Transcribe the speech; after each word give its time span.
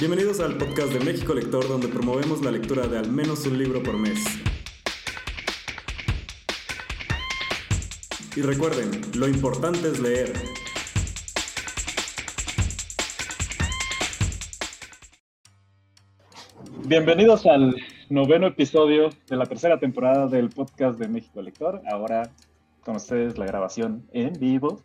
Bienvenidos 0.00 0.38
al 0.38 0.56
podcast 0.56 0.92
de 0.92 1.00
México 1.04 1.34
Lector, 1.34 1.66
donde 1.66 1.88
promovemos 1.88 2.40
la 2.44 2.52
lectura 2.52 2.86
de 2.86 2.98
al 2.98 3.10
menos 3.10 3.44
un 3.46 3.58
libro 3.58 3.82
por 3.82 3.98
mes. 3.98 4.24
Y 8.36 8.42
recuerden, 8.42 9.00
lo 9.16 9.26
importante 9.26 9.88
es 9.88 9.98
leer. 9.98 10.32
Bienvenidos 16.86 17.44
al 17.46 17.74
noveno 18.08 18.46
episodio 18.46 19.10
de 19.28 19.36
la 19.36 19.46
tercera 19.46 19.80
temporada 19.80 20.28
del 20.28 20.48
podcast 20.50 20.96
de 21.00 21.08
México 21.08 21.42
Lector. 21.42 21.82
Ahora 21.90 22.30
con 22.84 22.94
ustedes 22.94 23.36
la 23.36 23.46
grabación 23.46 24.06
en 24.12 24.32
vivo. 24.34 24.80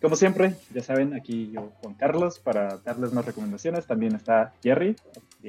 Como 0.00 0.14
siempre, 0.14 0.54
ya 0.72 0.82
saben, 0.82 1.12
aquí 1.14 1.50
yo, 1.52 1.72
Juan 1.82 1.94
Carlos, 1.94 2.38
para 2.38 2.78
darles 2.84 3.12
más 3.12 3.24
recomendaciones. 3.24 3.86
También 3.86 4.14
está 4.14 4.52
Jerry. 4.62 4.94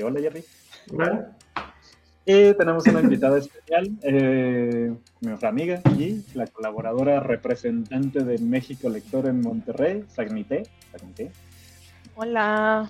hola, 0.02 0.20
Jerry. 0.20 0.44
Hola. 0.92 1.36
Y 2.26 2.54
tenemos 2.54 2.86
una 2.88 3.02
invitada 3.02 3.38
especial, 3.38 3.90
eh, 4.04 4.94
nuestra 5.22 5.50
amiga 5.50 5.82
y 5.98 6.24
la 6.34 6.46
colaboradora 6.48 7.20
representante 7.20 8.24
de 8.24 8.38
México 8.40 8.90
Lector 8.90 9.28
en 9.28 9.42
Monterrey, 9.42 10.06
Sagnité. 10.10 10.64
Hola. 12.16 12.90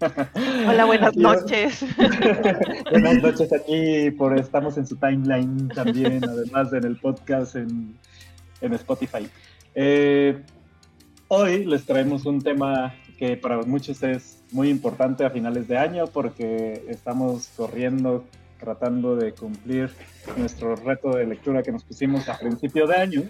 Hola, 0.68 0.84
buenas 0.84 1.16
noches. 1.16 1.84
buenas 2.90 3.22
noches 3.22 3.52
aquí, 3.52 4.10
por 4.10 4.38
estamos 4.38 4.76
en 4.76 4.86
su 4.86 4.96
timeline 4.96 5.68
también, 5.68 6.24
además 6.24 6.72
en 6.72 6.84
el 6.84 6.96
podcast 6.96 7.56
en, 7.56 7.96
en 8.60 8.72
Spotify. 8.74 9.28
Eh, 9.74 10.42
Hoy 11.34 11.64
les 11.64 11.86
traemos 11.86 12.26
un 12.26 12.42
tema 12.42 12.94
que 13.18 13.38
para 13.38 13.62
muchos 13.62 14.02
es 14.02 14.44
muy 14.50 14.68
importante 14.68 15.24
a 15.24 15.30
finales 15.30 15.66
de 15.66 15.78
año 15.78 16.06
porque 16.06 16.84
estamos 16.88 17.48
corriendo, 17.56 18.26
tratando 18.60 19.16
de 19.16 19.32
cumplir 19.32 19.90
nuestro 20.36 20.76
reto 20.76 21.16
de 21.16 21.24
lectura 21.24 21.62
que 21.62 21.72
nos 21.72 21.84
pusimos 21.84 22.28
a 22.28 22.38
principio 22.38 22.86
de 22.86 22.96
año. 22.96 23.22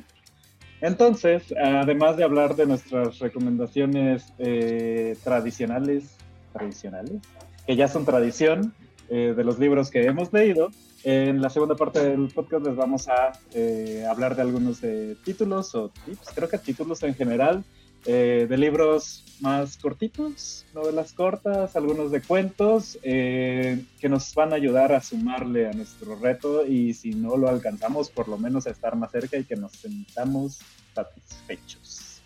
Entonces, 0.80 1.54
además 1.56 2.16
de 2.16 2.24
hablar 2.24 2.56
de 2.56 2.66
nuestras 2.66 3.20
recomendaciones 3.20 4.32
eh, 4.40 5.16
tradicionales, 5.22 6.16
tradicionales, 6.52 7.22
que 7.68 7.76
ya 7.76 7.86
son 7.86 8.04
tradición 8.04 8.74
eh, 9.10 9.32
de 9.36 9.44
los 9.44 9.60
libros 9.60 9.92
que 9.92 10.06
hemos 10.06 10.32
leído, 10.32 10.70
en 11.04 11.40
la 11.40 11.50
segunda 11.50 11.76
parte 11.76 12.00
del 12.00 12.26
podcast 12.34 12.66
les 12.66 12.74
vamos 12.74 13.08
a 13.08 13.30
eh, 13.54 14.04
hablar 14.10 14.34
de 14.34 14.42
algunos 14.42 14.80
de 14.80 15.16
títulos 15.24 15.72
o 15.76 15.90
tips, 16.04 16.30
creo 16.34 16.48
que 16.48 16.58
títulos 16.58 17.00
en 17.04 17.14
general, 17.14 17.62
eh, 18.04 18.46
de 18.48 18.56
libros 18.56 19.24
más 19.40 19.76
cortitos, 19.76 20.64
novelas 20.74 21.12
cortas, 21.12 21.76
algunos 21.76 22.10
de 22.10 22.22
cuentos, 22.22 22.98
eh, 23.02 23.84
que 24.00 24.08
nos 24.08 24.34
van 24.34 24.52
a 24.52 24.56
ayudar 24.56 24.92
a 24.92 25.00
sumarle 25.00 25.68
a 25.68 25.72
nuestro 25.72 26.16
reto 26.16 26.66
y 26.66 26.94
si 26.94 27.10
no 27.10 27.36
lo 27.36 27.48
alcanzamos, 27.48 28.10
por 28.10 28.28
lo 28.28 28.38
menos 28.38 28.66
a 28.66 28.70
estar 28.70 28.96
más 28.96 29.10
cerca 29.10 29.36
y 29.36 29.44
que 29.44 29.56
nos 29.56 29.72
sentamos 29.72 30.60
satisfechos. 30.94 32.22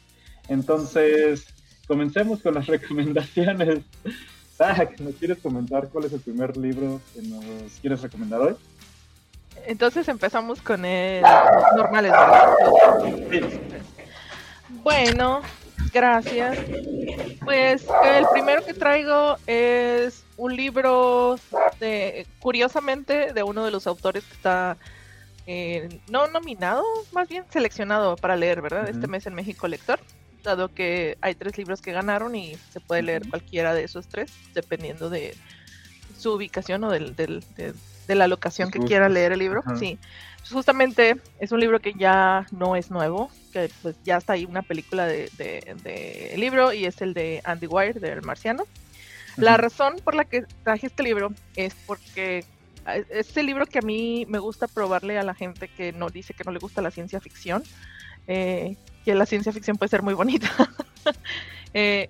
Entonces, 0.49 1.47
comencemos 1.87 2.41
con 2.41 2.55
las 2.55 2.67
recomendaciones. 2.67 3.81
Zach, 4.57 4.99
¿nos 5.01 5.15
quieres 5.17 5.39
comentar 5.39 5.89
cuál 5.89 6.05
es 6.07 6.13
el 6.13 6.21
primer 6.21 6.57
libro 6.57 7.01
que 7.15 7.23
nos 7.23 7.45
quieres 7.81 8.01
recomendar 8.01 8.41
hoy? 8.41 8.57
Entonces 9.67 10.07
empezamos 10.09 10.61
con 10.61 10.85
el 10.85 11.23
normales, 11.77 12.13
¿verdad? 12.13 12.55
Bueno, 14.83 15.41
Gracias. 15.93 16.59
Pues 17.45 17.87
el 18.05 18.27
primero 18.33 18.65
que 18.65 18.75
traigo 18.75 19.37
es 19.47 20.25
un 20.37 20.55
libro 20.55 21.39
de, 21.81 22.27
curiosamente, 22.39 23.33
de 23.33 23.43
uno 23.43 23.65
de 23.65 23.71
los 23.71 23.87
autores 23.87 24.25
que 24.25 24.34
está 24.34 24.77
eh, 25.47 26.00
no 26.09 26.27
nominado, 26.27 26.84
más 27.12 27.28
bien 27.28 27.45
seleccionado 27.50 28.17
para 28.17 28.37
leer, 28.37 28.61
¿verdad? 28.62 28.89
Este 28.89 29.06
mes 29.06 29.27
en 29.27 29.34
México 29.34 29.69
Lector, 29.69 30.00
dado 30.43 30.75
que 30.75 31.19
hay 31.21 31.34
tres 31.34 31.56
libros 31.56 31.81
que 31.81 31.93
ganaron 31.93 32.34
y 32.34 32.56
se 32.73 32.81
puede 32.81 33.03
leer 33.03 33.29
cualquiera 33.29 33.73
de 33.73 33.84
esos 33.84 34.09
tres, 34.09 34.33
dependiendo 34.55 35.09
de 35.09 35.37
su 36.19 36.33
ubicación 36.33 36.83
o 36.84 36.91
del, 36.91 37.15
de, 38.06 38.15
la 38.15 38.28
locación 38.28 38.71
que 38.71 38.78
quiera 38.81 39.09
leer 39.09 39.33
el 39.33 39.39
libro. 39.39 39.62
Sí 39.78 39.99
justamente 40.50 41.17
es 41.41 41.53
un 41.53 41.61
libro 41.61 41.81
que 41.81 41.94
ya 41.94 42.47
no 42.53 42.77
es 42.77 42.91
nuevo, 42.91 43.31
que 43.53 43.71
pues 43.83 43.97
ya 44.05 44.17
está 44.17 44.34
ahí 44.34 44.44
una 44.44 44.62
película 44.62 45.06
de, 45.06 45.31
de, 45.37 46.34
libro 46.37 46.72
y 46.72 46.84
es 46.84 47.00
el 47.03 47.15
de 47.15 47.41
Andy 47.44 47.67
Weir, 47.67 48.00
del 48.00 48.22
Marciano. 48.22 48.65
La 49.37 49.56
razón 49.56 49.97
por 50.03 50.15
la 50.15 50.25
que 50.25 50.44
traje 50.62 50.87
este 50.87 51.03
libro 51.03 51.33
es 51.56 51.75
porque 51.87 52.44
es 53.11 53.37
el 53.37 53.47
libro 53.47 53.67
que 53.67 53.81
a 53.81 53.83
mí 53.83 54.25
me 54.28 54.38
gusta 54.38 54.69
probarle 54.69 55.19
a 55.19 55.25
la 55.25 55.34
gente 55.34 55.69
que 55.69 55.93
no 55.93 56.09
dice 56.09 56.33
que 56.33 56.44
no 56.44 56.53
le 56.53 56.59
gusta 56.59 56.81
la 56.81 56.91
ciencia 56.91 57.21
ficción, 57.21 57.62
eh, 58.28 58.77
que 59.05 59.15
la 59.15 59.27
ciencia 59.27 59.53
ficción 59.53 59.77
puede 59.77 59.91
ser 59.91 60.03
muy 60.03 60.15
bonita. 60.15 60.50
Eh, 61.78 62.09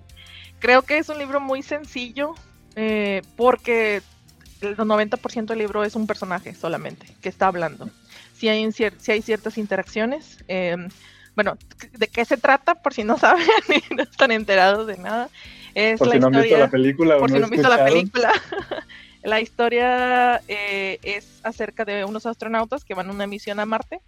creo 0.59 0.83
que 0.83 0.97
es 0.97 1.09
un 1.09 1.17
libro 1.17 1.41
muy 1.41 1.61
sencillo 1.61 2.35
eh, 2.77 3.21
porque 3.35 4.01
el 4.61 4.77
90% 4.77 5.45
del 5.45 5.59
libro 5.59 5.83
es 5.83 5.95
un 5.95 6.07
personaje 6.07 6.53
solamente 6.55 7.05
que 7.21 7.29
está 7.29 7.47
hablando 7.47 7.89
si 8.37 8.49
hay, 8.49 8.71
si 8.71 9.11
hay 9.11 9.21
ciertas 9.21 9.57
interacciones. 9.57 10.37
Em, 10.47 10.89
bueno, 11.35 11.57
¿de 11.97 12.07
qué 12.07 12.23
se 12.23 12.37
trata? 12.37 12.75
Por 12.75 12.93
si 12.93 13.03
no 13.03 13.17
saben 13.17 13.47
y 13.69 13.93
no 13.95 14.03
están 14.03 14.31
enterados 14.31 14.87
de 14.87 14.97
nada. 14.97 15.29
Es 15.73 15.99
por 15.99 16.11
si 16.11 16.19
no 16.19 16.27
han 16.27 16.41
visto 16.41 16.57
la 16.57 16.69
película. 16.69 17.17
Por 17.17 17.31
si 17.31 17.39
no 17.39 17.45
han 17.45 17.51
visto 17.51 17.69
la 17.69 17.83
película. 17.83 18.33
la 19.23 19.41
historia 19.41 20.41
eh, 20.47 20.99
es 21.01 21.39
acerca 21.43 21.83
de 21.83 22.05
unos 22.05 22.25
astronautas 22.25 22.83
que 22.83 22.93
van 22.93 23.09
a 23.09 23.11
una 23.11 23.27
misión 23.27 23.59
a 23.59 23.65
Marte. 23.65 23.99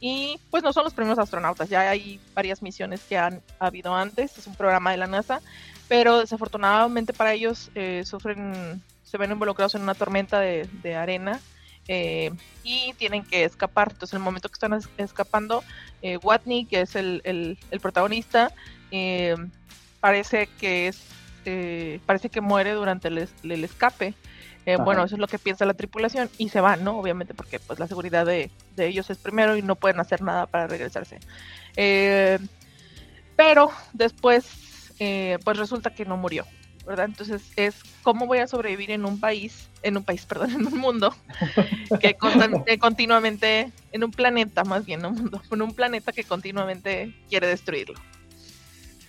Y 0.00 0.38
pues 0.50 0.62
no 0.62 0.72
son 0.72 0.84
los 0.84 0.94
primeros 0.94 1.18
astronautas, 1.18 1.68
ya 1.68 1.90
hay 1.90 2.20
varias 2.32 2.62
misiones 2.62 3.00
que 3.00 3.18
han 3.18 3.42
habido 3.58 3.92
antes, 3.96 4.38
es 4.38 4.46
un 4.46 4.54
programa 4.54 4.92
de 4.92 4.96
la 4.96 5.08
NASA, 5.08 5.40
pero 5.88 6.20
desafortunadamente 6.20 7.12
para 7.12 7.32
ellos 7.32 7.72
eh, 7.74 8.02
sufren, 8.04 8.80
se 9.08 9.18
ven 9.18 9.32
involucrados 9.32 9.74
en 9.74 9.82
una 9.82 9.94
tormenta 9.94 10.38
de, 10.40 10.68
de 10.82 10.94
arena 10.94 11.40
eh, 11.88 12.30
y 12.62 12.92
tienen 12.98 13.24
que 13.24 13.44
escapar. 13.44 13.88
Entonces, 13.90 14.12
en 14.12 14.18
el 14.18 14.24
momento 14.24 14.50
que 14.50 14.54
están 14.54 14.78
escapando, 14.98 15.64
eh, 16.02 16.18
Watney, 16.18 16.66
que 16.66 16.82
es 16.82 16.94
el, 16.94 17.22
el, 17.24 17.80
protagonista, 17.80 18.52
eh, 18.90 19.34
parece 20.00 20.48
que 20.60 20.88
es 20.88 21.02
parece 22.04 22.28
que 22.28 22.42
muere 22.42 22.72
durante 22.72 23.08
el, 23.08 23.26
el 23.42 23.64
escape. 23.64 24.12
bueno, 24.84 25.02
eso 25.02 25.14
es 25.14 25.18
lo 25.18 25.28
que 25.28 25.38
piensa 25.38 25.64
la 25.64 25.72
tripulación 25.72 26.28
y 26.36 26.50
se 26.50 26.60
van, 26.60 26.84
¿no? 26.84 26.98
Obviamente 26.98 27.32
porque 27.32 27.58
pues 27.58 27.78
la 27.78 27.86
seguridad 27.86 28.26
de, 28.26 28.50
de 28.76 28.86
ellos 28.86 29.08
es 29.08 29.16
primero 29.16 29.56
y 29.56 29.62
no 29.62 29.74
pueden 29.74 29.98
hacer 29.98 30.20
nada 30.20 30.44
para 30.44 30.66
regresarse. 30.66 31.20
pero 33.34 33.70
después, 33.94 34.44
pues 34.98 35.56
resulta 35.56 35.94
que 35.94 36.04
no 36.04 36.18
murió. 36.18 36.44
¿Verdad? 36.88 37.06
Entonces 37.06 37.42
es 37.56 37.76
cómo 38.02 38.26
voy 38.26 38.38
a 38.38 38.46
sobrevivir 38.46 38.90
en 38.90 39.04
un 39.04 39.20
país, 39.20 39.68
en 39.82 39.96
un 39.96 40.04
país, 40.04 40.24
perdón, 40.26 40.50
en 40.52 40.66
un 40.66 40.78
mundo 40.78 41.14
que, 42.00 42.16
continuamente, 42.78 43.72
en 43.92 44.04
un 44.04 44.10
planeta 44.10 44.64
más 44.64 44.84
bien, 44.84 45.02
no 45.02 45.10
mundo, 45.10 45.40
en 45.50 45.62
un 45.62 45.74
planeta 45.74 46.12
que 46.12 46.24
continuamente 46.24 47.14
quiere 47.28 47.46
destruirlo. 47.46 48.00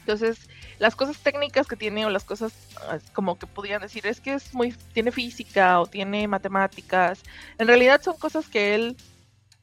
Entonces, 0.01 0.39
las 0.79 0.95
cosas 0.95 1.17
técnicas 1.19 1.67
que 1.67 1.75
tiene 1.75 2.05
o 2.05 2.09
las 2.09 2.25
cosas 2.25 2.53
ah, 2.87 2.99
como 3.13 3.37
que 3.37 3.47
podrían 3.47 3.81
decir 3.81 4.05
es 4.07 4.19
que 4.19 4.33
es 4.33 4.53
muy, 4.53 4.73
tiene 4.93 5.11
física 5.11 5.79
o 5.79 5.87
tiene 5.87 6.27
matemáticas, 6.27 7.23
en 7.57 7.67
realidad 7.67 8.01
son 8.01 8.17
cosas 8.17 8.49
que 8.49 8.75
él 8.75 8.97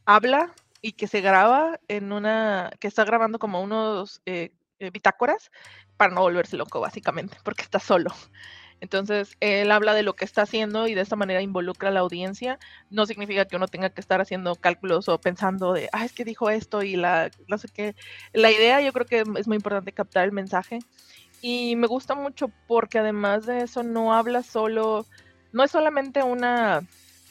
habla 0.05 0.53
y 0.81 0.93
que 0.93 1.07
se 1.07 1.21
graba 1.21 1.81
en 1.89 2.13
una, 2.13 2.71
que 2.81 2.89
está 2.89 3.05
grabando 3.05 3.39
como 3.39 3.61
unos 3.61 4.23
eh, 4.25 4.53
eh, 4.79 4.91
bitácoras 4.91 5.51
para 5.97 6.15
no 6.15 6.23
volverse 6.23 6.57
loco, 6.57 6.81
básicamente, 6.81 7.37
porque 7.45 7.63
está 7.63 7.79
solo. 7.79 8.13
Entonces, 8.81 9.37
él 9.41 9.73
habla 9.73 9.95
de 9.95 10.03
lo 10.03 10.17
que 10.17 10.27
está 10.27 10.43
haciendo 10.43 10.87
y 10.87 10.95
de 10.95 11.01
esta 11.01 11.17
manera 11.17 11.41
involucra 11.41 11.89
a 11.89 11.93
la 11.93 12.01
audiencia. 12.01 12.59
No 12.91 13.07
significa 13.07 13.47
que 13.47 13.57
uno 13.57 13.69
tenga 13.69 13.91
que 13.91 14.01
estar 14.01 14.21
haciendo 14.21 14.55
cálculos 14.55 15.09
o 15.09 15.19
pensando 15.19 15.73
de, 15.73 15.89
ah, 15.93 16.05
es 16.05 16.13
que 16.13 16.25
dijo 16.25 16.51
esto 16.51 16.83
y 16.83 16.97
la, 16.97 17.31
no 17.49 17.57
sé 17.57 17.69
qué. 17.73 17.95
La 18.35 18.51
idea 18.51 18.81
yo 18.83 18.93
creo 18.93 19.07
que 19.07 19.25
es 19.39 19.49
muy 19.49 19.57
importante 19.57 19.93
captar 19.93 20.25
el 20.25 20.33
mensaje. 20.33 20.81
Y 21.41 21.77
me 21.77 21.87
gusta 21.87 22.15
mucho 22.15 22.51
porque 22.67 22.99
además 22.99 23.47
de 23.47 23.63
eso 23.63 23.83
no 23.83 24.15
habla 24.15 24.43
solo, 24.43 25.07
no 25.53 25.65
es 25.65 25.71
solamente 25.71 26.23
una, 26.23 26.83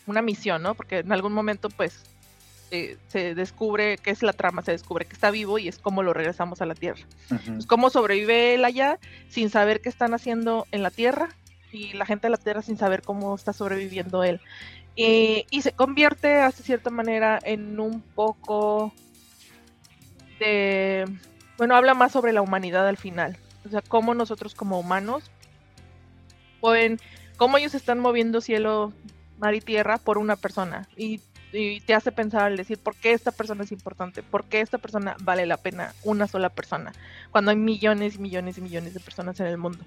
una 0.08 0.22
misión, 0.22 0.64
¿no? 0.64 0.74
Porque 0.76 1.00
en 1.00 1.12
algún 1.12 1.34
momento, 1.34 1.70
pues, 1.70 2.04
eh, 2.72 2.98
se 3.08 3.36
descubre 3.36 3.98
que 3.98 4.12
es 4.12 4.24
la 4.24 4.34
trama, 4.34 4.62
se 4.62 4.72
descubre 4.72 5.06
que 5.06 5.14
está 5.14 5.32
vivo 5.32 5.60
y 5.60 5.68
es 5.68 5.78
como 5.78 6.04
lo 6.04 6.14
regresamos 6.14 6.62
a 6.62 6.66
la 6.66 6.76
Tierra. 6.76 7.06
es 7.58 7.66
cómo 7.66 7.90
sobrevive 7.90 8.56
él 8.56 8.66
allá 8.66 9.00
sin 9.30 9.50
saber 9.50 9.82
qué 9.82 9.90
están 9.90 10.14
haciendo 10.14 10.66
en 10.72 10.84
la 10.84 10.92
Tierra 10.92 11.30
y 11.72 11.94
la 11.94 12.06
gente 12.06 12.28
de 12.28 12.32
la 12.32 12.38
Tierra 12.38 12.62
sin 12.62 12.78
saber 12.78 13.02
cómo 13.02 13.36
está 13.36 13.54
sobreviviendo 13.54 14.24
él. 14.24 14.42
y 14.96 15.62
se 15.62 15.72
convierte, 15.74 16.40
hasta 16.40 16.64
cierta 16.64 16.90
manera, 16.90 17.40
en 17.44 17.80
un 17.80 18.02
poco 18.02 18.94
de... 20.40 21.06
Bueno, 21.58 21.76
habla 21.76 21.94
más 21.94 22.12
sobre 22.12 22.34
la 22.34 22.42
humanidad 22.42 22.88
al 22.88 22.98
final. 22.98 23.38
O 23.66 23.70
sea, 23.70 23.82
cómo 23.82 24.14
nosotros 24.14 24.54
como 24.54 24.80
humanos 24.80 25.32
pueden, 26.60 27.00
cómo 27.38 27.58
ellos 27.58 27.76
están 27.76 28.00
moviendo 28.00 28.42
cielo, 28.42 28.94
mar 29.38 29.54
y 29.56 29.62
tierra 29.62 29.98
por 29.98 30.18
una 30.18 30.36
persona. 30.36 30.88
Y, 30.98 31.22
y, 31.56 31.80
te 31.80 31.94
hace 31.94 32.12
pensar 32.12 32.44
al 32.44 32.58
decir, 32.58 32.78
¿por 32.78 32.96
qué 32.96 33.14
esta 33.14 33.32
persona 33.32 33.64
es 33.64 33.72
importante? 33.72 34.24
¿Por 34.24 34.46
qué 34.46 34.62
esta 34.62 34.78
persona 34.78 35.16
vale 35.22 35.46
la 35.46 35.58
pena 35.58 35.94
una 36.04 36.28
sola 36.28 36.50
persona? 36.50 36.94
Cuando 37.32 37.52
hay 37.52 37.58
millones 37.58 38.16
y 38.16 38.20
millones 38.20 38.58
y 38.58 38.62
millones 38.62 38.94
de 38.94 39.00
personas 39.00 39.40
en 39.40 39.48
el 39.48 39.58
mundo. 39.58 39.84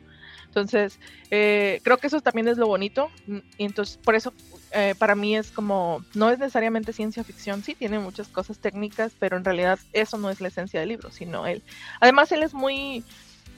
Entonces, 0.46 0.98
eh, 1.30 1.80
creo 1.84 1.98
que 1.98 2.06
eso 2.06 2.20
también 2.20 2.48
es 2.48 2.58
lo 2.58 2.66
bonito. 2.66 3.10
Y 3.58 3.64
entonces, 3.64 3.98
por 3.98 4.14
eso, 4.14 4.32
eh, 4.72 4.94
para 4.98 5.14
mí 5.14 5.36
es 5.36 5.50
como, 5.50 6.04
no 6.14 6.30
es 6.30 6.38
necesariamente 6.38 6.92
ciencia 6.92 7.22
ficción, 7.24 7.62
sí, 7.62 7.74
tiene 7.74 7.98
muchas 7.98 8.28
cosas 8.28 8.58
técnicas, 8.58 9.12
pero 9.18 9.36
en 9.36 9.44
realidad 9.44 9.78
eso 9.92 10.18
no 10.18 10.30
es 10.30 10.40
la 10.40 10.48
esencia 10.48 10.80
del 10.80 10.88
libro, 10.88 11.10
sino 11.10 11.46
él. 11.46 11.62
Además, 12.00 12.32
él 12.32 12.42
es 12.42 12.54
muy, 12.54 13.04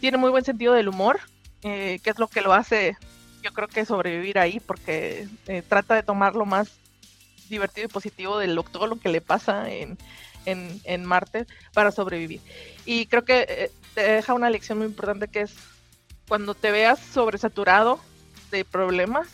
tiene 0.01 0.19
muy 0.19 0.31
buen 0.31 0.45
sentido 0.45 0.75
del 0.75 0.89
humor, 0.89 1.21
eh, 1.63 2.01
que 2.03 2.11
es 2.11 2.19
lo 2.19 2.29
que 2.29 2.41
lo 2.41 2.53
hace, 2.53 2.97
yo 3.43 3.53
creo 3.53 3.69
que 3.69 3.85
sobrevivir 3.85 4.39
ahí, 4.39 4.61
porque 4.61 5.27
trata 5.69 5.95
de 5.95 6.03
tomar 6.03 6.35
lo 6.35 6.45
más 6.45 6.81
divertido 7.51 7.87
y 7.87 7.91
positivo 7.91 8.39
de 8.39 8.49
todo 8.73 8.87
lo 8.87 8.97
que 8.97 9.11
le 9.11 9.21
pasa 9.21 9.71
en, 9.71 9.99
en, 10.47 10.81
en 10.85 11.05
Marte 11.05 11.47
para 11.75 11.91
sobrevivir. 11.91 12.41
Y 12.87 13.07
creo 13.07 13.25
que 13.25 13.71
te 13.95 14.03
deja 14.03 14.35
una 14.35 14.51
lección 14.51 14.79
muy 14.79 14.87
importante 14.87 15.29
que 15.29 15.43
es 15.43 15.55
cuando 16.29 16.55
te 16.55 16.71
veas 16.71 17.01
sobresaturado 17.01 17.99
de 18.51 18.65
problemas, 18.65 19.27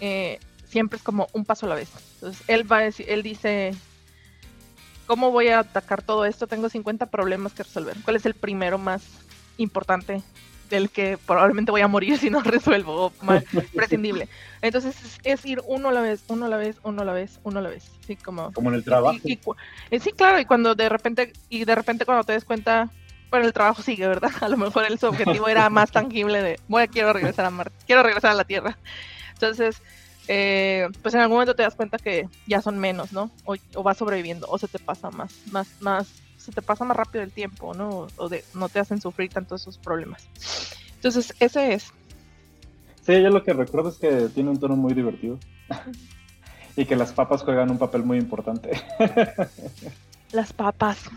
eh, 0.00 0.38
siempre 0.66 0.96
es 0.96 1.02
como 1.02 1.28
un 1.32 1.44
paso 1.44 1.66
a 1.66 1.68
la 1.68 1.74
vez. 1.74 1.90
Entonces, 2.14 2.42
él 2.48 2.70
va 2.70 2.78
a 2.78 2.82
decir, 2.82 3.06
él 3.08 3.22
dice, 3.22 3.74
¿cómo 5.06 5.30
voy 5.30 5.48
a 5.48 5.60
atacar 5.60 6.02
todo 6.02 6.24
esto? 6.24 6.46
Tengo 6.46 6.68
50 6.68 7.06
problemas 7.06 7.52
que 7.52 7.62
resolver. 7.62 7.96
¿Cuál 8.04 8.16
es 8.16 8.26
el 8.26 8.34
primero 8.34 8.78
más 8.78 9.02
importante 9.58 10.22
del 10.68 10.90
que 10.90 11.18
probablemente 11.18 11.70
voy 11.70 11.80
a 11.80 11.88
morir 11.88 12.18
si 12.18 12.30
no 12.30 12.40
resuelvo 12.42 13.06
o 13.06 13.12
más 13.22 13.44
prescindible? 13.74 14.28
Entonces 14.62 14.96
es, 15.24 15.44
ir 15.44 15.62
uno 15.66 15.88
a 15.88 15.92
la 15.92 16.00
vez, 16.00 16.24
uno 16.28 16.46
a 16.46 16.48
la 16.48 16.56
vez, 16.56 16.78
uno 16.82 17.02
a 17.02 17.04
la 17.04 17.12
vez, 17.12 17.40
uno 17.44 17.58
a 17.58 17.62
la 17.62 17.70
vez. 17.70 17.90
Sí, 18.06 18.16
como, 18.16 18.52
como 18.52 18.70
en 18.70 18.76
el 18.76 18.84
trabajo. 18.84 19.18
Eh, 19.90 20.00
sí, 20.00 20.12
claro, 20.12 20.40
y 20.40 20.44
cuando 20.44 20.74
de 20.74 20.88
repente, 20.88 21.32
y 21.48 21.64
de 21.64 21.74
repente 21.74 22.04
cuando 22.04 22.24
te 22.24 22.32
des 22.32 22.44
cuenta, 22.44 22.90
pero 23.30 23.44
el 23.44 23.52
trabajo 23.52 23.82
sigue, 23.82 24.06
¿verdad? 24.06 24.30
A 24.40 24.48
lo 24.48 24.56
mejor 24.56 24.84
el, 24.86 24.98
su 24.98 25.06
objetivo 25.06 25.48
era 25.48 25.68
más 25.70 25.90
tangible 25.90 26.42
de, 26.42 26.60
a 26.76 26.86
quiero 26.86 27.12
regresar 27.12 27.44
a 27.44 27.50
Marte, 27.50 27.76
quiero 27.86 28.02
regresar 28.02 28.32
a 28.32 28.34
la 28.34 28.44
Tierra. 28.44 28.78
Entonces, 29.34 29.82
eh, 30.26 30.88
pues 31.02 31.14
en 31.14 31.20
algún 31.20 31.36
momento 31.36 31.54
te 31.54 31.62
das 31.62 31.74
cuenta 31.74 31.98
que 31.98 32.28
ya 32.46 32.60
son 32.60 32.78
menos, 32.78 33.12
¿no? 33.12 33.30
O, 33.44 33.56
o, 33.74 33.82
vas 33.82 33.96
sobreviviendo, 33.96 34.46
o 34.48 34.58
se 34.58 34.68
te 34.68 34.78
pasa 34.78 35.10
más, 35.10 35.32
más, 35.52 35.68
más, 35.80 36.08
se 36.48 36.52
te 36.54 36.62
pasa 36.62 36.82
más 36.86 36.96
rápido 36.96 37.22
el 37.22 37.30
tiempo, 37.30 37.74
¿no? 37.74 38.06
O 38.16 38.28
de, 38.30 38.42
no 38.54 38.70
te 38.70 38.78
hacen 38.78 39.02
sufrir 39.02 39.30
tanto 39.30 39.54
esos 39.54 39.76
problemas. 39.76 40.26
Entonces, 40.94 41.34
ese 41.40 41.74
es. 41.74 41.92
Sí, 43.02 43.20
yo 43.20 43.28
lo 43.28 43.44
que 43.44 43.52
recuerdo 43.52 43.90
es 43.90 43.98
que 43.98 44.30
tiene 44.34 44.48
un 44.48 44.58
tono 44.58 44.74
muy 44.74 44.94
divertido. 44.94 45.38
y 46.76 46.86
que 46.86 46.96
las 46.96 47.12
papas 47.12 47.42
juegan 47.42 47.70
un 47.70 47.76
papel 47.76 48.02
muy 48.02 48.16
importante. 48.16 48.70
las 50.32 50.54
papas 50.54 51.10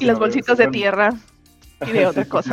y 0.00 0.06
las 0.06 0.18
bolsitas 0.18 0.56
de 0.56 0.68
tierra 0.68 1.10
y 1.86 1.92
de 1.92 2.06
otra 2.06 2.24
cosa. 2.24 2.52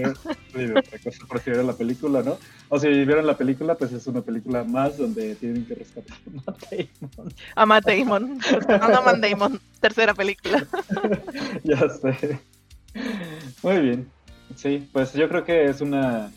Sí, 0.54 0.66
de 0.66 0.80
otra 0.80 1.00
cosa, 1.00 1.26
por 1.28 1.40
si 1.40 1.50
vieron 1.50 1.68
la 1.68 1.74
película, 1.74 2.22
¿no? 2.22 2.38
O 2.70 2.80
si 2.80 2.88
vieron 2.88 3.26
la 3.26 3.38
película, 3.38 3.76
pues 3.76 3.92
es 3.92 4.06
una 4.08 4.22
película 4.22 4.64
más 4.64 4.98
donde 4.98 5.36
tienen 5.36 5.66
que 5.66 5.76
rescatar 5.76 6.18
a 6.28 6.32
Matt 6.46 6.66
Damon. 6.70 7.34
A 7.56 7.66
Matt 7.66 7.86
Damon, 7.86 8.40
a 8.70 9.02
Matt 9.02 9.18
Damon, 9.18 9.60
tercera 9.80 10.14
película. 10.14 10.66
ya 11.64 11.90
sé. 11.90 12.40
Muy 13.64 13.82
bien. 13.82 14.12
Sí, 14.56 14.88
pues 14.92 15.14
yo 15.14 15.28
creo 15.28 15.44
que 15.44 15.66
es 15.66 15.82
una 15.82 16.32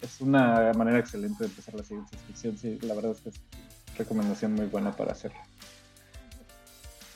es 0.00 0.20
una 0.20 0.72
manera 0.72 0.98
excelente 0.98 1.44
de 1.44 1.50
empezar 1.50 1.74
la 1.74 1.84
ciencia 1.84 2.18
ficción. 2.26 2.58
Sí, 2.58 2.78
la 2.82 2.94
verdad 2.94 3.12
es 3.12 3.20
que 3.20 3.28
es 3.28 3.40
recomendación 3.96 4.54
muy 4.54 4.66
buena 4.66 4.92
para 4.92 5.12
hacerlo. 5.12 5.38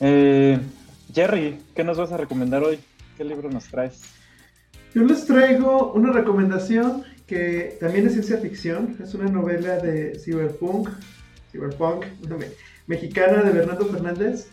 Eh, 0.00 0.58
Jerry, 1.12 1.60
¿qué 1.74 1.84
nos 1.84 1.98
vas 1.98 2.12
a 2.12 2.16
recomendar 2.16 2.62
hoy? 2.62 2.78
¿Qué 3.16 3.24
libro 3.24 3.50
nos 3.50 3.64
traes? 3.64 4.02
Yo 4.96 5.02
les 5.02 5.26
traigo 5.26 5.92
una 5.92 6.10
recomendación 6.10 7.04
que 7.26 7.76
también 7.78 8.06
es 8.06 8.14
ciencia 8.14 8.38
ficción. 8.38 8.96
Es 8.98 9.12
una 9.12 9.28
novela 9.28 9.76
de 9.76 10.18
cyberpunk, 10.18 10.88
cyberpunk 11.52 12.06
mexicana 12.86 13.42
de 13.42 13.52
Bernardo 13.52 13.84
Fernández, 13.84 14.48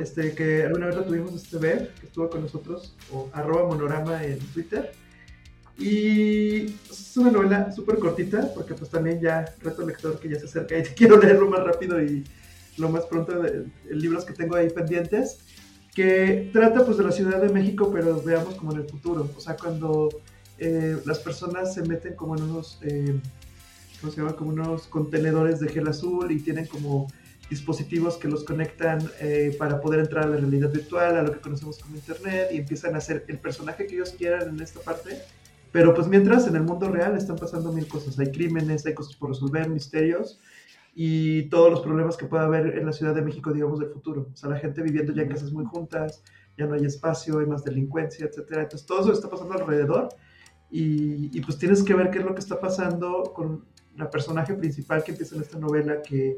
este, 0.00 0.36
que 0.36 0.62
alguna 0.62 0.86
vez 0.86 0.94
la 0.94 1.04
tuvimos 1.04 1.34
este 1.34 1.58
ver, 1.58 1.90
que 1.98 2.06
estuvo 2.06 2.30
con 2.30 2.42
nosotros, 2.42 2.94
o 3.12 3.28
arroba 3.32 3.66
monorama 3.66 4.22
en 4.22 4.38
Twitter. 4.38 4.92
Y 5.76 6.66
es 6.88 7.16
una 7.16 7.32
novela 7.32 7.72
súper 7.72 7.98
cortita, 7.98 8.54
porque 8.54 8.74
pues 8.74 8.90
también 8.90 9.20
ya 9.20 9.46
reto 9.60 9.84
lector 9.84 10.20
que 10.20 10.28
ya 10.28 10.38
se 10.38 10.46
acerca 10.46 10.78
y 10.78 10.82
quiero 10.96 11.18
leerlo 11.18 11.50
más 11.50 11.64
rápido 11.64 12.00
y 12.00 12.22
lo 12.76 12.88
más 12.88 13.04
pronto 13.06 13.42
de, 13.42 13.50
de 13.62 13.96
libros 13.96 14.24
que 14.24 14.32
tengo 14.32 14.54
ahí 14.54 14.70
pendientes 14.70 15.40
que 15.98 16.48
trata 16.52 16.84
pues 16.84 16.96
de 16.96 17.02
la 17.02 17.10
Ciudad 17.10 17.42
de 17.42 17.48
México, 17.48 17.90
pero 17.92 18.22
veamos 18.22 18.54
como 18.54 18.70
en 18.70 18.78
el 18.78 18.88
futuro, 18.88 19.28
o 19.36 19.40
sea, 19.40 19.56
cuando 19.56 20.08
eh, 20.56 20.96
las 21.04 21.18
personas 21.18 21.74
se 21.74 21.82
meten 21.82 22.14
como 22.14 22.36
en 22.36 22.44
unos, 22.44 22.78
eh, 22.82 23.18
¿cómo 24.00 24.12
se 24.12 24.20
llama? 24.20 24.36
Como 24.36 24.50
unos 24.50 24.86
contenedores 24.86 25.58
de 25.58 25.68
gel 25.70 25.88
azul 25.88 26.30
y 26.30 26.38
tienen 26.38 26.66
como 26.66 27.08
dispositivos 27.50 28.16
que 28.16 28.28
los 28.28 28.44
conectan 28.44 29.00
eh, 29.18 29.56
para 29.58 29.80
poder 29.80 29.98
entrar 29.98 30.26
a 30.26 30.28
la 30.28 30.36
realidad 30.36 30.70
virtual, 30.70 31.16
a 31.16 31.22
lo 31.24 31.32
que 31.32 31.40
conocemos 31.40 31.80
como 31.80 31.96
Internet, 31.96 32.50
y 32.52 32.58
empiezan 32.58 32.94
a 32.94 32.98
hacer 32.98 33.24
el 33.26 33.40
personaje 33.40 33.88
que 33.88 33.96
ellos 33.96 34.14
quieran 34.16 34.50
en 34.50 34.60
esta 34.60 34.78
parte. 34.78 35.18
Pero 35.72 35.94
pues 35.94 36.06
mientras 36.06 36.46
en 36.46 36.54
el 36.54 36.62
mundo 36.62 36.92
real 36.92 37.16
están 37.16 37.34
pasando 37.34 37.72
mil 37.72 37.88
cosas, 37.88 38.16
hay 38.20 38.30
crímenes, 38.30 38.86
hay 38.86 38.94
cosas 38.94 39.16
por 39.16 39.30
resolver, 39.30 39.68
misterios, 39.68 40.38
y 40.94 41.48
todos 41.48 41.70
los 41.70 41.80
problemas 41.80 42.16
que 42.16 42.26
pueda 42.26 42.44
haber 42.44 42.76
en 42.76 42.86
la 42.86 42.92
Ciudad 42.92 43.14
de 43.14 43.22
México, 43.22 43.52
digamos, 43.52 43.78
del 43.78 43.90
futuro. 43.90 44.28
O 44.32 44.36
sea, 44.36 44.50
la 44.50 44.58
gente 44.58 44.82
viviendo 44.82 45.12
ya 45.12 45.22
en 45.22 45.28
casas 45.28 45.52
muy 45.52 45.64
juntas, 45.64 46.22
ya 46.56 46.66
no 46.66 46.74
hay 46.74 46.84
espacio, 46.84 47.38
hay 47.38 47.46
más 47.46 47.64
delincuencia, 47.64 48.26
etcétera. 48.26 48.62
Entonces, 48.62 48.86
todo 48.86 49.00
eso 49.00 49.12
está 49.12 49.30
pasando 49.30 49.54
alrededor 49.54 50.08
y, 50.70 51.40
pues 51.40 51.58
tienes 51.58 51.82
que 51.82 51.94
ver 51.94 52.10
qué 52.10 52.18
es 52.18 52.24
lo 52.24 52.34
que 52.34 52.40
está 52.40 52.60
pasando 52.60 53.32
con 53.34 53.64
la 53.96 54.10
personaje 54.10 54.54
principal 54.54 55.02
que 55.02 55.12
empieza 55.12 55.36
en 55.36 55.42
esta 55.42 55.58
novela, 55.58 56.02
que 56.02 56.36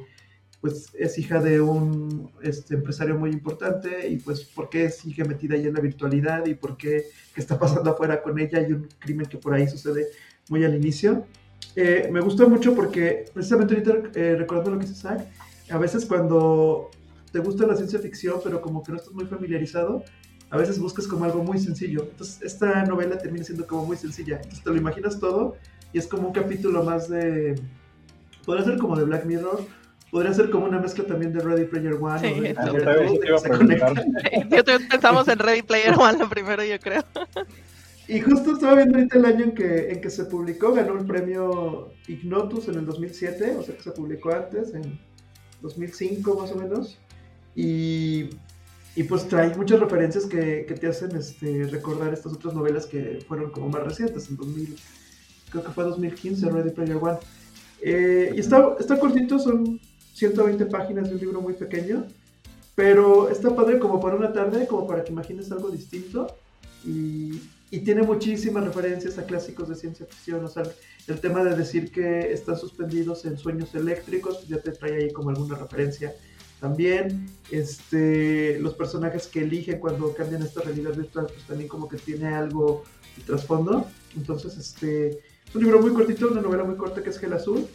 pues 0.61 0.91
es 0.99 1.19
hija 1.19 1.41
de 1.41 1.61
un 1.63 2.31
este, 2.43 2.75
empresario 2.75 3.19
muy 3.19 3.31
importante 3.31 4.09
y 4.09 4.19
pues 4.19 4.43
por 4.45 4.69
qué 4.69 4.91
sigue 4.91 5.25
metida 5.25 5.55
ahí 5.55 5.67
en 5.67 5.73
la 5.73 5.81
virtualidad 5.81 6.45
y 6.45 6.55
por 6.55 6.77
qué, 6.77 7.07
qué 7.35 7.41
está 7.41 7.59
pasando 7.59 7.91
afuera 7.91 8.23
con 8.23 8.39
ella 8.39 8.61
y 8.61 8.75
un 8.75 8.87
crimen 8.99 9.25
que 9.25 9.39
por 9.39 9.55
ahí 9.55 9.67
sucede 9.67 10.09
muy 10.51 10.63
al 10.65 10.75
inicio. 10.75 11.25
Eh, 11.77 12.09
me 12.11 12.21
gustó 12.21 12.49
mucho 12.49 12.75
porque, 12.75 13.27
precisamente 13.33 13.75
ahorita 13.75 14.19
eh, 14.19 14.37
recordando 14.37 14.73
lo 14.73 14.79
que 14.79 14.87
dice 14.87 15.01
Zach, 15.01 15.21
a 15.71 15.79
veces 15.79 16.05
cuando 16.05 16.91
te 17.33 17.39
gusta 17.39 17.67
la 17.67 17.77
ciencia 17.77 17.99
ficción, 17.99 18.41
pero 18.43 18.61
como 18.61 18.83
que 18.83 18.93
no 18.93 18.99
estás 18.99 19.13
muy 19.13 19.27
familiarizado, 19.27 20.03
a 20.51 20.57
veces 20.57 20.79
buscas 20.81 21.07
como 21.07 21.25
algo 21.25 21.45
muy 21.45 21.59
sencillo. 21.59 22.09
Entonces, 22.11 22.43
esta 22.43 22.85
novela 22.85 23.19
termina 23.19 23.45
siendo 23.45 23.67
como 23.67 23.87
muy 23.87 23.97
sencilla. 23.97 24.37
Entonces, 24.37 24.65
te 24.65 24.71
lo 24.71 24.77
imaginas 24.77 25.21
todo 25.21 25.57
y 25.93 25.99
es 25.99 26.07
como 26.07 26.29
un 26.29 26.33
capítulo 26.33 26.83
más 26.83 27.09
de. 27.09 27.55
Podría 28.45 28.65
ser 28.65 28.79
como 28.79 28.97
de 28.97 29.05
Black 29.05 29.27
Mirror, 29.27 29.65
podría 30.11 30.33
ser 30.35 30.51
como 30.51 30.65
una 30.65 30.81
mezcla 30.81 31.05
también 31.05 31.33
de 31.33 31.41
Ready 31.41 31.67
Player 31.67 31.95
One. 31.95 32.21
Sí, 32.21 32.55
yo 34.51 34.65
pensamos 34.89 35.29
en 35.29 35.39
Ready 35.39 35.63
Player 35.63 35.95
One 35.97 36.27
primero, 36.29 36.65
yo 36.65 36.81
creo. 36.81 37.05
Y 38.11 38.21
justo 38.23 38.55
estaba 38.55 38.75
viendo 38.75 38.99
ahorita 38.99 39.19
el 39.19 39.25
año 39.25 39.45
en 39.45 39.55
que, 39.55 39.93
en 39.93 40.01
que 40.01 40.11
se 40.11 40.25
publicó, 40.25 40.73
ganó 40.75 40.99
el 40.99 41.07
premio 41.07 41.93
Ignotus 42.09 42.67
en 42.67 42.75
el 42.75 42.87
2007, 42.87 43.55
o 43.57 43.63
sea 43.63 43.77
que 43.77 43.83
se 43.85 43.93
publicó 43.93 44.33
antes, 44.33 44.75
en 44.75 44.99
2005 45.63 46.35
más 46.35 46.51
o 46.51 46.57
menos. 46.57 46.99
Y, 47.55 48.31
y 48.97 49.05
pues 49.05 49.29
trae 49.29 49.57
muchas 49.57 49.79
referencias 49.79 50.27
que, 50.27 50.65
que, 50.67 50.75
te 50.75 50.89
hacen 50.89 51.15
este, 51.15 51.69
recordar 51.69 52.13
estas 52.13 52.33
otras 52.33 52.53
novelas 52.53 52.87
que 52.87 53.25
fueron 53.29 53.53
como 53.53 53.69
más 53.69 53.85
recientes, 53.85 54.29
en 54.29 54.37
2000, 54.39 54.77
creo 55.51 55.63
que 55.63 55.71
fue 55.71 55.85
2015, 55.85 56.51
Ready 56.51 56.71
Player 56.71 56.99
One. 57.01 57.19
Eh, 57.81 58.33
y 58.35 58.41
está, 58.41 58.75
está 58.81 58.99
cortito, 58.99 59.39
son 59.39 59.79
120 60.15 60.67
páginas 60.67 61.09
de 61.09 61.15
un 61.15 61.21
libro 61.21 61.41
muy 61.41 61.53
pequeño, 61.53 62.09
pero 62.75 63.31
está 63.31 63.55
padre 63.55 63.79
como 63.79 64.01
para 64.01 64.17
una 64.17 64.33
tarde, 64.33 64.67
como 64.67 64.89
para 64.89 65.05
que 65.05 65.13
imagines 65.13 65.53
algo 65.53 65.71
distinto. 65.71 66.27
Y, 66.85 67.41
y 67.71 67.81
tiene 67.81 68.03
muchísimas 68.03 68.65
referencias 68.65 69.19
a 69.19 69.25
clásicos 69.25 69.69
de 69.69 69.77
ciencia 69.77 70.07
ficción, 70.07 70.45
o 70.45 70.49
sea, 70.49 70.65
el 71.07 71.21
tema 71.21 71.45
de 71.45 71.55
decir 71.55 71.93
que 71.93 72.33
están 72.33 72.57
suspendidos 72.57 73.25
en 73.25 73.39
sueños 73.39 73.75
eléctricos, 73.75 74.47
ya 74.49 74.59
te 74.59 74.73
trae 74.73 75.05
ahí 75.05 75.13
como 75.13 75.31
alguna 75.31 75.57
referencia 75.57 76.15
también, 76.61 77.27
este, 77.51 78.59
los 78.59 78.75
personajes 78.75 79.27
que 79.29 79.41
eligen 79.41 79.79
cuando 79.79 80.13
cambian 80.15 80.43
esta 80.43 80.61
realidad 80.61 80.95
virtual, 80.95 81.27
pues 81.27 81.47
también 81.47 81.69
como 81.69 81.89
que 81.89 81.97
tiene 81.97 82.29
algo 82.29 82.85
de 83.17 83.23
trasfondo, 83.23 83.87
entonces 84.17 84.59
este, 84.59 85.09
es 85.09 85.55
un 85.55 85.63
libro 85.63 85.81
muy 85.81 85.93
cortito, 85.93 86.29
una 86.29 86.43
novela 86.43 86.65
muy 86.65 86.77
corta 86.77 87.03
que 87.03 87.11
es 87.11 87.19
Gel 87.19 87.33
Azul, 87.33 87.67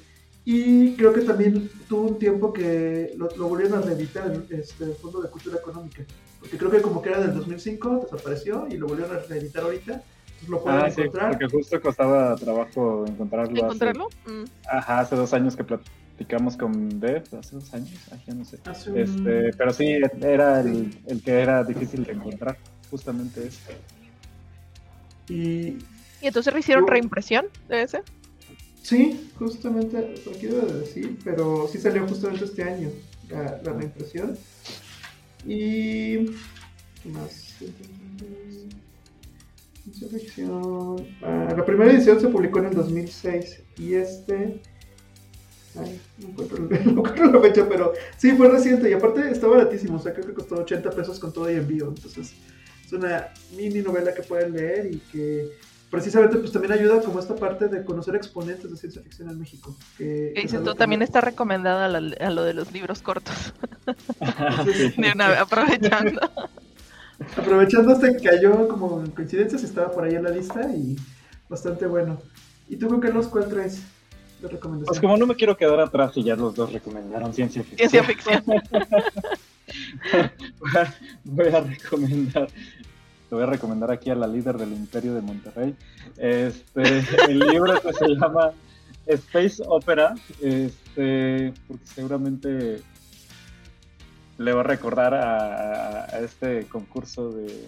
y 0.43 0.95
creo 0.95 1.11
que 1.11 1.21
también 1.21 1.71
tuvo 1.89 2.09
un 2.09 2.19
tiempo 2.19 2.53
que 2.53 3.13
lo, 3.17 3.27
volvieron 3.49 3.79
a 3.79 3.81
reeditar 3.81 4.31
este, 4.49 4.83
el 4.83 4.93
Fondo 4.93 5.19
de 5.21 5.29
Cultura 5.29 5.57
Económica. 5.57 6.05
Porque 6.45 6.57
creo 6.59 6.69
que 6.69 6.81
como 6.83 7.01
que 7.01 7.09
era 7.09 7.19
del 7.21 7.33
2005, 7.33 8.01
desapareció 8.11 8.67
y 8.69 8.77
lo 8.77 8.87
volvieron 8.87 9.15
a 9.17 9.19
reeditar 9.21 9.63
ahorita. 9.63 10.03
lo 10.47 10.61
pueden 10.61 10.79
Ah, 10.79 10.91
sí, 10.91 11.01
encontrar. 11.01 11.29
porque 11.31 11.47
justo 11.47 11.81
costaba 11.81 12.35
trabajo 12.35 13.03
encontrarlo. 13.07 13.51
hace- 13.53 13.61
¿Encontrarlo? 13.63 14.07
Mm. 14.27 14.43
Ajá, 14.69 14.99
hace 14.99 15.15
dos 15.15 15.33
años 15.33 15.55
que 15.55 15.63
platicamos 15.63 16.55
con 16.55 16.99
Dev, 16.99 17.23
hace 17.39 17.55
dos 17.55 17.73
años, 17.73 17.89
Ay, 18.11 18.19
ya 18.27 18.33
no 18.35 18.45
sé. 18.45 18.59
Un- 18.91 18.97
Este, 18.99 19.53
pero 19.57 19.73
sí, 19.73 19.97
era 20.21 20.59
el, 20.59 20.93
el 21.07 21.23
que 21.23 21.31
era 21.41 21.63
difícil 21.63 22.03
de 22.03 22.11
encontrar, 22.13 22.57
justamente 22.91 23.47
este. 23.47 23.73
Y 25.29 25.77
¿Y 26.21 26.27
entonces 26.27 26.53
le 26.53 26.59
hicieron 26.59 26.85
reimpresión 26.85 27.45
de 27.67 27.81
ese? 27.83 28.01
sí, 28.83 29.31
justamente, 29.39 30.13
lo 30.27 30.31
quiero 30.33 30.57
decir, 30.67 31.17
pero 31.23 31.67
sí 31.67 31.79
salió 31.79 32.07
justamente 32.07 32.45
este 32.45 32.61
año 32.63 32.89
la, 33.29 33.59
la 33.63 33.73
reimpresión. 33.73 34.37
Y. 35.45 36.25
¿Qué 36.25 37.09
más? 37.11 37.45
Ah, 41.21 41.53
la 41.55 41.65
primera 41.65 41.91
edición 41.91 42.19
se 42.19 42.27
publicó 42.27 42.59
en 42.59 42.65
el 42.65 42.73
2006 42.75 43.61
y 43.77 43.93
este. 43.93 44.61
Ay, 45.77 45.99
no 46.19 46.29
encuentro, 46.29 46.59
no 46.85 46.91
encuentro 46.91 47.31
la 47.31 47.41
fecha, 47.41 47.67
pero 47.67 47.93
sí, 48.17 48.31
fue 48.31 48.49
reciente 48.49 48.89
y 48.89 48.93
aparte 48.93 49.29
está 49.29 49.47
baratísimo, 49.47 49.97
o 49.97 49.99
sea, 49.99 50.13
creo 50.13 50.25
que 50.25 50.33
costó 50.33 50.55
80 50.55 50.89
pesos 50.91 51.19
con 51.19 51.33
todo 51.33 51.51
y 51.51 51.55
envío. 51.55 51.89
Entonces, 51.89 52.33
es 52.83 52.93
una 52.93 53.27
mini 53.55 53.81
novela 53.81 54.13
que 54.13 54.23
pueden 54.23 54.53
leer 54.53 54.89
y 54.91 54.97
que 55.11 55.49
precisamente 55.95 56.37
pues 56.39 56.51
también 56.51 56.73
ayuda 56.73 57.01
como 57.01 57.21
esta 57.21 57.35
parte 57.37 57.69
de 57.69 57.85
conocer 57.85 58.17
exponentes 58.17 58.69
de 58.69 58.75
ciencia 58.75 59.01
ficción 59.01 59.29
en 59.29 59.39
México. 59.39 59.73
Que, 59.97 60.03
que 60.03 60.39
es 60.39 60.43
Dice 60.43 60.57
algo 60.57 60.71
tú, 60.71 60.73
que 60.73 60.79
también 60.79 61.01
está 61.01 61.21
recomendada 61.21 61.85
a 61.85 62.29
lo 62.31 62.43
de 62.43 62.53
los 62.53 62.69
libros 62.73 63.01
cortos. 63.01 63.53
De 64.97 65.11
una 65.13 65.29
vez, 65.29 65.39
aprovechando. 65.39 66.19
Aprovechando 67.37 67.93
hasta 67.93 68.11
que 68.11 68.21
cayó 68.21 68.67
como 68.67 69.01
en 69.01 69.11
coincidencias, 69.11 69.63
estaba 69.63 69.89
por 69.89 70.03
ahí 70.03 70.15
en 70.15 70.23
la 70.23 70.31
lista 70.31 70.69
y 70.75 70.97
bastante 71.47 71.87
bueno. 71.87 72.19
¿Y 72.67 72.75
tú, 72.75 72.99
Carlos, 72.99 73.27
cuál 73.27 73.47
traes 73.47 73.83
de 74.41 74.49
recomendación? 74.49 74.87
Pues 74.87 74.99
como 74.99 75.15
no 75.15 75.25
me 75.25 75.35
quiero 75.35 75.55
quedar 75.55 75.79
atrás 75.79 76.11
y 76.15 76.23
ya 76.23 76.35
los 76.35 76.53
dos 76.55 76.73
recomendaron 76.73 77.33
ciencia 77.33 77.63
ficción. 77.63 77.89
Ciencia 77.89 78.03
ficción. 78.03 78.43
voy, 80.59 80.71
a, 80.75 80.93
voy 81.23 81.47
a 81.47 81.61
recomendar, 81.61 82.49
te 83.29 83.35
voy 83.35 83.43
a 83.43 83.47
recomendar 83.47 83.91
aquí 83.91 84.09
a 84.09 84.15
la 84.15 84.27
líder 84.27 84.57
del 84.57 84.71
Imperio 84.73 85.13
de 85.13 85.21
Monterrey. 85.21 85.75
Este, 86.17 86.81
el 87.29 87.39
libro 87.39 87.79
que 87.81 87.93
se 87.93 88.07
llama 88.09 88.51
Space 89.07 89.63
Opera, 89.65 90.15
este, 90.41 91.53
porque 91.67 91.85
seguramente 91.85 92.81
le 94.37 94.53
va 94.53 94.61
a 94.61 94.63
recordar 94.63 95.13
a, 95.13 96.05
a 96.05 96.19
este 96.19 96.65
concurso 96.67 97.31
de, 97.31 97.67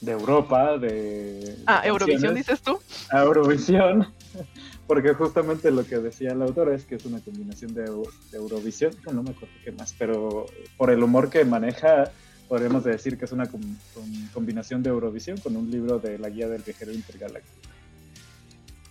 de 0.00 0.12
Europa, 0.12 0.78
de... 0.78 1.56
Ah, 1.66 1.80
de 1.82 1.88
Eurovisión, 1.88 2.34
dices 2.34 2.60
tú. 2.62 2.78
a 3.10 3.22
Eurovisión, 3.22 4.06
porque 4.86 5.12
justamente 5.14 5.70
lo 5.70 5.84
que 5.84 5.96
decía 5.98 6.32
el 6.32 6.42
autor 6.42 6.72
es 6.72 6.84
que 6.84 6.94
es 6.94 7.04
una 7.04 7.20
combinación 7.20 7.74
de, 7.74 7.86
Eu- 7.90 8.08
de 8.30 8.38
Eurovisión, 8.38 8.92
no, 9.06 9.12
no 9.12 9.22
me 9.24 9.30
acuerdo 9.30 9.54
qué 9.64 9.72
más, 9.72 9.92
pero 9.98 10.46
por 10.76 10.90
el 10.90 11.02
humor 11.02 11.30
que 11.30 11.44
maneja, 11.44 12.10
podríamos 12.48 12.84
decir 12.84 13.18
que 13.18 13.24
es 13.24 13.32
una 13.32 13.46
com- 13.46 13.60
com- 13.94 14.28
combinación 14.32 14.82
de 14.82 14.90
Eurovisión 14.90 15.38
con 15.38 15.56
un 15.56 15.70
libro 15.70 15.98
de 15.98 16.18
la 16.18 16.28
guía 16.28 16.48
del 16.48 16.62
viajero 16.62 16.92
intergaláctico. 16.92 17.68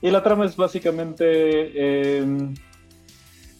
Y 0.01 0.12
la 0.12 0.21
trama 0.21 0.45
es 0.45 0.55
básicamente 0.55 2.17
em, 2.19 2.53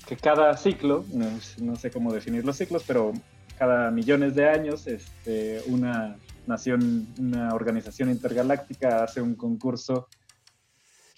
que 0.08 0.16
cada 0.18 0.56
ciclo, 0.58 1.06
no, 1.14 1.28
no 1.62 1.76
sé 1.76 1.90
cómo 1.90 2.14
definir 2.14 2.46
los 2.46 2.58
ciclos, 2.58 2.84
pero 2.86 3.14
cada 3.58 3.90
millones 3.90 4.36
de 4.36 4.48
años, 4.50 4.86
este, 4.86 5.62
una 5.68 6.18
nación, 6.46 7.08
una 7.18 7.54
organización 7.56 8.10
intergaláctica 8.12 9.04
hace 9.04 9.22
un 9.22 9.34
concurso 9.36 10.08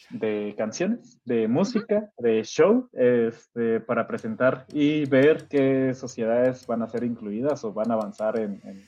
de 0.10 0.56
canciones, 0.58 1.20
de 1.26 1.48
música, 1.48 2.10
de 2.18 2.42
show, 2.44 2.90
este, 2.94 3.80
para 3.82 4.08
presentar 4.08 4.66
y 4.72 5.06
ver 5.06 5.48
qué 5.50 5.94
sociedades 5.94 6.66
van 6.66 6.82
a 6.82 6.88
ser 6.90 7.04
incluidas 7.04 7.64
o 7.64 7.74
van 7.74 7.92
a 7.92 7.96
avanzar 7.96 8.40
en, 8.40 8.62
en- 8.64 8.86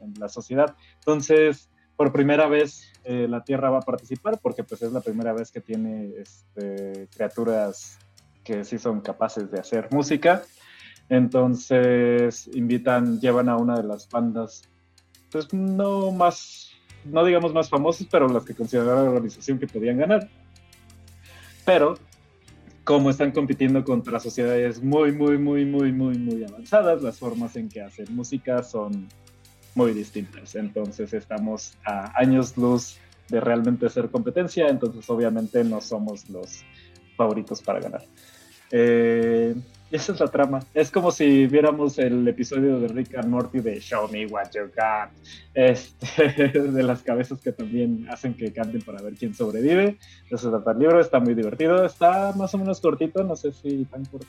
en 0.00 0.14
la 0.20 0.28
sociedad. 0.28 0.76
Entonces, 0.96 1.70
por 1.96 2.12
primera 2.12 2.46
vez 2.46 2.92
eh, 3.04 3.26
la 3.28 3.42
Tierra 3.42 3.70
va 3.70 3.78
a 3.78 3.82
participar 3.82 4.38
porque 4.42 4.62
pues 4.62 4.82
es 4.82 4.92
la 4.92 5.00
primera 5.00 5.32
vez 5.32 5.50
que 5.50 5.60
tiene 5.60 6.12
este, 6.18 7.08
criaturas 7.14 7.98
que 8.44 8.62
sí 8.64 8.78
son 8.78 9.00
capaces 9.00 9.50
de 9.50 9.58
hacer 9.58 9.88
música. 9.90 10.42
Entonces 11.08 12.48
invitan, 12.54 13.20
llevan 13.20 13.48
a 13.48 13.56
una 13.56 13.76
de 13.76 13.84
las 13.84 14.08
bandas, 14.08 14.62
pues 15.30 15.52
no 15.52 16.12
más, 16.12 16.65
no 17.10 17.24
digamos 17.24 17.52
más 17.52 17.68
famosas, 17.68 18.06
pero 18.10 18.28
las 18.28 18.44
que 18.44 18.54
consideraron 18.54 19.04
la 19.04 19.10
organización 19.10 19.58
que 19.58 19.66
podían 19.66 19.98
ganar. 19.98 20.28
Pero 21.64 21.96
como 22.84 23.10
están 23.10 23.32
compitiendo 23.32 23.82
contra 23.82 24.20
sociedades 24.20 24.82
muy, 24.82 25.10
muy, 25.10 25.38
muy, 25.38 25.64
muy, 25.64 25.90
muy, 25.90 26.18
muy 26.18 26.44
avanzadas, 26.44 27.02
las 27.02 27.18
formas 27.18 27.56
en 27.56 27.68
que 27.68 27.80
hacen 27.82 28.06
música 28.14 28.62
son 28.62 29.08
muy 29.74 29.92
distintas. 29.92 30.54
Entonces 30.54 31.12
estamos 31.12 31.76
a 31.84 32.16
años 32.18 32.56
luz 32.56 32.98
de 33.28 33.40
realmente 33.40 33.88
ser 33.88 34.08
competencia, 34.10 34.68
entonces 34.68 35.08
obviamente 35.10 35.64
no 35.64 35.80
somos 35.80 36.30
los 36.30 36.64
favoritos 37.16 37.60
para 37.60 37.80
ganar. 37.80 38.04
Eh, 38.70 39.54
esa 39.90 40.12
es 40.12 40.20
la 40.20 40.26
trama. 40.28 40.60
Es 40.74 40.90
como 40.90 41.10
si 41.10 41.46
viéramos 41.46 41.98
el 41.98 42.26
episodio 42.26 42.80
de 42.80 42.88
Rick 42.88 43.16
and 43.16 43.28
Morty 43.28 43.60
de 43.60 43.80
Show 43.80 44.08
Me 44.10 44.26
What 44.26 44.50
You 44.54 44.62
Got, 44.74 45.10
este, 45.54 46.28
de 46.60 46.82
las 46.82 47.02
cabezas 47.02 47.40
que 47.40 47.52
también 47.52 48.06
hacen 48.10 48.34
que 48.34 48.52
canten 48.52 48.82
para 48.82 49.00
ver 49.00 49.14
quién 49.14 49.34
sobrevive. 49.34 49.98
Se 50.28 50.48
trata 50.48 50.72
el 50.72 50.78
libro, 50.78 51.00
está 51.00 51.20
muy 51.20 51.34
divertido, 51.34 51.84
está 51.84 52.32
más 52.32 52.52
o 52.54 52.58
menos 52.58 52.80
cortito, 52.80 53.22
no 53.22 53.36
sé 53.36 53.52
si 53.52 53.84
tan 53.84 54.04
corto, 54.06 54.26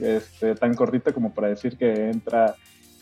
este, 0.00 0.54
tan 0.56 0.74
cortito 0.74 1.14
como 1.14 1.32
para 1.32 1.48
decir 1.48 1.76
que 1.76 2.10
entra, 2.10 2.56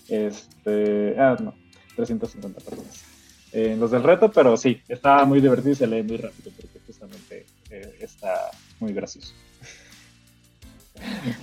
este, 0.08 1.14
ah, 1.18 1.36
no, 1.40 1.54
350 1.96 2.60
personas. 2.60 3.04
En 3.52 3.80
los 3.80 3.90
del 3.90 4.02
reto, 4.02 4.30
pero 4.30 4.56
sí, 4.58 4.82
está 4.86 5.24
muy 5.24 5.40
divertido 5.40 5.70
y 5.70 5.76
se 5.76 5.86
lee 5.86 6.02
muy 6.02 6.18
rápido 6.18 6.50
porque 6.60 6.78
justamente 6.86 7.46
eh, 7.70 7.96
está 8.00 8.50
muy 8.80 8.92
gracioso. 8.92 9.32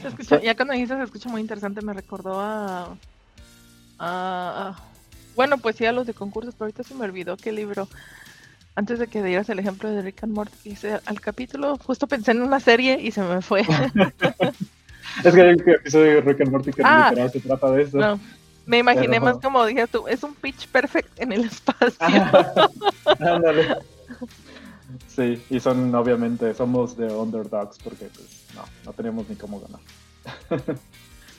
Se 0.01 0.07
escucha- 0.07 0.41
ya 0.41 0.55
cuando 0.55 0.73
dijiste 0.73 0.95
se 0.95 1.03
escucha 1.03 1.29
muy 1.29 1.41
interesante, 1.41 1.81
me 1.81 1.93
recordó 1.93 2.39
a, 2.39 2.83
a- 2.85 2.95
a- 3.99 4.75
Bueno, 5.35 5.57
pues 5.57 5.75
sí, 5.75 5.85
a 5.85 5.91
los 5.91 6.05
de 6.07 6.13
concursos, 6.13 6.53
pero 6.55 6.65
ahorita 6.65 6.83
se 6.83 6.93
me 6.95 7.05
olvidó 7.05 7.37
qué 7.37 7.51
libro. 7.51 7.87
Antes 8.75 8.97
de 8.99 9.07
que 9.07 9.21
dieras 9.23 9.49
el 9.49 9.59
ejemplo 9.59 9.89
de 9.91 10.01
Rick 10.01 10.23
and 10.23 10.33
Morty, 10.33 10.57
hice 10.71 10.99
al 11.05 11.21
capítulo, 11.21 11.77
justo 11.77 12.07
pensé 12.07 12.31
en 12.31 12.41
una 12.41 12.59
serie 12.59 12.99
y 13.01 13.11
se 13.11 13.21
me 13.21 13.41
fue. 13.41 13.61
Es 15.23 15.33
que 15.35 15.41
hay 15.41 15.53
un 15.53 15.69
episodio 15.69 16.05
de 16.15 16.21
Rick 16.21 16.41
and 16.41 16.49
Morty 16.51 16.71
que 16.71 16.81
Ah. 16.83 17.09
literal 17.09 17.31
se 17.31 17.39
trata 17.41 17.69
de 17.71 17.83
eso. 17.83 17.97
No, 17.97 18.19
me 18.65 18.79
imaginé 18.79 19.19
Pero- 19.19 19.21
más 19.25 19.37
como 19.37 19.63
dije 19.65 19.85
tú, 19.87 20.07
es 20.07 20.23
un 20.23 20.33
pitch 20.33 20.67
perfect 20.69 21.19
en 21.19 21.33
el 21.33 21.43
espacio. 21.45 21.93
Ah, 21.99 22.69
Ándale. 23.19 23.77
Sí, 25.15 25.45
y 25.49 25.59
son 25.59 25.93
obviamente, 25.93 26.53
somos 26.55 26.97
de 26.97 27.11
underdogs 27.11 27.77
porque 27.79 28.09
pues 28.15 28.47
no, 28.51 28.63
no 28.83 28.93
tenemos 28.93 29.29
ni 29.29 29.35
cómo 29.35 29.59
ganar. 29.59 29.81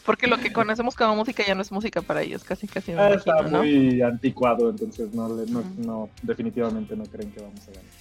Porque 0.05 0.27
lo 0.27 0.37
que 0.37 0.53
conocemos 0.53 0.95
como 0.95 1.17
música 1.17 1.43
ya 1.47 1.55
no 1.55 1.63
es 1.63 1.73
música 1.73 2.03
para 2.03 2.23
ellos, 2.23 2.45
casi 2.45 2.69
casi 2.69 2.93
me 2.93 2.99
Ah, 2.99 3.09
imagino, 3.09 3.35
está 3.37 3.49
¿no? 3.49 3.59
muy 3.59 4.03
anticuado, 4.03 4.71
entonces 4.71 5.13
no, 5.13 5.35
le- 5.35 5.47
no, 5.47 5.63
no, 5.77 6.11
definitivamente 6.23 6.95
no 6.95 7.05
creen 7.07 7.33
que 7.33 7.41
vamos 7.41 7.67
a 7.69 7.73
ganar. 7.73 7.93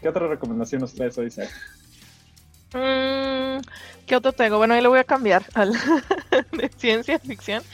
¿Qué 0.00 0.08
otra 0.08 0.28
recomendación 0.28 0.82
nos 0.82 0.94
traes 0.94 1.16
hoy, 1.18 1.26
Isaac? 1.26 1.50
Mm, 2.72 3.60
¿Qué 4.06 4.16
otro 4.16 4.32
traigo? 4.32 4.58
Bueno, 4.58 4.74
ahí 4.74 4.80
le 4.82 4.88
voy 4.88 4.98
a 5.00 5.04
cambiar 5.04 5.46
al 5.54 5.72
de 6.52 6.70
ciencia 6.76 7.18
ficción. 7.18 7.64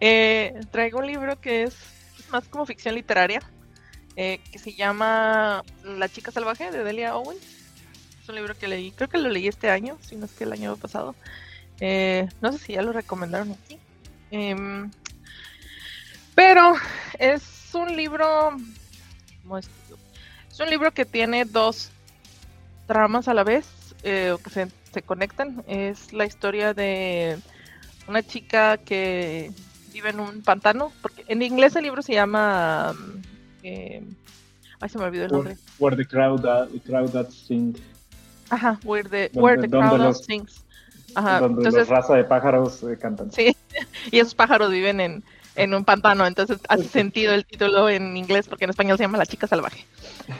Eh, 0.00 0.52
traigo 0.72 0.98
un 0.98 1.06
libro 1.06 1.36
que 1.40 1.64
es 1.64 1.76
más 2.28 2.48
como 2.48 2.66
ficción 2.66 2.94
literaria, 2.94 3.42
eh, 4.16 4.40
que 4.50 4.58
se 4.58 4.74
llama 4.74 5.62
La 5.84 6.08
chica 6.08 6.30
salvaje 6.30 6.70
de 6.70 6.84
Delia 6.84 7.16
Owens. 7.16 7.42
Es 8.22 8.28
un 8.28 8.34
libro 8.34 8.56
que 8.56 8.68
leí, 8.68 8.90
creo 8.92 9.08
que 9.08 9.18
lo 9.18 9.28
leí 9.28 9.48
este 9.48 9.70
año, 9.70 9.98
si 10.00 10.16
no 10.16 10.26
es 10.26 10.32
que 10.32 10.44
el 10.44 10.52
año 10.52 10.76
pasado. 10.76 11.14
Eh, 11.80 12.28
no 12.40 12.52
sé 12.52 12.58
si 12.58 12.72
ya 12.74 12.82
lo 12.82 12.92
recomendaron 12.92 13.52
aquí. 13.52 13.78
Em, 14.30 14.90
pero 16.34 16.74
es 17.18 17.74
un 17.74 17.96
libro... 17.96 18.56
¿cómo 19.42 19.58
es? 19.58 19.68
Un 20.58 20.68
libro 20.68 20.92
que 20.92 21.06
tiene 21.06 21.46
dos 21.46 21.90
tramas 22.86 23.28
a 23.28 23.34
la 23.34 23.44
vez 23.44 23.66
eh, 24.02 24.36
que 24.44 24.50
se, 24.50 24.68
se 24.92 25.00
conectan. 25.00 25.64
Es 25.66 26.12
la 26.12 26.26
historia 26.26 26.74
de 26.74 27.38
una 28.06 28.22
chica 28.22 28.76
que 28.76 29.50
vive 29.92 30.10
en 30.10 30.20
un 30.20 30.42
pantano. 30.42 30.92
Porque 31.00 31.24
en 31.28 31.40
inglés 31.40 31.76
el 31.76 31.84
libro 31.84 32.02
se 32.02 32.12
llama. 32.12 32.92
mm, 32.92 33.29
eh, 33.62 34.02
ay, 34.80 34.88
se 34.88 34.98
me 34.98 35.04
olvidó 35.04 35.24
el 35.26 35.32
nombre. 35.32 35.56
Where 35.78 35.96
the 35.96 36.06
crowd, 36.06 36.42
that, 36.42 36.68
the 36.68 36.80
crowd 36.80 37.10
that 37.12 37.30
sing, 37.30 37.76
Ajá, 38.50 38.78
Where 38.84 39.08
the, 39.08 39.28
Donde- 39.28 39.40
where 39.40 39.62
the 39.62 39.68
Crowd 39.68 40.00
los- 40.00 40.24
Sings. 40.24 40.64
Ajá, 41.14 41.40
donde 41.40 41.60
entonces, 41.62 41.88
raza 41.88 42.14
de 42.14 42.24
pájaros 42.24 42.82
eh, 42.84 42.96
cantan. 43.00 43.32
Sí. 43.32 43.56
y 44.10 44.18
esos 44.18 44.34
pájaros 44.34 44.70
viven 44.70 45.00
en, 45.00 45.24
en 45.56 45.74
un 45.74 45.84
pantano, 45.84 46.26
entonces 46.26 46.58
hace 46.68 46.84
sentido 46.88 47.32
el 47.34 47.44
título 47.44 47.88
en 47.88 48.16
inglés 48.16 48.46
porque 48.48 48.64
en 48.64 48.70
español 48.70 48.96
se 48.96 49.04
llama 49.04 49.18
La 49.18 49.26
chica 49.26 49.46
salvaje, 49.46 49.86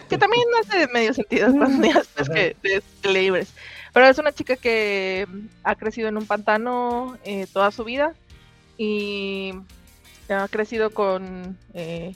que 0.09 0.19
también 0.19 0.45
hace 0.61 0.87
medio 0.89 1.13
sentido 1.15 1.53
cuando 1.53 1.87
ya 1.87 2.03
que 2.35 2.57
te 3.01 3.13
libres. 3.13 3.53
Pero 3.93 4.07
es 4.07 4.19
una 4.19 4.33
chica 4.33 4.55
que 4.57 5.27
ha 5.65 5.75
crecido 5.75 6.09
en 6.09 6.17
un 6.17 6.27
pantano 6.27 7.19
eh, 7.25 7.49
toda 7.53 7.73
su 7.73 7.83
vida 7.83 8.15
y 8.79 9.53
ha 10.29 10.47
crecido 10.49 10.91
con 10.91 11.59
eh, 11.75 12.15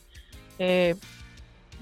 eh, 0.58 0.94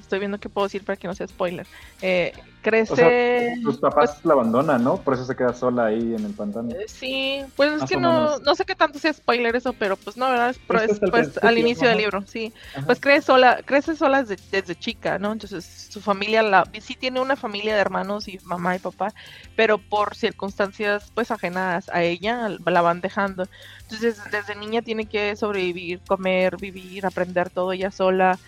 estoy 0.00 0.19
viendo 0.19 0.38
qué 0.38 0.49
puedo 0.49 0.67
decir 0.67 0.85
para 0.85 0.97
que 0.97 1.09
no 1.09 1.14
sea 1.14 1.26
spoiler. 1.29 1.67
Eh, 2.00 2.33
crece. 2.62 3.54
tus 3.62 3.78
papás 3.78 4.12
pues 4.12 4.25
la 4.25 4.35
abandonan, 4.35 4.83
¿no? 4.83 4.97
Por 4.97 5.14
eso 5.14 5.25
se 5.25 5.37
queda 5.37 5.52
sola 5.52 5.87
ahí 5.87 6.14
en 6.14 6.25
el 6.25 6.33
pantano. 6.33 6.71
Eh, 6.71 6.87
sí, 6.87 7.45
pues 7.57 7.83
es 7.83 7.88
que 7.88 7.97
no, 7.97 8.38
no 8.38 8.54
sé 8.54 8.64
qué 8.64 8.75
tanto 8.75 8.99
sea 8.99 9.12
spoiler 9.12 9.54
eso, 9.57 9.73
pero 9.75 9.97
pues 9.97 10.16
no, 10.16 10.31
¿verdad? 10.31 10.50
Es, 10.50 11.00
pues, 11.11 11.38
al 11.42 11.59
inicio 11.59 11.88
del 11.88 11.99
libro, 11.99 12.25
sí. 12.26 12.52
Pues 12.87 13.00
crece 13.00 13.26
sola, 13.26 13.61
crece 13.64 13.97
sola 13.97 14.23
desde, 14.23 14.76
chica, 14.76 15.19
¿no? 15.19 15.33
Entonces 15.33 15.64
su 15.90 16.00
familia, 16.00 16.42
la, 16.42 16.64
sí 16.81 16.95
tiene 16.95 17.21
una 17.21 17.37
familia 17.37 17.75
de 17.75 17.81
hermanos 17.81 18.28
y 18.28 18.38
mamá 18.45 18.76
y 18.76 18.78
papá, 18.78 19.12
pero 19.57 19.78
por 19.78 20.14
circunstancias 20.14 21.11
pues 21.14 21.31
ajenas 21.31 21.88
a 21.88 22.02
ella 22.02 22.49
la 22.64 22.81
van 22.81 23.00
dejando. 23.00 23.47
Entonces 23.83 24.19
desde 24.31 24.54
niña 24.54 24.83
tiene 24.83 25.07
que 25.07 25.37
sobrevivir, 25.37 26.00
comer, 26.07 26.57
vivir, 26.57 27.04
aprender 27.04 27.50
todo 27.50 27.73
ella 27.73 27.90
sola. 27.90 28.38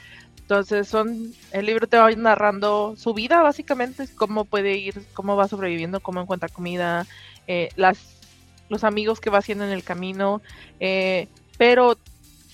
Entonces 0.45 0.87
son, 0.89 1.33
el 1.53 1.65
libro 1.65 1.87
te 1.87 1.97
va 1.97 2.11
narrando 2.11 2.97
su 2.97 3.15
vida 3.15 3.41
básicamente, 3.41 4.07
cómo 4.15 4.45
puede 4.45 4.77
ir, 4.77 5.07
cómo 5.15 5.37
va 5.37 5.49
sobreviviendo, 5.49 6.01
cómo 6.01 6.21
encuentra 6.21 6.51
comida, 6.51 7.07
eh, 7.47 7.71
las, 7.77 8.21
los 8.69 8.85
amigos 8.85 9.23
que 9.23 9.31
va 9.31 9.39
haciendo 9.39 9.65
en 9.65 9.71
el 9.71 9.83
camino, 9.83 10.43
eh, 10.81 11.29
pero 11.57 11.97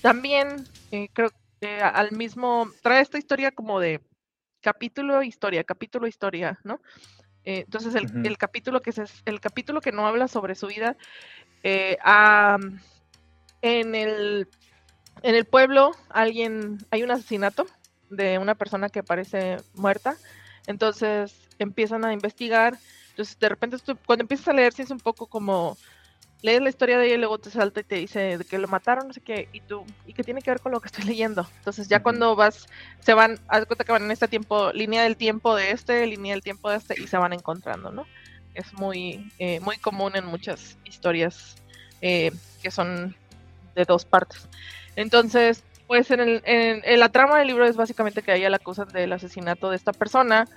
también 0.01 0.63
eh, 0.93 1.09
creo 1.11 1.31
que 1.59 1.81
al 1.81 2.13
mismo, 2.13 2.69
trae 2.81 3.01
esta 3.01 3.17
historia 3.17 3.51
como 3.51 3.81
de 3.81 3.99
capítulo 4.61 5.21
historia, 5.21 5.65
capítulo 5.65 6.07
historia, 6.07 6.61
¿no? 6.63 6.79
entonces 7.43 7.95
el, 7.95 8.25
el, 8.25 8.37
capítulo 8.37 8.83
que 8.83 8.91
es 8.91 9.01
el 9.25 9.41
capítulo 9.41 9.81
que 9.81 9.91
no 9.91 10.07
habla 10.07 10.29
sobre 10.29 10.55
su 10.55 10.67
vida, 10.67 10.95
en 11.63 12.79
el 13.95 14.47
en 15.23 15.35
el 15.35 15.45
pueblo 15.45 15.91
alguien 16.09 16.77
hay 16.91 17.03
un 17.03 17.11
asesinato 17.11 17.65
de 18.11 18.37
una 18.37 18.55
persona 18.55 18.89
que 18.89 19.03
parece 19.03 19.57
muerta. 19.73 20.15
Entonces 20.67 21.33
empiezan 21.59 22.05
a 22.05 22.13
investigar. 22.13 22.77
Entonces 23.09 23.39
de 23.39 23.49
repente 23.49 23.77
cuando 24.05 24.23
empiezas 24.23 24.47
a 24.49 24.53
leer, 24.53 24.73
si 24.73 24.83
es 24.83 24.91
un 24.91 24.99
poco 24.99 25.27
como 25.27 25.77
lees 26.41 26.61
la 26.61 26.69
historia 26.69 26.97
de 26.97 27.05
ella 27.05 27.15
y 27.15 27.19
luego 27.19 27.37
te 27.39 27.51
salta 27.51 27.81
y 27.81 27.83
te 27.83 27.95
dice 27.95 28.37
de 28.37 28.45
que 28.45 28.57
lo 28.57 28.67
mataron, 28.67 29.07
no 29.07 29.13
sé 29.13 29.21
qué, 29.21 29.47
y 29.53 29.61
tú, 29.61 29.85
¿y 30.07 30.13
qué 30.13 30.23
tiene 30.23 30.41
que 30.41 30.51
ver 30.51 30.59
con 30.59 30.71
lo 30.71 30.81
que 30.81 30.87
estoy 30.87 31.05
leyendo? 31.05 31.47
Entonces 31.57 31.87
ya 31.87 32.01
cuando 32.01 32.35
vas, 32.35 32.67
se 32.99 33.13
van, 33.13 33.39
haz 33.47 33.65
cuenta 33.65 33.83
que 33.83 33.91
van 33.91 34.03
en 34.03 34.11
este 34.11 34.27
tiempo, 34.27 34.71
línea 34.73 35.03
del 35.03 35.17
tiempo 35.17 35.55
de 35.55 35.71
este, 35.71 36.05
línea 36.07 36.33
del 36.33 36.41
tiempo 36.41 36.69
de 36.69 36.77
este, 36.77 36.99
y 36.99 37.07
se 37.07 37.17
van 37.17 37.33
encontrando, 37.33 37.91
¿no? 37.91 38.05
Es 38.53 38.73
muy, 38.73 39.31
eh, 39.39 39.59
muy 39.61 39.77
común 39.77 40.15
en 40.15 40.25
muchas 40.25 40.77
historias 40.83 41.55
eh, 42.01 42.31
que 42.61 42.71
son 42.71 43.15
de 43.75 43.85
dos 43.85 44.03
partes. 44.03 44.47
Entonces, 44.95 45.63
pues 45.91 46.09
en, 46.09 46.21
el, 46.21 46.41
en, 46.45 46.99
la 47.01 47.09
trama 47.09 47.37
del 47.37 47.49
libro 47.49 47.65
es 47.65 47.75
básicamente 47.75 48.21
que 48.21 48.31
a 48.31 48.37
ella 48.37 48.49
la 48.49 48.55
acusan 48.55 48.87
del 48.87 49.11
asesinato 49.11 49.69
de 49.69 49.75
esta 49.75 49.91
persona 49.91 50.47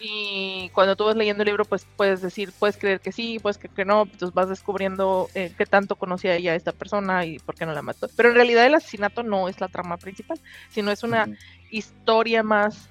y 0.00 0.70
cuando 0.70 0.96
tú 0.96 1.04
vas 1.04 1.14
leyendo 1.14 1.44
el 1.44 1.46
libro 1.46 1.64
pues 1.64 1.86
puedes 1.96 2.20
decir, 2.20 2.52
puedes 2.58 2.76
creer 2.76 2.98
que 2.98 3.12
sí, 3.12 3.38
puedes 3.40 3.58
creer 3.58 3.74
que 3.76 3.84
no, 3.84 4.02
entonces 4.02 4.34
vas 4.34 4.48
descubriendo 4.48 5.28
eh, 5.36 5.54
qué 5.56 5.66
tanto 5.66 5.94
conocía 5.94 6.34
ella 6.34 6.50
a 6.50 6.54
esta 6.56 6.72
persona 6.72 7.24
y 7.24 7.38
por 7.38 7.54
qué 7.54 7.64
no 7.64 7.74
la 7.74 7.82
mató. 7.82 8.08
Pero 8.16 8.30
en 8.30 8.34
realidad 8.34 8.66
el 8.66 8.74
asesinato 8.74 9.22
no 9.22 9.48
es 9.48 9.60
la 9.60 9.68
trama 9.68 9.98
principal, 9.98 10.40
sino 10.68 10.90
es 10.90 11.04
una 11.04 11.28
historia 11.70 12.42
más 12.42 12.88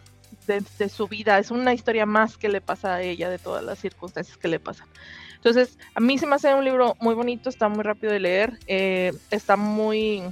de, 0.48 0.88
su 0.88 1.10
vida, 1.10 1.40
es 1.40 1.52
una 1.52 1.74
historia 1.74 2.06
más 2.06 2.38
que 2.38 2.48
le 2.48 2.62
pasa 2.62 2.96
a 2.96 3.02
ella 3.02 3.30
de 3.30 3.38
todas 3.38 3.66
las 3.66 3.80
circunstancias 3.80 4.38
que 4.38 4.48
le 4.48 4.62
pasan. 4.62 4.88
Entonces, 5.36 5.78
a 5.94 6.00
mí 6.00 6.18
se 6.18 6.26
me 6.26 6.36
hace 6.36 6.56
un 6.56 6.64
libro 6.64 6.96
muy 7.02 7.16
bonito, 7.16 7.50
está 7.50 7.68
muy 7.68 7.84
rápido 7.84 8.14
de 8.14 8.22
leer, 8.22 8.60
eh, 8.68 9.12
está 9.30 9.58
muy 9.58 10.24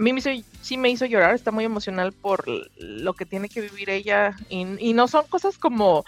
a 0.00 0.02
mí 0.02 0.14
me 0.14 0.20
hizo, 0.20 0.30
sí 0.62 0.78
me 0.78 0.88
hizo 0.88 1.04
llorar, 1.04 1.34
está 1.34 1.50
muy 1.50 1.62
emocional 1.62 2.12
por 2.14 2.46
lo 2.78 3.12
que 3.12 3.26
tiene 3.26 3.50
que 3.50 3.60
vivir 3.60 3.90
ella 3.90 4.34
y, 4.48 4.94
no 4.94 5.08
son 5.08 5.26
cosas 5.26 5.58
como 5.58 6.06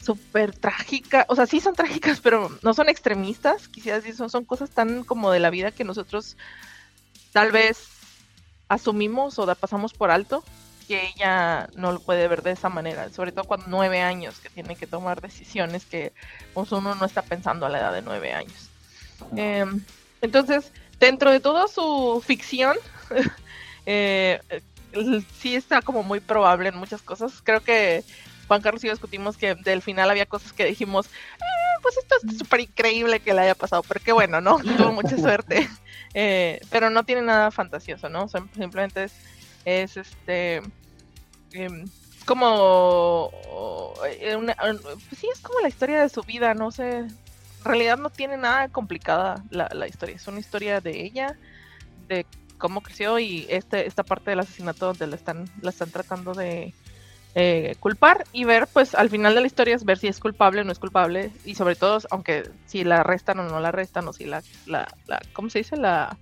súper 0.00 0.54
trágicas, 0.54 1.26
o 1.28 1.34
sea, 1.34 1.46
sí 1.46 1.58
son 1.58 1.74
trágicas, 1.74 2.20
pero 2.20 2.56
no 2.62 2.74
son 2.74 2.88
extremistas, 2.88 3.68
sí 3.74 4.12
son, 4.12 4.30
son 4.30 4.44
cosas 4.44 4.70
tan 4.70 5.02
como 5.02 5.32
de 5.32 5.40
la 5.40 5.50
vida 5.50 5.72
que 5.72 5.82
nosotros 5.82 6.36
tal 7.32 7.50
vez 7.50 7.88
asumimos 8.68 9.36
o 9.40 9.46
la 9.46 9.56
pasamos 9.56 9.94
por 9.94 10.12
alto, 10.12 10.44
que 10.86 11.10
ella 11.16 11.68
no 11.74 11.90
lo 11.90 11.98
puede 11.98 12.28
ver 12.28 12.44
de 12.44 12.52
esa 12.52 12.68
manera, 12.68 13.10
sobre 13.10 13.32
todo 13.32 13.46
cuando 13.46 13.66
nueve 13.66 14.00
años, 14.00 14.38
que 14.38 14.48
tiene 14.48 14.76
que 14.76 14.86
tomar 14.86 15.20
decisiones 15.20 15.86
que 15.86 16.12
pues, 16.54 16.70
uno 16.70 16.94
no 16.94 17.04
está 17.04 17.22
pensando 17.22 17.66
a 17.66 17.68
la 17.68 17.80
edad 17.80 17.92
de 17.92 18.02
nueve 18.02 18.32
años. 18.32 18.70
Em, 19.34 19.82
entonces, 20.20 20.70
dentro 20.98 21.30
de 21.30 21.40
toda 21.40 21.68
su 21.68 22.22
ficción, 22.24 22.76
eh, 23.86 24.40
sí 25.38 25.54
está 25.54 25.82
como 25.82 26.02
muy 26.02 26.20
probable 26.20 26.68
en 26.70 26.76
muchas 26.76 27.02
cosas. 27.02 27.40
Creo 27.42 27.60
que 27.60 28.04
Juan 28.46 28.62
Carlos 28.62 28.82
y 28.82 28.86
yo 28.86 28.92
discutimos 28.92 29.36
que 29.36 29.54
del 29.54 29.82
final 29.82 30.10
había 30.10 30.26
cosas 30.26 30.52
que 30.52 30.64
dijimos, 30.64 31.06
eh, 31.06 31.78
pues 31.82 31.96
esto 31.98 32.16
es 32.22 32.38
súper 32.38 32.60
increíble 32.60 33.20
que 33.20 33.34
le 33.34 33.42
haya 33.42 33.54
pasado, 33.54 33.82
pero 33.86 34.00
qué 34.02 34.12
bueno, 34.12 34.40
¿no? 34.40 34.58
Tuvo 34.58 34.92
mucha 34.92 35.16
suerte. 35.16 35.68
Eh, 36.14 36.58
pero 36.70 36.88
no 36.88 37.04
tiene 37.04 37.20
nada 37.20 37.50
fantasioso, 37.50 38.08
¿no? 38.08 38.28
simplemente 38.28 39.04
es, 39.04 39.12
es 39.66 39.98
este 39.98 40.62
em, 41.52 41.84
como 42.24 43.30
una, 44.36 44.54
pues 44.54 45.20
sí 45.20 45.28
es 45.30 45.38
como 45.40 45.60
la 45.60 45.68
historia 45.68 46.00
de 46.00 46.08
su 46.08 46.22
vida, 46.22 46.54
no 46.54 46.70
sé, 46.70 47.06
realidad 47.68 47.98
no 47.98 48.10
tiene 48.10 48.36
nada 48.36 48.68
complicada 48.68 49.44
la, 49.50 49.68
la 49.72 49.86
historia, 49.86 50.16
es 50.16 50.26
una 50.26 50.40
historia 50.40 50.80
de 50.80 51.04
ella, 51.04 51.36
de 52.08 52.26
cómo 52.58 52.82
creció 52.82 53.18
y 53.18 53.46
este, 53.48 53.86
esta 53.86 54.02
parte 54.02 54.30
del 54.30 54.40
asesinato 54.40 54.86
donde 54.86 55.06
la 55.06 55.16
están, 55.16 55.48
la 55.62 55.70
están 55.70 55.90
tratando 55.90 56.34
de 56.34 56.74
eh, 57.34 57.76
culpar 57.78 58.24
y 58.32 58.44
ver, 58.44 58.66
pues 58.72 58.94
al 58.94 59.10
final 59.10 59.34
de 59.34 59.40
la 59.40 59.46
historia 59.46 59.76
es 59.76 59.84
ver 59.84 59.98
si 59.98 60.08
es 60.08 60.18
culpable 60.18 60.62
o 60.62 60.64
no 60.64 60.72
es 60.72 60.78
culpable 60.78 61.30
y 61.44 61.54
sobre 61.54 61.76
todo, 61.76 61.98
aunque 62.10 62.50
si 62.66 62.84
la 62.84 63.00
arrestan 63.00 63.38
o 63.38 63.44
no 63.44 63.60
la 63.60 63.68
arrestan 63.68 64.08
o 64.08 64.12
si 64.12 64.24
la, 64.24 64.42
la, 64.66 64.88
la 65.06 65.20
¿cómo 65.32 65.48
se 65.48 65.58
dice? 65.58 65.76
La... 65.76 66.16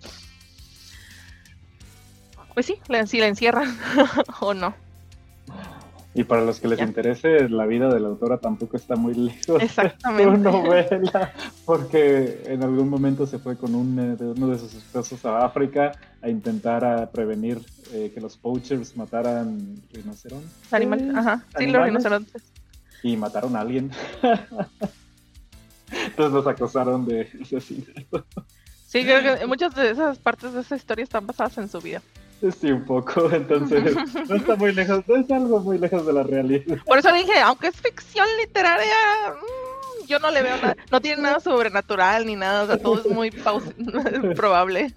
Pues 2.55 2.67
sí, 2.67 2.79
si 3.07 3.19
la 3.19 3.29
encierran 3.29 3.79
o 4.41 4.55
no. 4.55 4.86
Y 6.17 6.25
para 6.25 6.43
los 6.43 6.61
que 6.61 6.69
les 6.69 6.81
interese, 6.81 7.47
la 7.49 7.67
vida 7.67 7.93
de 7.93 8.01
la 8.01 8.09
autora 8.09 8.39
tampoco 8.39 8.79
está 8.79 8.97
muy 8.97 9.15
lejos 9.15 9.63
Exactamente. 9.63 10.31
de 10.31 10.37
su 10.37 10.43
novela, 10.43 11.33
porque 11.67 12.43
en 12.47 12.63
algún 12.63 12.89
momento 12.89 13.27
se 13.27 13.39
fue 13.39 13.57
con 13.59 13.75
un, 13.75 13.99
eh, 13.99 14.17
uno 14.25 14.49
de 14.49 14.59
sus 14.59 14.75
esposos 14.75 15.23
a 15.27 15.45
África 15.45 15.93
a 16.23 16.31
intentar 16.31 16.87
a 16.87 17.11
prevenir 17.11 17.61
eh, 17.93 18.11
que 18.15 18.21
los 18.23 18.39
poachers 18.39 18.97
mataran 18.97 19.77
rinocerontes. 19.93 20.51
Animales, 20.73 21.15
ajá, 21.15 21.45
sí, 21.59 21.67
los 21.67 21.85
rinocerontes. 21.85 22.43
Y 23.03 23.17
mataron 23.19 23.55
a 23.55 23.61
alguien. 23.61 23.91
Entonces 25.91 26.33
los 26.33 26.47
acosaron 26.47 27.05
de 27.05 27.29
asesinato. 27.43 28.25
Sí, 28.87 29.05
creo 29.05 29.39
que 29.39 29.47
muchas 29.47 29.75
de 29.75 29.91
esas 29.91 30.19
partes 30.19 30.55
de 30.55 30.61
esa 30.63 30.77
historia 30.77 31.03
están 31.03 31.27
basadas 31.27 31.59
en 31.59 31.69
su 31.69 31.79
vida. 31.81 32.01
Sí, 32.61 32.71
un 32.71 32.85
poco, 32.85 33.31
entonces 33.33 33.97
no 34.29 34.37
está 34.37 34.57
muy 34.57 34.73
lejos, 34.73 35.03
no 35.09 35.17
es 35.17 35.31
algo 35.31 35.61
muy 35.61 35.79
lejos 35.79 36.07
de 36.07 36.13
la 36.13 36.23
realidad. 36.23 36.79
Por 36.85 36.99
eso 36.99 37.13
dije, 37.13 37.39
aunque 37.41 37.69
es 37.69 37.77
ficción 37.77 38.27
literaria, 38.39 38.95
mm, 39.31 40.07
yo 40.07 40.19
no 40.19 40.31
le 40.31 40.43
veo 40.43 40.57
nada, 40.57 40.77
no 40.91 41.01
tiene 41.01 41.23
nada 41.23 41.41
sobrenatural 41.41 42.27
ni 42.27 42.37
nada, 42.37 42.65
o 42.65 42.67
sea, 42.67 42.79
todo 42.79 43.01
es 43.01 43.07
muy 43.07 43.31
probable. 44.37 44.95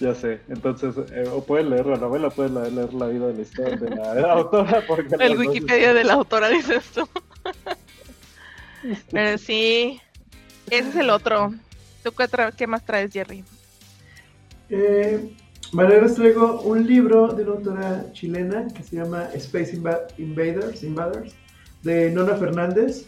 Ya 0.00 0.14
sé, 0.14 0.40
entonces, 0.48 0.94
eh, 1.12 1.28
o 1.32 1.42
puedes 1.42 1.66
leer 1.66 1.86
la 1.86 1.96
novela, 1.96 2.28
o 2.28 2.30
puedes 2.30 2.52
leer 2.52 2.92
la 2.94 3.06
vida 3.06 3.26
de 3.28 3.34
la 3.34 3.42
historia 3.42 3.76
de 3.76 3.90
la, 3.90 4.32
autora. 4.32 4.84
Porque 4.86 5.16
El 5.18 5.38
Wikipedia 5.38 5.94
de 5.94 6.04
la 6.04 6.14
autora 6.14 6.48
dice 6.48 6.76
esto. 6.76 7.08
Pero 9.10 9.38
sí, 9.38 10.00
ese 10.70 10.88
es 10.90 10.96
el 10.96 11.10
otro. 11.10 11.54
¿Tú 12.04 12.12
qué, 12.12 12.28
qué 12.56 12.66
más 12.66 12.84
traes, 12.84 13.12
Jerry? 13.12 13.44
Eh, 14.68 15.36
Vale, 15.72 16.00
les 16.00 16.14
traigo 16.14 16.60
un 16.62 16.86
libro 16.86 17.28
de 17.28 17.42
una 17.42 17.52
autora 17.52 18.12
chilena 18.12 18.68
que 18.68 18.84
se 18.84 18.96
llama 18.96 19.28
Space 19.34 19.74
Invaders, 20.16 20.82
Invaders 20.84 21.34
de 21.82 22.10
Nona 22.12 22.36
Fernández. 22.36 23.06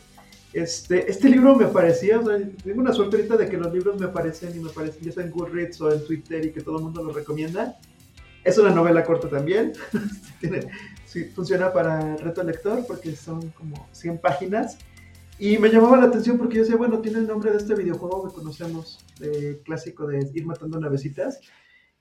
Este, 0.53 1.09
este 1.09 1.29
libro 1.29 1.55
me 1.55 1.67
aparecía, 1.67 2.19
o 2.19 2.27
sea, 2.27 2.37
tengo 2.65 2.81
una 2.81 2.93
suerte 2.93 3.17
ahorita 3.17 3.37
de 3.37 3.49
que 3.49 3.57
los 3.57 3.73
libros 3.73 4.01
me 4.01 4.07
aparecen 4.07 4.57
y 4.57 4.61
me 4.61 4.71
aparecen 4.71 5.05
ya 5.05 5.13
sea 5.13 5.25
en 5.25 5.31
Goodreads 5.31 5.81
o 5.81 5.93
en 5.93 6.05
Twitter 6.05 6.47
y 6.47 6.53
que 6.53 6.61
todo 6.61 6.79
el 6.79 6.85
mundo 6.85 7.03
los 7.05 7.15
recomienda. 7.15 7.79
Es 8.43 8.59
una 8.59 8.71
novela 8.71 9.05
corta 9.05 9.29
también, 9.29 9.75
funciona 11.35 11.73
para 11.73 12.17
reto 12.17 12.43
lector 12.43 12.85
porque 12.89 13.15
son 13.15 13.51
como 13.51 13.89
100 13.93 14.19
páginas. 14.19 14.79
Y 15.39 15.59
me 15.59 15.69
llamaba 15.69 15.97
la 15.97 16.07
atención 16.07 16.37
porque 16.37 16.57
yo 16.57 16.63
decía, 16.63 16.77
bueno, 16.77 16.99
tiene 16.99 17.19
el 17.19 17.29
nombre 17.29 17.53
de 17.53 17.59
este 17.59 17.77
videojuego 17.77 18.27
que 18.27 18.35
conocemos, 18.35 19.05
clásico 19.65 20.09
de 20.09 20.29
ir 20.35 20.45
matando 20.45 20.81
navecitas. 20.81 21.41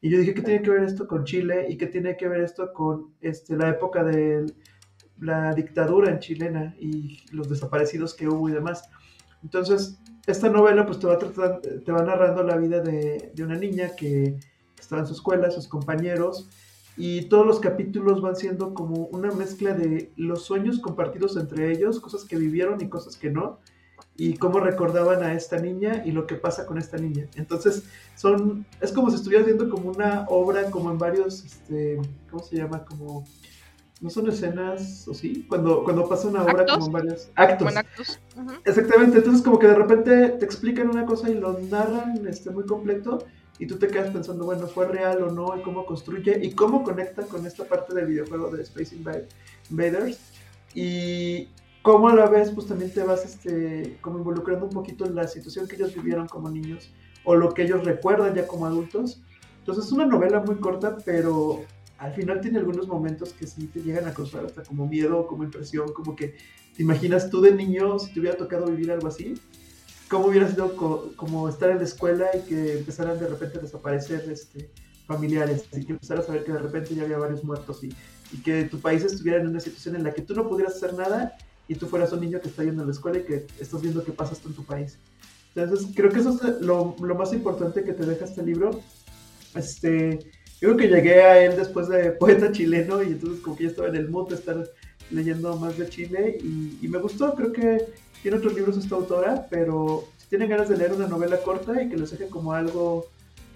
Y 0.01 0.09
yo 0.09 0.19
dije, 0.19 0.33
¿qué 0.33 0.41
tiene 0.41 0.61
que 0.61 0.69
ver 0.69 0.83
esto 0.83 1.07
con 1.07 1.23
Chile? 1.23 1.65
¿Y 1.69 1.77
qué 1.77 1.87
tiene 1.87 2.17
que 2.17 2.27
ver 2.27 2.41
esto 2.41 2.71
con 2.73 3.13
este, 3.21 3.55
la 3.55 3.69
época 3.69 4.03
de 4.03 4.45
la 5.19 5.53
dictadura 5.53 6.11
en 6.11 6.19
chilena 6.19 6.75
y 6.79 7.25
los 7.31 7.49
desaparecidos 7.49 8.13
que 8.13 8.27
hubo 8.27 8.47
y 8.49 8.53
demás? 8.53 8.89
Entonces, 9.43 9.99
esta 10.27 10.49
novela 10.49 10.85
pues 10.85 10.99
te 10.99 11.07
va, 11.07 11.17
te 11.17 11.91
va 11.91 12.03
narrando 12.03 12.43
la 12.43 12.57
vida 12.57 12.81
de, 12.81 13.31
de 13.33 13.43
una 13.43 13.55
niña 13.55 13.95
que 13.95 14.37
estaba 14.79 15.01
en 15.01 15.07
su 15.07 15.13
escuela, 15.13 15.49
sus 15.49 15.67
compañeros, 15.67 16.49
y 16.97 17.23
todos 17.29 17.45
los 17.45 17.59
capítulos 17.59 18.21
van 18.21 18.35
siendo 18.35 18.73
como 18.73 19.05
una 19.07 19.31
mezcla 19.31 19.73
de 19.73 20.11
los 20.15 20.45
sueños 20.45 20.79
compartidos 20.79 21.37
entre 21.37 21.71
ellos, 21.71 21.99
cosas 21.99 22.25
que 22.25 22.37
vivieron 22.37 22.81
y 22.81 22.89
cosas 22.89 23.17
que 23.17 23.29
no, 23.29 23.59
y 24.17 24.35
cómo 24.35 24.59
recordaban 24.59 25.23
a 25.23 25.33
esta 25.33 25.59
niña 25.59 26.01
y 26.03 26.11
lo 26.11 26.25
que 26.25 26.35
pasa 26.35 26.65
con 26.65 26.79
esta 26.79 26.97
niña. 26.97 27.27
Entonces, 27.35 27.83
son, 28.15 28.65
es 28.81 28.91
como 28.91 29.11
si 29.11 29.17
estuvieras 29.17 29.45
viendo 29.45 29.69
como 29.69 29.91
una 29.91 30.25
obra, 30.27 30.71
como 30.71 30.89
en 30.89 30.97
varios, 30.97 31.45
este, 31.45 31.99
¿cómo 32.29 32.43
se 32.43 32.57
llama? 32.57 32.83
Como, 32.83 33.25
¿no 34.01 34.09
son 34.09 34.27
escenas 34.27 35.07
o 35.07 35.13
sí? 35.13 35.45
Cuando, 35.47 35.83
cuando 35.83 36.09
pasa 36.09 36.27
una 36.27 36.43
obra 36.43 36.65
como 36.65 36.87
en 36.87 36.91
varios 36.91 37.29
actos. 37.35 37.75
actos. 37.75 38.19
Exactamente, 38.65 39.19
entonces 39.19 39.43
como 39.43 39.59
que 39.59 39.67
de 39.67 39.75
repente 39.75 40.29
te 40.29 40.45
explican 40.45 40.89
una 40.89 41.05
cosa 41.05 41.29
y 41.29 41.35
lo 41.35 41.59
narran 41.59 42.25
este, 42.27 42.49
muy 42.49 42.65
completo 42.65 43.19
y 43.59 43.67
tú 43.67 43.77
te 43.77 43.87
quedas 43.87 44.11
pensando, 44.11 44.45
bueno, 44.45 44.67
¿fue 44.67 44.87
real 44.87 45.21
o 45.21 45.31
no? 45.31 45.55
¿Y 45.57 45.61
cómo 45.61 45.85
construye? 45.85 46.39
¿Y 46.43 46.53
cómo 46.53 46.83
conecta 46.83 47.23
con 47.23 47.45
esta 47.45 47.65
parte 47.65 47.93
del 47.93 48.07
videojuego 48.07 48.49
de 48.49 48.63
Space 48.63 48.95
Invaders? 49.69 50.19
Y 50.73 51.49
cómo 51.87 52.09
a 52.09 52.15
la 52.15 52.27
vez, 52.27 52.51
pues 52.51 52.67
también 52.67 52.91
te 52.91 53.01
vas 53.01 53.23
este, 53.23 53.97
como 54.01 54.17
involucrando 54.17 54.65
un 54.65 54.73
poquito 54.73 55.05
en 55.05 55.15
la 55.15 55.25
situación 55.25 55.69
que 55.69 55.77
ellos 55.77 55.95
vivieron 55.95 56.27
como 56.27 56.49
niños 56.49 56.91
o 57.23 57.33
lo 57.33 57.53
que 57.53 57.63
ellos 57.63 57.85
recuerdan 57.85 58.35
ya 58.35 58.45
como 58.45 58.65
adultos. 58.65 59.21
Entonces 59.59 59.85
es 59.85 59.93
una 59.93 60.05
novela 60.05 60.41
muy 60.41 60.57
corta, 60.57 60.97
pero 61.05 61.61
al 61.97 62.13
final 62.13 62.41
tiene 62.41 62.59
algunos 62.59 62.89
momentos 62.89 63.31
que 63.31 63.47
sí 63.47 63.67
te 63.67 63.81
llegan 63.81 64.05
a 64.05 64.13
causar 64.13 64.43
hasta 64.43 64.63
como 64.63 64.85
miedo, 64.85 65.27
como 65.27 65.45
impresión, 65.45 65.93
como 65.93 66.13
que 66.13 66.35
te 66.75 66.83
imaginas 66.83 67.29
tú 67.29 67.39
de 67.39 67.53
niño 67.53 67.97
si 67.99 68.13
te 68.13 68.19
hubiera 68.19 68.35
tocado 68.35 68.65
vivir 68.65 68.91
algo 68.91 69.07
así 69.07 69.35
cómo 70.09 70.27
hubiera 70.27 70.49
sido 70.49 70.75
como 71.15 71.49
estar 71.49 71.69
en 71.69 71.77
la 71.77 71.83
escuela 71.83 72.27
y 72.33 72.47
que 72.47 72.79
empezaran 72.79 73.19
de 73.19 73.27
repente 73.27 73.59
a 73.59 73.61
desaparecer 73.61 74.29
este, 74.29 74.69
familiares 75.05 75.65
y 75.73 75.85
que 75.85 75.93
empezaras 75.93 76.23
a 76.23 76.27
saber 76.27 76.45
que 76.45 76.53
de 76.53 76.59
repente 76.59 76.95
ya 76.95 77.03
había 77.03 77.17
varios 77.17 77.43
muertos 77.43 77.83
y, 77.83 77.93
y, 78.31 78.41
que 78.41 78.63
tu 78.65 78.79
país 78.79 79.03
estuviera 79.03 79.39
en 79.41 79.47
una 79.47 79.59
situación 79.59 79.97
en 79.97 80.03
la 80.03 80.13
que 80.13 80.21
tú 80.21 80.33
no 80.33 80.47
pudieras 80.47 80.75
hacer 80.75 80.93
nada 80.93 81.37
y 81.67 81.75
tú 81.75 81.87
fueras 81.87 82.11
un 82.13 82.21
niño 82.21 82.39
que 82.39 82.47
está 82.49 82.63
yendo 82.63 82.83
a 82.83 82.85
la 82.85 82.91
escuela 82.91 83.19
y 83.19 83.23
que 83.23 83.47
estás 83.59 83.81
viendo 83.81 84.03
qué 84.03 84.11
pasa 84.11 84.35
en 84.45 84.53
tu 84.53 84.63
país. 84.63 84.97
Entonces, 85.55 85.87
creo 85.95 86.11
que 86.11 86.19
eso 86.19 86.39
es 86.43 86.61
lo, 86.61 86.95
lo, 87.01 87.15
más 87.15 87.33
importante 87.33 87.83
que 87.83 87.93
te 87.93 88.05
deja 88.05 88.25
este 88.25 88.43
libro. 88.43 88.79
Este, 89.55 90.19
yo 90.61 90.75
creo 90.75 90.77
que 90.77 90.87
llegué 90.87 91.23
a 91.23 91.43
él 91.43 91.55
después 91.55 91.87
de 91.87 92.11
Poeta 92.19 92.51
Chileno 92.51 93.01
y 93.01 93.07
entonces 93.07 93.41
como 93.41 93.55
que 93.55 93.63
ya 93.63 93.69
estaba 93.69 93.87
en 93.87 93.95
el 93.95 94.09
mood 94.09 94.29
de 94.29 94.35
estar 94.35 94.69
leyendo 95.09 95.55
más 95.55 95.77
de 95.77 95.89
Chile 95.89 96.37
y, 96.43 96.77
y 96.81 96.87
me 96.87 96.99
gustó, 96.99 97.33
creo 97.33 97.53
que 97.53 97.85
tiene 98.21 98.37
otros 98.37 98.53
libros 98.53 98.77
esta 98.77 98.95
autora, 98.95 99.47
pero 99.49 100.07
si 100.17 100.27
tienen 100.27 100.49
ganas 100.49 100.69
de 100.69 100.77
leer 100.77 100.93
una 100.93 101.07
novela 101.07 101.37
corta 101.41 101.81
y 101.81 101.89
que 101.89 101.97
les 101.97 102.11
deje 102.11 102.27
como 102.27 102.53
algo 102.53 103.07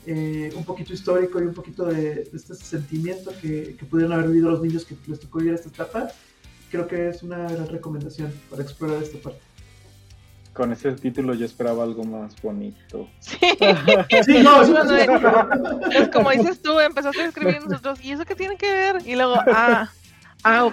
eh, 0.05 0.51
un 0.55 0.63
poquito 0.63 0.93
histórico 0.93 1.39
y 1.39 1.43
un 1.43 1.53
poquito 1.53 1.85
de, 1.85 2.27
este 2.33 2.55
sentimiento 2.55 3.31
que, 3.41 3.75
que, 3.77 3.85
pudieron 3.85 4.13
haber 4.13 4.29
vivido 4.29 4.49
los 4.49 4.61
niños 4.61 4.85
que 4.85 4.95
les 5.05 5.19
tocó 5.19 5.39
vivir 5.39 5.53
esta 5.53 5.69
etapa, 5.69 6.11
creo 6.71 6.87
que 6.87 7.09
es 7.09 7.21
una 7.23 7.37
gran 7.49 7.67
recomendación 7.67 8.33
para 8.49 8.63
explorar 8.63 9.03
esta 9.03 9.19
parte. 9.19 9.39
Con 10.53 10.73
ese 10.73 10.91
título 10.93 11.33
yo 11.33 11.45
esperaba 11.45 11.83
algo 11.83 12.03
más 12.03 12.39
bonito. 12.41 13.07
Sí, 13.19 13.37
sí 14.25 14.43
no, 14.43 14.61
es, 14.61 14.69
es, 15.95 16.09
como 16.09 16.31
dices 16.31 16.61
tú, 16.61 16.79
empezaste 16.79 17.21
a 17.21 17.25
escribir 17.27 17.65
nosotros, 17.65 18.03
¿y 18.03 18.11
eso 18.11 18.25
qué 18.25 18.35
tiene 18.35 18.57
que 18.57 18.71
ver? 18.71 19.07
Y 19.07 19.15
luego, 19.15 19.35
ah, 19.47 19.89
Ah, 20.43 20.71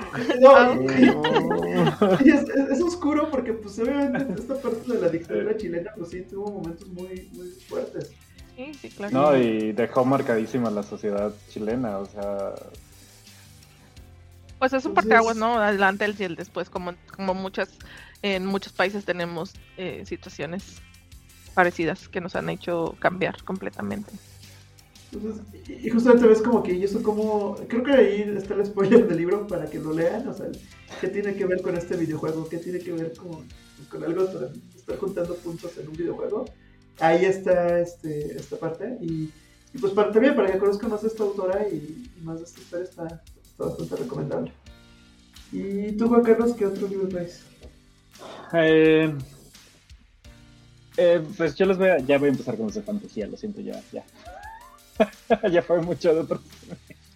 es, 2.24 2.82
oscuro 2.82 3.30
porque 3.30 3.52
pues 3.52 3.78
obviamente 3.78 4.40
esta 4.40 4.54
parte 4.54 4.92
de 4.92 5.00
la 5.00 5.08
dictadura 5.08 5.56
chilena 5.56 5.92
pues 5.96 6.10
sí 6.10 6.22
tuvo 6.22 6.50
momentos 6.52 6.88
muy, 6.88 7.28
muy 7.34 7.48
fuertes. 7.68 8.12
Sí, 8.56 8.72
sí, 8.74 8.88
claro. 8.88 9.12
No, 9.12 9.36
y 9.36 9.72
dejó 9.72 10.04
marcadísima 10.04 10.70
la 10.70 10.82
sociedad 10.82 11.32
chilena, 11.50 11.98
o 11.98 12.06
sea... 12.06 12.54
Pues 14.58 14.72
es 14.72 14.84
un 14.84 14.94
parteaguas, 14.94 15.36
¿no? 15.36 15.58
Adelante 15.58 16.04
el 16.04 16.16
y 16.18 16.24
el 16.24 16.36
después, 16.36 16.68
como, 16.68 16.94
como 17.14 17.34
muchas, 17.34 17.70
en 18.22 18.44
muchos 18.44 18.72
países 18.72 19.04
tenemos 19.04 19.52
eh, 19.76 20.04
situaciones 20.04 20.82
parecidas 21.54 22.08
que 22.08 22.20
nos 22.20 22.34
han 22.36 22.48
hecho 22.48 22.96
cambiar 22.98 23.42
completamente. 23.44 24.12
Entonces, 25.12 25.42
y 25.66 25.88
justamente 25.88 26.26
ves 26.26 26.42
como 26.42 26.62
que, 26.62 26.74
y 26.74 26.84
eso 26.84 27.02
como, 27.02 27.56
creo 27.66 27.82
que 27.82 27.92
ahí 27.92 28.20
está 28.36 28.54
el 28.54 28.66
spoiler 28.66 29.08
del 29.08 29.16
libro 29.16 29.46
para 29.46 29.68
que 29.68 29.78
lo 29.78 29.92
lean, 29.92 30.28
o 30.28 30.34
sea, 30.34 30.46
qué 31.00 31.08
tiene 31.08 31.34
que 31.34 31.46
ver 31.46 31.62
con 31.62 31.76
este 31.76 31.96
videojuego, 31.96 32.48
qué 32.48 32.58
tiene 32.58 32.78
que 32.78 32.92
ver 32.92 33.14
con, 33.14 33.48
con 33.90 34.04
algo 34.04 34.26
para 34.26 34.50
estar 34.76 34.98
juntando 34.98 35.34
puntos 35.36 35.78
en 35.78 35.88
un 35.88 35.94
videojuego. 35.94 36.44
Ahí 37.00 37.24
está 37.24 37.80
este, 37.80 38.36
esta 38.36 38.58
parte, 38.58 38.98
y, 39.00 39.32
y 39.72 39.78
pues 39.80 39.94
para, 39.94 40.12
también 40.12 40.36
para 40.36 40.52
que 40.52 40.58
conozcan 40.58 40.90
más 40.90 41.00
de 41.00 41.08
esta 41.08 41.22
autora 41.22 41.66
y, 41.68 42.10
más 42.22 42.40
de 42.40 42.44
esta 42.44 42.60
historia 42.60 42.84
está, 42.84 43.22
bastante 43.58 43.96
recomendable. 43.96 44.52
¿Y 45.52 45.92
tú, 45.92 46.08
Juan 46.08 46.22
Carlos, 46.22 46.54
qué 46.54 46.66
otro 46.66 46.86
libro 46.86 47.08
traes? 47.08 47.42
Eh, 48.52 49.14
eh, 50.96 51.22
pues 51.36 51.54
yo 51.54 51.66
les 51.66 51.78
voy 51.78 51.88
a, 51.88 51.98
ya 51.98 52.18
voy 52.18 52.28
a 52.28 52.32
empezar 52.32 52.56
con 52.56 52.66
los 52.66 52.74
de 52.74 52.82
fantasía, 52.82 53.26
lo 53.26 53.36
siento, 53.36 53.60
ya, 53.60 53.80
ya. 53.92 54.04
ya 55.50 55.62
fue 55.62 55.80
mucho 55.80 56.14
de 56.14 56.20
otro. 56.20 56.40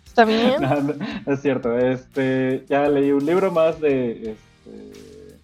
Está 0.07 0.24
bien. 0.24 0.62
es 1.26 1.40
cierto. 1.40 1.78
Este, 1.78 2.64
ya 2.68 2.88
leí 2.88 3.12
un 3.12 3.24
libro 3.24 3.50
más 3.50 3.81
de 3.81 4.33
este, 4.33 5.38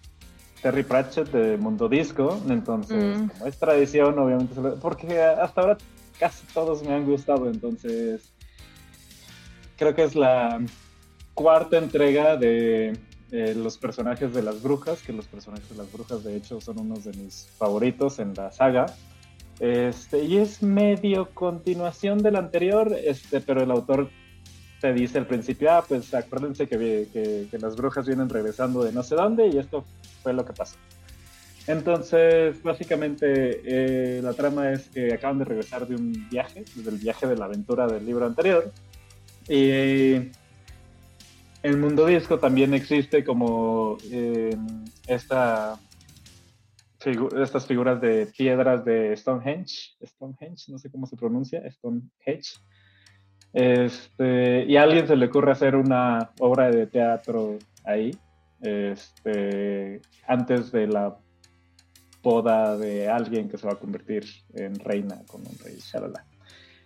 Terry 0.61 0.83
Pratchett 0.83 1.31
de 1.31 1.57
Mundo 1.57 1.89
Disco. 1.89 2.41
Entonces, 2.47 3.17
mm. 3.17 3.27
como 3.29 3.47
es 3.47 3.57
tradición, 3.57 4.17
obviamente, 4.17 4.55
porque 4.81 5.21
hasta 5.21 5.61
ahora 5.61 5.77
casi 6.19 6.45
todos 6.53 6.83
me 6.83 6.93
han 6.93 7.05
gustado. 7.05 7.49
Entonces, 7.49 8.31
creo 9.77 9.95
que 9.95 10.03
es 10.03 10.15
la 10.15 10.61
cuarta 11.39 11.77
entrega 11.77 12.35
de 12.35 12.99
los 13.31 13.77
personajes 13.77 14.33
de 14.33 14.43
las 14.43 14.61
brujas, 14.61 15.01
que 15.01 15.13
los 15.13 15.25
personajes 15.25 15.69
de 15.69 15.77
las 15.77 15.89
brujas 15.89 16.21
de 16.21 16.35
hecho 16.35 16.59
son 16.59 16.81
unos 16.81 17.05
de 17.05 17.13
mis 17.13 17.47
favoritos 17.57 18.19
en 18.19 18.33
la 18.33 18.51
saga. 18.51 18.87
Este, 19.61 20.21
y 20.21 20.35
es 20.35 20.61
medio 20.61 21.29
continuación 21.33 22.21
del 22.21 22.35
anterior, 22.35 22.93
este, 23.05 23.39
pero 23.39 23.63
el 23.63 23.71
autor 23.71 24.09
te 24.81 24.91
dice 24.91 25.17
al 25.17 25.27
principio, 25.27 25.71
ah, 25.71 25.85
pues 25.87 26.13
acuérdense 26.13 26.67
que, 26.67 27.07
que, 27.49 27.57
las 27.57 27.77
brujas 27.77 28.05
vienen 28.05 28.27
regresando 28.27 28.83
de 28.83 28.91
no 28.91 29.01
sé 29.01 29.15
dónde 29.15 29.47
y 29.47 29.57
esto 29.59 29.85
fue 30.21 30.33
lo 30.33 30.43
que 30.43 30.51
pasó. 30.51 30.75
Entonces, 31.67 32.61
básicamente, 32.61 33.61
eh, 33.63 34.21
la 34.21 34.33
trama 34.33 34.73
es 34.73 34.89
que 34.89 35.13
acaban 35.13 35.39
de 35.39 35.45
regresar 35.45 35.87
de 35.87 35.95
un 35.95 36.27
viaje, 36.29 36.65
del 36.75 36.97
viaje 36.97 37.27
de 37.27 37.37
la 37.37 37.45
aventura 37.45 37.87
del 37.87 38.05
libro 38.05 38.25
anterior. 38.25 38.69
Y 39.47 40.31
en 41.63 41.79
Mundo 41.79 42.05
Disco 42.05 42.39
también 42.39 42.73
existe 42.73 43.23
como 43.23 43.97
eh, 44.11 44.55
esta 45.07 45.79
estas 47.41 47.65
figuras 47.65 48.01
de 48.01 48.25
piedras 48.25 48.83
de 48.83 49.15
Stonehenge, 49.15 49.95
Stonehenge, 50.05 50.69
no 50.69 50.77
sé 50.77 50.91
cómo 50.91 51.05
se 51.05 51.15
pronuncia, 51.15 51.61
Stonehenge. 51.71 52.59
Este, 53.53 54.65
y 54.65 54.75
a 54.75 54.83
alguien 54.83 55.07
se 55.07 55.15
le 55.15 55.27
ocurre 55.27 55.53
hacer 55.53 55.75
una 55.75 56.31
obra 56.39 56.69
de 56.69 56.87
teatro 56.87 57.57
ahí, 57.85 58.11
este, 58.61 60.01
antes 60.27 60.71
de 60.71 60.87
la 60.87 61.17
boda 62.21 62.77
de 62.77 63.07
alguien 63.09 63.47
que 63.47 63.57
se 63.57 63.65
va 63.65 63.73
a 63.73 63.79
convertir 63.79 64.25
en 64.53 64.75
reina 64.75 65.21
con 65.25 65.41
un 65.41 65.57
rey, 65.63 65.77
shalala. 65.79 66.25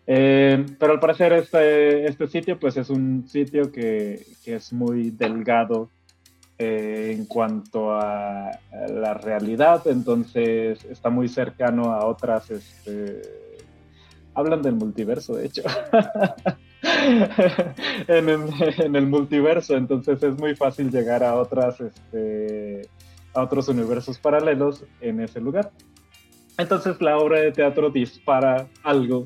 Eh, 0.06 0.66
pero 0.78 0.94
al 0.94 1.00
parecer 1.00 1.32
este, 1.34 2.06
este 2.06 2.28
sitio 2.28 2.60
pues 2.60 2.76
es 2.76 2.89
un 2.89 3.26
sitio 3.30 3.72
que, 3.72 4.26
que 4.44 4.56
es 4.56 4.74
muy 4.74 5.12
delgado 5.12 5.89
eh, 6.60 7.16
en 7.18 7.26
cuanto 7.26 7.92
a, 7.92 8.52
la 8.89 9.16
realidad, 9.16 9.88
entonces 9.88 10.86
está 10.86 11.10
muy 11.10 11.28
cercano 11.28 11.92
a 11.94 12.06
otras, 12.06 12.52
este, 12.52 13.22
hablan 14.36 14.62
del 14.62 14.76
multiverso, 14.76 15.36
de 15.36 15.48
hecho, 15.48 15.63
en, 18.08 18.30
el, 18.96 19.08
multiverso, 19.08 19.76
entonces 19.76 20.22
es 20.22 20.38
muy 20.38 20.56
fácil 20.56 20.92
llegar 20.92 21.24
a 21.24 21.36
otras, 21.36 21.82
este, 21.82 22.88
a 23.34 23.42
otros 23.42 23.68
universos 23.68 24.20
paralelos 24.20 24.86
en 25.02 25.22
ese 25.22 25.42
lugar. 25.42 25.72
Entonces 26.60 27.02
la 27.02 27.18
obra 27.18 27.39
de 27.39 27.52
teatro 27.52 27.89
dispara 27.89 28.68
algo 28.84 29.26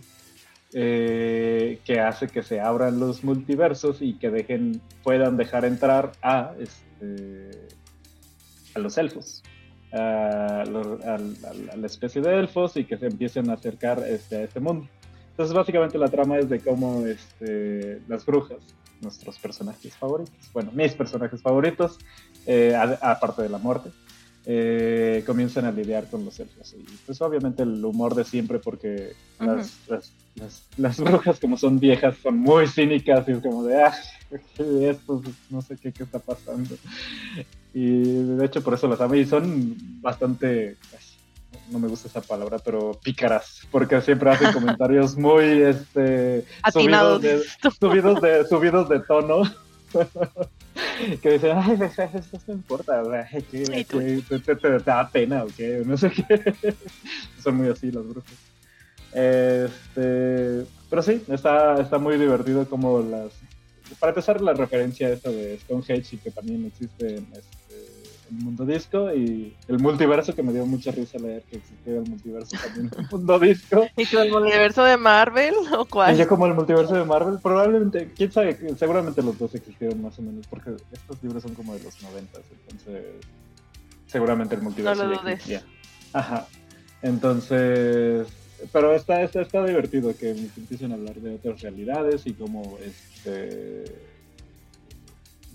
eh, 0.73 1.79
que 1.85 1.99
hace 1.99 2.27
que 2.27 2.43
se 2.43 2.59
abran 2.59 2.99
los 2.99 3.23
multiversos 3.23 4.01
y 4.01 4.15
que 4.15 4.29
dejen, 4.29 4.81
puedan 5.03 5.37
dejar 5.37 5.63
entrar 5.65 6.11
a 6.21 6.53
este, 6.59 7.51
a 8.75 8.79
los 8.79 8.97
elfos, 8.97 9.43
a, 9.93 10.63
la 10.65 11.85
especie 11.85 12.21
de 12.21 12.39
elfos 12.39 12.75
y 12.75 12.85
que 12.85 12.97
se 12.97 13.07
empiecen 13.07 13.49
a 13.49 13.53
acercar 13.53 14.03
este, 14.07 14.37
a 14.37 14.43
este 14.43 14.59
mundo. 14.59 14.87
Entonces, 15.31 15.55
básicamente 15.55 15.97
la 15.97 16.09
trama 16.09 16.37
es 16.39 16.49
de 16.49 16.59
cómo 16.59 17.05
este, 17.05 18.01
las 18.07 18.25
brujas, 18.25 18.57
nuestros 19.01 19.37
personajes 19.37 19.95
favoritos, 19.95 20.51
bueno, 20.51 20.71
mis 20.73 20.93
personajes 20.93 21.41
favoritos, 21.41 21.99
eh, 22.45 22.75
aparte 22.75 23.43
de 23.43 23.49
la 23.49 23.59
muerte, 23.59 23.91
eh, 24.49 25.23
comienzan 25.25 25.65
a 25.65 25.71
lidiar 25.71 26.09
con 26.09 26.23
los 26.23 26.39
elfos. 26.39 26.73
Y 26.73 26.83
pues 27.05 27.21
obviamente 27.21 27.63
el 27.63 27.83
humor 27.83 28.15
de 28.15 28.23
siempre 28.23 28.59
porque 28.59 29.11
las, 29.41 29.77
las, 30.77 30.99
brujas 31.01 31.37
como 31.37 31.57
son 31.57 31.81
viejas 31.81 32.15
son 32.23 32.37
muy 32.37 32.65
cínicas 32.65 33.27
y 33.27 33.33
es 33.33 33.39
como 33.39 33.65
de, 33.65 33.83
ah, 33.83 33.93
esto, 34.57 35.21
no 35.49 35.61
sé 35.61 35.75
qué, 35.75 35.91
qué 35.91 36.03
está 36.03 36.19
pasando. 36.19 36.75
Y 37.73 38.23
de 38.23 38.45
hecho 38.45 38.63
por 38.63 38.73
eso 38.73 38.87
las 38.87 39.01
amo 39.01 39.15
y 39.15 39.25
son 39.25 39.75
bastante 40.01 40.77
no 41.69 41.79
me 41.79 41.89
gusta 41.89 42.07
esa 42.07 42.21
palabra, 42.21 42.59
pero 42.59 42.97
pícaras, 43.03 43.67
porque 43.69 43.99
siempre 44.01 44.29
hacen 44.29 44.51
comentarios 44.53 45.17
muy 45.17 45.43
este, 45.43 46.45
subidos 46.71 47.21
de, 47.21 47.43
subidos 47.77 48.21
de, 48.21 48.47
subidos 48.47 48.87
de 48.87 48.99
tono. 49.01 49.41
que 51.21 51.31
dicen, 51.31 51.57
ay, 51.57 51.77
eso 51.81 52.39
no 52.47 52.53
importa, 52.53 53.03
¿qué, 53.51 53.83
te, 54.27 54.55
te, 54.55 54.79
da 54.79 55.09
pena 55.09 55.43
o 55.43 55.47
qué? 55.47 55.83
No 55.85 55.97
sé 55.97 56.11
qué. 56.11 56.73
Son 57.43 57.55
muy 57.55 57.69
así 57.69 57.91
las 57.91 58.07
brujas. 58.07 58.33
Este, 59.13 60.65
pero 60.89 61.01
sí, 61.01 61.23
está, 61.29 61.79
está 61.81 61.97
muy 61.97 62.17
divertido 62.17 62.67
como 62.69 63.01
las... 63.01 63.33
Para 63.99 64.11
empezar, 64.11 64.41
la 64.41 64.53
referencia 64.53 65.09
esta 65.09 65.29
de 65.29 65.57
Stonehenge 65.59 66.15
y 66.15 66.19
que 66.19 66.31
también 66.31 66.65
existe 66.65 67.17
en, 67.17 67.27
este, 67.33 67.56
el 68.29 68.43
mundo 68.43 68.65
disco 68.65 69.13
y 69.13 69.55
el 69.67 69.79
multiverso 69.79 70.35
que 70.35 70.43
me 70.43 70.53
dio 70.53 70.65
mucha 70.65 70.91
risa 70.91 71.17
leer 71.19 71.43
que 71.43 71.57
existía 71.57 71.97
el 71.97 72.09
multiverso 72.09 72.57
también 72.57 72.91
el 72.97 73.07
mundo 73.09 73.39
disco. 73.39 73.87
¿Y 73.95 74.05
tú 74.05 74.19
el 74.19 74.31
multiverso 74.31 74.83
de 74.83 74.97
Marvel 74.97 75.53
o 75.77 75.85
cuál? 75.85 76.15
Y 76.15 76.17
yo 76.17 76.27
como 76.27 76.45
el 76.45 76.53
multiverso 76.53 76.95
de 76.95 77.05
Marvel, 77.05 77.39
probablemente, 77.41 78.11
quién 78.15 78.31
sabe, 78.31 78.57
seguramente 78.77 79.21
los 79.21 79.37
dos 79.37 79.53
existieron 79.55 80.01
más 80.01 80.17
o 80.19 80.21
menos, 80.21 80.45
porque 80.47 80.71
estos 80.91 81.23
libros 81.23 81.43
son 81.43 81.53
como 81.53 81.73
de 81.73 81.83
los 81.83 82.01
noventas, 82.01 82.41
entonces 82.51 83.03
seguramente 84.07 84.55
el 84.55 84.61
multiverso 84.61 85.03
no 85.05 85.21
lo 85.21 85.37
ya 85.45 85.63
Ajá. 86.13 86.47
Entonces, 87.01 88.27
pero 88.71 88.93
está, 88.95 89.21
está, 89.21 89.41
está 89.41 89.65
divertido 89.65 90.15
que 90.17 90.33
me 90.33 90.49
empiecen 90.57 90.91
a 90.91 90.95
hablar 90.95 91.15
de 91.15 91.35
otras 91.35 91.61
realidades 91.61 92.25
y 92.25 92.33
cómo 92.33 92.77
este 92.83 93.83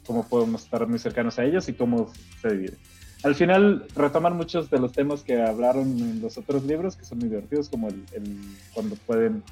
cómo 0.07 0.27
podemos 0.29 0.65
estar 0.65 0.87
muy 0.87 0.99
cercanos 0.99 1.39
a 1.39 1.45
ellos 1.45 1.69
y 1.69 1.75
cómo 1.75 2.13
se 2.43 2.55
divide. 2.55 2.77
Al 3.23 3.35
final 3.37 3.87
retoman 3.95 4.37
muchos 4.37 4.69
de 4.69 4.81
los 4.81 4.93
temas 4.93 5.23
que 5.23 5.41
hablaron 5.41 5.87
en 5.99 6.21
los 6.21 6.37
otros 6.39 6.65
libros, 6.65 6.97
que 6.97 7.05
son 7.05 7.19
muy 7.19 7.29
divertidos, 7.29 7.69
como 7.69 7.89
el, 7.89 8.05
cuando 8.75 8.97
pueden 8.97 9.45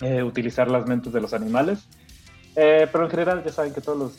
eh, 0.00 0.22
utilizar 0.24 0.68
las 0.68 0.86
mentes 0.86 1.12
de 1.12 1.20
los 1.20 1.32
animales. 1.32 1.86
Eh, 2.56 2.88
pero 2.90 3.04
en 3.04 3.10
general 3.10 3.44
ya 3.44 3.52
saben 3.52 3.72
que 3.72 3.80
todos 3.80 3.98
los 3.98 4.12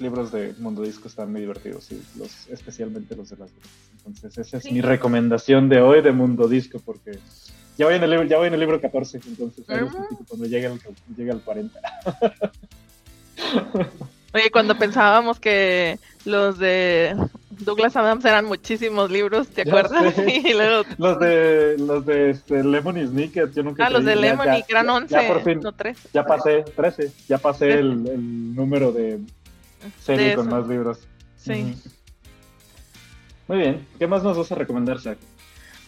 libros 0.00 0.32
de 0.32 0.54
Mundo 0.58 0.82
Disco 0.82 1.08
están 1.08 1.30
muy 1.30 1.42
divertidos, 1.42 1.92
y 1.92 2.02
los, 2.18 2.48
especialmente 2.48 3.14
los 3.14 3.28
de 3.28 3.36
las 3.36 3.50
Entonces 3.98 4.38
esa 4.38 4.56
es 4.56 4.72
mi 4.72 4.80
recomendación 4.80 5.68
de 5.68 5.80
hoy 5.80 6.00
de 6.00 6.12
Mundo 6.12 6.48
Disco, 6.48 6.80
porque 6.84 7.18
ya 7.76 7.84
voy 7.84 7.94
en 7.96 8.02
el, 8.02 8.10
libro, 8.10 8.24
ya 8.26 8.38
voy 8.38 8.48
en 8.48 8.54
el 8.54 8.60
libro 8.60 8.80
14, 8.80 9.20
entonces 9.26 9.64
cuando 9.66 10.46
llegue 10.46 10.66
al, 10.66 10.80
llegue 11.16 11.30
al 11.30 11.42
40. 11.42 11.80
Oye, 14.34 14.50
cuando 14.50 14.78
pensábamos 14.78 15.38
que 15.38 15.98
los 16.24 16.58
de 16.58 17.14
Douglas 17.64 17.96
Adams 17.96 18.24
eran 18.24 18.44
muchísimos 18.44 19.10
libros, 19.10 19.48
¿te 19.48 19.62
acuerdas? 19.62 20.14
y 20.26 20.52
luego... 20.52 20.84
Los 20.98 21.18
de, 21.18 21.76
los 21.78 22.06
de 22.06 22.30
este, 22.30 22.62
Lemon 22.62 22.98
y 22.98 23.06
Snicket, 23.06 23.52
yo 23.54 23.62
nunca 23.62 23.86
Ah, 23.86 23.90
los 23.90 24.04
de 24.04 24.16
Lemon 24.16 24.46
y 24.54 24.64
eran 24.68 24.88
11, 24.88 25.14
ya, 25.14 25.28
por 25.28 25.42
fin, 25.42 25.60
no 25.60 25.72
13. 25.72 26.08
Ya 26.12 26.24
pasé, 26.24 26.62
13, 26.62 27.12
ya 27.28 27.38
pasé 27.38 27.72
el, 27.72 28.06
el, 28.06 28.54
número 28.54 28.92
de 28.92 29.20
serie 30.00 30.34
con 30.36 30.48
más 30.48 30.66
libros. 30.66 31.00
Sí. 31.36 31.76
Muy 33.48 33.58
bien, 33.58 33.86
¿qué 33.98 34.06
más 34.06 34.22
nos 34.22 34.36
vas 34.36 34.52
a 34.52 34.54
recomendar, 34.54 35.00
Zach? 35.00 35.18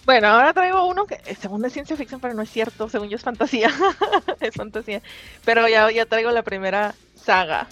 Bueno, 0.05 0.29
ahora 0.29 0.53
traigo 0.53 0.87
uno 0.87 1.07
que 1.07 1.19
según 1.37 1.65
es 1.65 1.73
ciencia 1.73 1.97
ficción, 1.97 2.21
pero 2.21 2.35
no 2.35 2.43
es 2.43 2.51
cierto, 2.51 2.89
según 2.89 3.09
yo 3.09 3.17
es 3.17 3.23
fantasía. 3.23 3.71
es 4.41 4.55
fantasía. 4.55 5.01
Pero 5.45 5.67
ya, 5.69 5.91
ya 5.91 6.05
traigo 6.07 6.31
la 6.31 6.43
primera 6.43 6.95
saga 7.15 7.69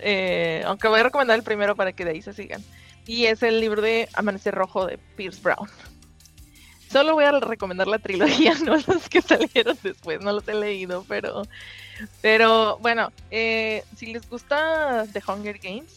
Eh, 0.00 0.62
aunque 0.66 0.88
voy 0.88 1.00
a 1.00 1.04
recomendar 1.04 1.36
el 1.36 1.42
primero 1.42 1.74
para 1.76 1.92
que 1.92 2.04
de 2.04 2.12
ahí 2.12 2.22
se 2.22 2.32
sigan. 2.32 2.62
Y 3.06 3.26
es 3.26 3.42
el 3.42 3.60
libro 3.60 3.82
de 3.82 4.08
Amanecer 4.14 4.54
Rojo 4.54 4.86
de 4.86 4.98
Pierce 5.16 5.40
Brown. 5.42 5.68
Solo 6.90 7.14
voy 7.14 7.24
a 7.24 7.32
recomendar 7.32 7.88
la 7.88 7.98
trilogía, 7.98 8.54
no 8.64 8.76
los 8.76 9.08
que 9.08 9.20
salieron 9.20 9.76
después, 9.82 10.20
no 10.20 10.32
los 10.32 10.46
he 10.46 10.54
leído, 10.54 11.04
pero, 11.08 11.42
pero 12.22 12.78
bueno, 12.78 13.12
eh, 13.30 13.82
si 13.96 14.12
les 14.12 14.28
gusta 14.28 15.04
The 15.12 15.20
Hunger 15.26 15.58
Games, 15.58 15.96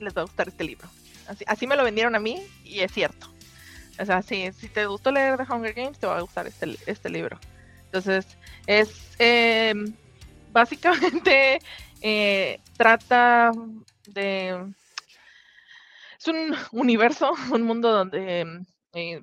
les 0.00 0.16
va 0.16 0.22
a 0.22 0.24
gustar 0.24 0.48
este 0.48 0.64
libro. 0.64 0.88
Así, 1.28 1.44
así 1.46 1.66
me 1.68 1.76
lo 1.76 1.84
vendieron 1.84 2.16
a 2.16 2.18
mí 2.18 2.42
y 2.64 2.80
es 2.80 2.92
cierto. 2.92 3.32
O 4.00 4.04
sea, 4.04 4.22
si, 4.22 4.50
si 4.52 4.68
te 4.68 4.86
gustó 4.86 5.12
leer 5.12 5.36
The 5.36 5.52
Hunger 5.52 5.72
Games, 5.72 5.98
te 5.98 6.06
va 6.06 6.18
a 6.18 6.22
gustar 6.22 6.46
este, 6.48 6.76
este 6.86 7.08
libro. 7.08 7.38
Entonces, 7.84 8.26
es 8.66 8.90
eh, 9.18 9.74
básicamente 10.52 11.60
eh, 12.02 12.60
trata 12.76 13.52
de... 14.08 14.72
Es 16.18 16.28
un 16.28 16.54
universo, 16.72 17.32
un 17.52 17.62
mundo 17.62 17.92
donde 17.92 18.64
eh, 18.92 19.22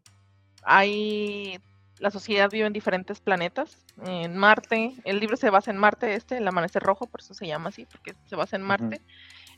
hay... 0.64 1.60
La 2.00 2.12
sociedad 2.12 2.50
vive 2.50 2.66
en 2.66 2.72
diferentes 2.72 3.20
planetas. 3.20 3.78
En 4.06 4.38
Marte, 4.38 4.94
el 5.04 5.20
libro 5.20 5.36
se 5.36 5.50
basa 5.50 5.70
en 5.70 5.78
Marte, 5.78 6.16
este, 6.16 6.38
el 6.38 6.48
amanecer 6.48 6.82
rojo, 6.82 7.08
por 7.08 7.20
eso 7.20 7.34
se 7.34 7.46
llama 7.46 7.70
así, 7.70 7.86
porque 7.86 8.16
se 8.26 8.38
basa 8.38 8.56
en 8.56 8.62
Marte. 8.62 9.02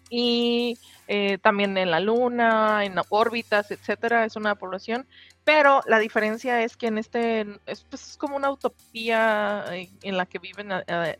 Y 0.10 0.80
eh, 1.08 1.38
también 1.38 1.78
en 1.78 1.92
la 1.92 2.00
Luna, 2.00 2.84
en 2.84 2.96
órbitas, 3.10 3.70
etcétera, 3.70 4.26
es 4.26 4.36
una 4.36 4.56
población. 4.56 5.08
Pero 5.44 5.84
la 5.86 6.00
diferencia 6.00 6.64
es 6.64 6.76
que 6.78 6.88
en 6.88 6.98
este 6.98 7.46
es, 7.68 7.84
pues, 7.84 8.18
como 8.18 8.38
una 8.38 8.50
utopía 8.50 9.66
en 9.72 10.18
la 10.18 10.26
que 10.26 10.40
viven 10.40 10.70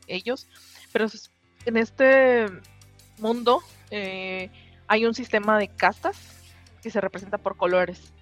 ellos, 0.08 0.48
pero 0.92 1.08
en 1.66 1.78
este 1.78 2.48
mundo 3.20 3.62
eh, 3.90 4.50
hay 4.88 5.06
un 5.06 5.14
sistema 5.14 5.58
de 5.58 5.68
castas 5.68 6.18
que 6.82 6.90
se 6.90 7.02
representa 7.02 7.38
por 7.38 7.58
colores. 7.58 8.14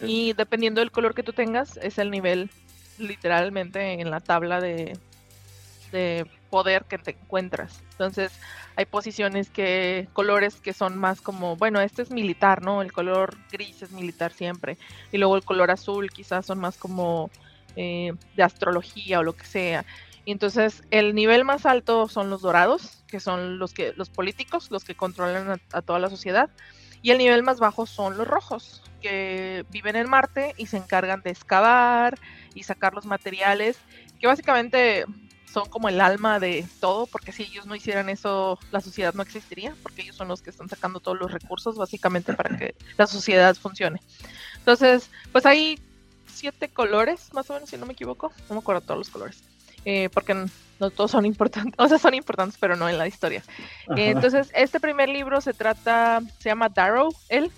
Y 0.00 0.32
dependiendo 0.34 0.80
del 0.80 0.92
color 0.92 1.12
que 1.12 1.24
tú 1.24 1.32
tengas, 1.32 1.76
es 1.78 1.98
el 1.98 2.10
nivel 2.10 2.50
literalmente 2.98 4.00
en 4.00 4.10
la 4.10 4.20
tabla 4.20 4.60
de, 4.60 4.96
de 5.90 6.24
poder 6.50 6.84
que 6.84 6.98
te 6.98 7.12
encuentras. 7.12 7.82
Entonces, 7.92 8.32
hay 8.76 8.86
posiciones 8.86 9.50
que, 9.50 10.08
colores 10.12 10.60
que 10.60 10.72
son 10.72 10.98
más 10.98 11.20
como, 11.20 11.56
bueno, 11.56 11.80
este 11.80 12.02
es 12.02 12.10
militar, 12.10 12.62
¿no? 12.62 12.80
El 12.80 12.92
color 12.92 13.36
gris 13.50 13.82
es 13.82 13.90
militar 13.90 14.32
siempre. 14.32 14.78
Y 15.10 15.18
luego 15.18 15.36
el 15.36 15.44
color 15.44 15.70
azul 15.70 16.10
quizás 16.10 16.46
son 16.46 16.60
más 16.60 16.76
como 16.76 17.30
eh, 17.76 18.12
de 18.36 18.42
astrología 18.42 19.18
o 19.20 19.24
lo 19.24 19.34
que 19.34 19.44
sea. 19.44 19.84
Y 20.28 20.30
entonces 20.30 20.82
el 20.90 21.14
nivel 21.14 21.46
más 21.46 21.64
alto 21.64 22.06
son 22.06 22.28
los 22.28 22.42
dorados, 22.42 23.02
que 23.06 23.18
son 23.18 23.58
los 23.58 23.72
que 23.72 23.94
los 23.96 24.10
políticos, 24.10 24.70
los 24.70 24.84
que 24.84 24.94
controlan 24.94 25.58
a, 25.72 25.80
toda 25.80 25.98
la 25.98 26.10
sociedad, 26.10 26.50
y 27.00 27.12
el 27.12 27.16
nivel 27.16 27.42
más 27.42 27.60
bajo 27.60 27.86
son 27.86 28.18
los 28.18 28.28
rojos, 28.28 28.82
que 29.00 29.64
viven 29.70 29.96
en 29.96 30.06
Marte 30.06 30.54
y 30.58 30.66
se 30.66 30.76
encargan 30.76 31.22
de 31.22 31.30
excavar 31.30 32.18
y 32.54 32.64
sacar 32.64 32.92
los 32.92 33.06
materiales, 33.06 33.78
que 34.20 34.26
básicamente 34.26 35.06
son 35.50 35.66
como 35.70 35.88
el 35.88 35.98
alma 35.98 36.38
de 36.38 36.66
todo, 36.78 37.06
porque 37.06 37.32
si 37.32 37.44
ellos 37.44 37.64
no 37.64 37.74
hicieran 37.74 38.10
eso, 38.10 38.58
la 38.70 38.82
sociedad 38.82 39.14
no 39.14 39.22
existiría, 39.22 39.74
porque 39.82 40.02
ellos 40.02 40.16
son 40.16 40.28
los 40.28 40.42
que 40.42 40.50
están 40.50 40.68
sacando 40.68 41.00
todos 41.00 41.18
los 41.18 41.32
recursos 41.32 41.76
básicamente 41.76 42.34
para 42.34 42.54
que 42.54 42.74
la 42.98 43.06
sociedad 43.06 43.56
funcione. 43.56 44.02
Entonces, 44.58 45.08
pues 45.32 45.46
hay 45.46 45.80
siete 46.26 46.68
colores, 46.68 47.32
más 47.32 47.48
o 47.48 47.54
menos, 47.54 47.70
si 47.70 47.78
no 47.78 47.86
me 47.86 47.94
equivoco, 47.94 48.30
no 48.50 48.56
me 48.56 48.60
acuerdo 48.60 48.82
todos 48.82 48.98
los 48.98 49.08
colores. 49.08 49.42
Eh, 49.84 50.08
porque 50.12 50.34
no 50.34 50.90
todos 50.90 51.10
son 51.10 51.24
importantes, 51.26 51.74
o 51.78 51.88
sea, 51.88 51.98
son 51.98 52.14
importantes, 52.14 52.58
pero 52.60 52.76
no 52.76 52.88
en 52.88 52.98
la 52.98 53.06
historia. 53.06 53.42
Eh, 53.96 54.10
entonces, 54.10 54.50
este 54.54 54.80
primer 54.80 55.08
libro 55.08 55.40
se 55.40 55.52
trata, 55.52 56.20
se 56.38 56.48
llama 56.48 56.68
Darrow, 56.68 57.14
él, 57.28 57.50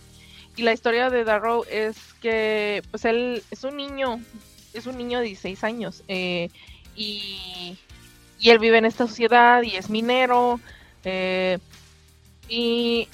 y 0.56 0.62
la 0.62 0.72
historia 0.72 1.10
de 1.10 1.24
Darrow 1.24 1.64
es 1.70 1.96
que, 2.20 2.82
pues 2.90 3.04
él 3.04 3.42
es 3.50 3.64
un 3.64 3.76
niño, 3.76 4.20
es 4.72 4.86
un 4.86 4.98
niño 4.98 5.18
de 5.18 5.26
16 5.26 5.64
años, 5.64 6.02
eh, 6.08 6.50
y, 6.96 7.78
y, 8.38 8.50
él 8.50 8.58
vive 8.58 8.78
en 8.78 8.84
esta 8.84 9.06
sociedad 9.06 9.62
y 9.62 9.76
es 9.76 9.90
minero, 9.90 10.60
y 12.48 13.08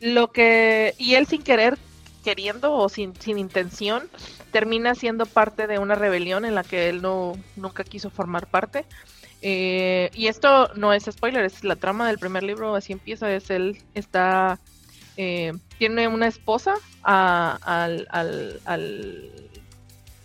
lo 0.00 0.30
que, 0.30 0.94
y 0.98 1.14
él 1.14 1.26
sin 1.26 1.42
querer, 1.42 1.78
queriendo 2.24 2.72
o 2.72 2.88
sin, 2.88 3.14
sin 3.20 3.38
intención, 3.38 4.08
termina 4.50 4.94
siendo 4.94 5.26
parte 5.26 5.66
de 5.66 5.78
una 5.78 5.94
rebelión 5.94 6.44
en 6.44 6.54
la 6.54 6.64
que 6.64 6.88
él 6.88 7.02
no 7.02 7.34
nunca 7.54 7.84
quiso 7.84 8.10
formar 8.10 8.46
parte. 8.46 8.86
Eh, 9.42 10.10
y 10.14 10.28
esto 10.28 10.70
no 10.74 10.92
es 10.94 11.04
spoiler, 11.04 11.44
es 11.44 11.62
la 11.64 11.76
trama 11.76 12.08
del 12.08 12.18
primer 12.18 12.42
libro, 12.42 12.74
así 12.74 12.94
empieza, 12.94 13.30
es 13.30 13.50
él 13.50 13.78
está, 13.92 14.58
eh, 15.18 15.52
tiene 15.78 16.08
una 16.08 16.26
esposa 16.26 16.74
a, 17.02 17.58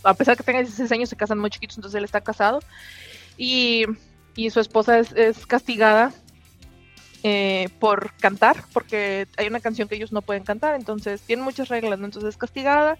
a 0.03 0.13
pesar 0.13 0.37
que 0.37 0.43
tenga 0.43 0.59
16 0.59 0.89
años, 0.93 1.09
se 1.09 1.17
casan 1.17 1.37
muy 1.37 1.49
chiquitos, 1.49 1.77
entonces 1.77 1.97
él 1.97 2.05
está 2.05 2.21
casado. 2.21 2.61
Y, 3.37 3.85
y 4.35 4.49
su 4.51 4.61
esposa 4.61 4.99
es, 4.99 5.11
es 5.11 5.45
castigada 5.45 6.13
eh, 7.23 7.69
por 7.79 8.13
cantar, 8.13 8.63
porque 8.73 9.27
hay 9.37 9.47
una 9.47 9.59
canción 9.59 9.87
que 9.87 9.95
ellos 9.95 10.11
no 10.11 10.21
pueden 10.21 10.43
cantar, 10.43 10.75
entonces 10.75 11.21
tienen 11.21 11.43
muchas 11.43 11.67
reglas, 11.69 11.99
¿no? 11.99 12.05
Entonces 12.05 12.29
es 12.29 12.37
castigada 12.37 12.97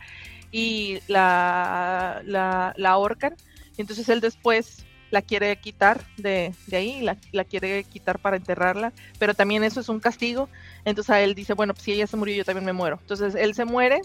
y 0.52 1.00
la, 1.08 2.22
la, 2.26 2.74
la 2.76 2.90
ahorcan. 2.90 3.36
Y 3.78 3.82
entonces 3.82 4.10
él 4.10 4.20
después 4.20 4.86
la 5.12 5.22
quiere 5.22 5.56
quitar 5.58 6.04
de, 6.18 6.54
de 6.68 6.78
ahí, 6.78 7.02
la, 7.02 7.18
la, 7.32 7.44
quiere 7.44 7.84
quitar 7.84 8.20
para 8.20 8.38
enterrarla, 8.38 8.94
pero 9.18 9.34
también 9.34 9.64
eso 9.64 9.80
es 9.80 9.90
un 9.90 10.00
castigo. 10.00 10.50
Entonces 10.86 11.10
a 11.10 11.22
él 11.22 11.36
dice, 11.36 11.54
bueno, 11.54 11.74
pues 11.74 11.84
si 11.84 11.94
ella 11.94 12.08
se 12.08 12.18
murió, 12.18 12.36
yo 12.36 12.46
también 12.46 12.66
me 12.66 12.74
muero. 12.74 13.00
Entonces 13.02 13.36
él 13.36 13.56
se 13.56 13.66
muere 13.66 14.02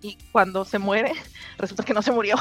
y 0.00 0.16
cuando 0.32 0.64
se 0.64 0.78
muere, 0.78 1.12
resulta 1.58 1.82
que 1.82 1.94
no 1.94 2.02
se 2.02 2.12
murió. 2.12 2.36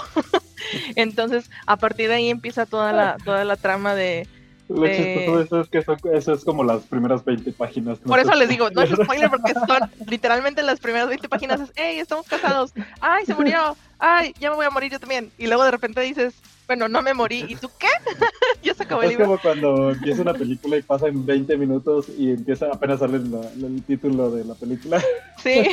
Entonces 0.96 1.50
a 1.66 1.78
partir 1.78 2.10
de 2.10 2.16
ahí 2.16 2.30
empieza 2.30 2.66
toda 2.66 2.94
la, 2.94 3.18
toda 3.24 3.44
la 3.46 3.58
trama 3.58 3.96
de... 3.96 4.28
Lo 4.68 4.88
chistoso 4.88 5.38
de 5.38 5.44
eso 5.44 5.62
es 5.62 5.70
que 5.70 5.78
eso, 5.78 5.96
eso, 6.12 6.34
es 6.34 6.44
como 6.44 6.64
las 6.64 6.84
primeras 6.84 7.24
20 7.24 7.52
páginas. 7.52 8.00
No 8.02 8.08
Por 8.08 8.20
eso 8.20 8.34
les 8.34 8.50
digo, 8.50 8.70
no 8.72 8.82
es 8.82 8.90
spoiler 9.04 9.30
porque 9.30 9.54
son 9.54 9.90
literalmente 10.08 10.64
las 10.64 10.80
primeras 10.80 11.08
20 11.08 11.30
páginas 11.30 11.62
es, 11.62 11.72
hey, 11.76 12.00
estamos 12.00 12.28
casados, 12.28 12.74
ay, 13.00 13.26
se 13.26 13.36
murió, 13.36 13.78
ay, 14.00 14.34
ya 14.40 14.50
me 14.50 14.56
voy 14.56 14.66
a 14.66 14.70
morir 14.70 14.92
yo 14.92 15.00
también. 15.00 15.32
Y 15.38 15.48
luego 15.48 15.64
de 15.64 15.72
repente 15.72 16.02
dices, 16.02 16.36
bueno, 16.68 16.88
no 16.88 17.02
me 17.02 17.14
morí. 17.14 17.46
¿Y 17.48 17.56
tú 17.56 17.70
qué? 17.78 17.88
ya 18.64 18.74
se 18.74 18.84
acabó 18.84 19.02
el 19.02 19.12
es 19.12 19.12
libro. 19.12 19.26
como 19.26 19.42
cuando 19.42 19.92
empieza 19.92 20.22
una 20.22 20.34
película 20.34 20.78
y 20.78 20.82
pasa 20.82 21.08
en 21.08 21.26
20 21.26 21.58
minutos 21.58 22.08
y 22.18 22.32
empieza 22.32 22.68
apenas 22.68 23.00
sale 23.00 23.20
la, 23.20 23.42
el 23.52 23.84
título 23.84 24.32
de 24.32 24.46
la 24.46 24.56
película. 24.56 25.02
Sí. 25.38 25.64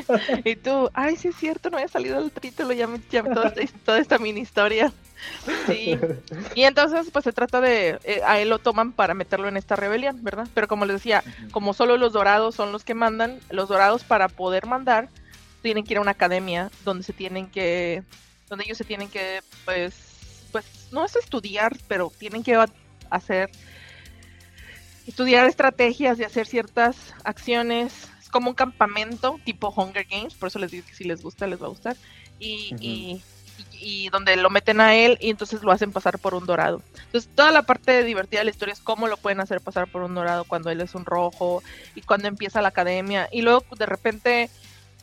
y 0.44 0.56
tú, 0.56 0.90
ay, 0.94 1.14
sí 1.14 1.28
es 1.28 1.36
cierto, 1.36 1.70
no 1.70 1.76
había 1.76 1.86
salido 1.86 2.18
el 2.18 2.32
título, 2.32 2.72
ya 2.72 2.88
me, 2.88 3.00
ya 3.08 3.22
toda, 3.22 3.50
esta, 3.50 3.78
toda 3.84 3.98
esta 4.00 4.18
mini 4.18 4.40
historia. 4.40 4.92
Sí. 5.68 5.96
Y 6.56 6.62
entonces, 6.62 7.08
pues 7.12 7.22
se 7.22 7.32
trata 7.32 7.60
de, 7.60 8.00
eh, 8.02 8.20
a 8.26 8.40
él 8.40 8.48
lo 8.48 8.58
toman 8.58 8.90
para 8.90 9.14
meterlo 9.14 9.46
en 9.46 9.56
esta 9.56 9.76
rebelión, 9.76 10.24
¿verdad? 10.24 10.48
Pero 10.54 10.66
como 10.66 10.86
les 10.86 10.96
decía, 10.96 11.22
como 11.52 11.72
solo 11.72 11.96
los 11.98 12.12
dorados 12.12 12.56
son 12.56 12.72
los 12.72 12.82
que 12.82 12.94
mandan, 12.94 13.38
los 13.50 13.68
dorados 13.68 14.02
para 14.02 14.28
poder 14.28 14.66
mandar 14.66 15.08
tienen 15.62 15.84
que 15.84 15.94
ir 15.94 15.98
a 15.98 16.02
una 16.02 16.10
academia 16.10 16.70
donde 16.84 17.04
se 17.04 17.12
tienen 17.12 17.48
que, 17.50 18.02
donde 18.48 18.64
ellos 18.64 18.76
se 18.76 18.84
tienen 18.84 19.08
que, 19.08 19.40
pues, 19.64 19.94
pues 20.50 20.88
no 20.90 21.04
es 21.04 21.16
estudiar, 21.16 21.76
pero 21.88 22.12
tienen 22.18 22.42
que 22.42 22.62
hacer, 23.08 23.50
estudiar 25.06 25.46
estrategias 25.46 26.18
y 26.18 26.24
hacer 26.24 26.46
ciertas 26.46 27.14
acciones. 27.24 28.08
Es 28.20 28.28
como 28.28 28.50
un 28.50 28.54
campamento 28.54 29.38
tipo 29.44 29.72
Hunger 29.74 30.06
Games, 30.10 30.34
por 30.34 30.48
eso 30.48 30.58
les 30.58 30.70
digo 30.70 30.86
que 30.86 30.94
si 30.94 31.04
les 31.04 31.22
gusta, 31.22 31.46
les 31.46 31.60
va 31.60 31.66
a 31.66 31.70
gustar. 31.70 31.96
Y, 32.38 32.74
uh 32.74 32.76
-huh. 32.76 32.82
y, 32.82 33.22
y, 33.80 34.06
y, 34.06 34.08
donde 34.10 34.36
lo 34.36 34.50
meten 34.50 34.80
a 34.80 34.94
él 34.94 35.16
y 35.20 35.30
entonces 35.30 35.62
lo 35.62 35.72
hacen 35.72 35.92
pasar 35.92 36.18
por 36.18 36.34
un 36.34 36.44
dorado. 36.44 36.82
Entonces 37.06 37.30
toda 37.34 37.52
la 37.52 37.62
parte 37.62 38.02
divertida 38.04 38.40
de 38.40 38.46
la 38.46 38.50
historia 38.50 38.72
es 38.72 38.80
cómo 38.80 39.06
lo 39.06 39.16
pueden 39.16 39.40
hacer 39.40 39.60
pasar 39.60 39.86
por 39.86 40.02
un 40.02 40.14
dorado 40.14 40.44
cuando 40.44 40.70
él 40.70 40.80
es 40.80 40.94
un 40.94 41.04
rojo 41.04 41.62
y 41.94 42.02
cuando 42.02 42.28
empieza 42.28 42.62
la 42.62 42.68
academia. 42.68 43.28
Y 43.30 43.42
luego 43.42 43.64
de 43.76 43.86
repente 43.86 44.50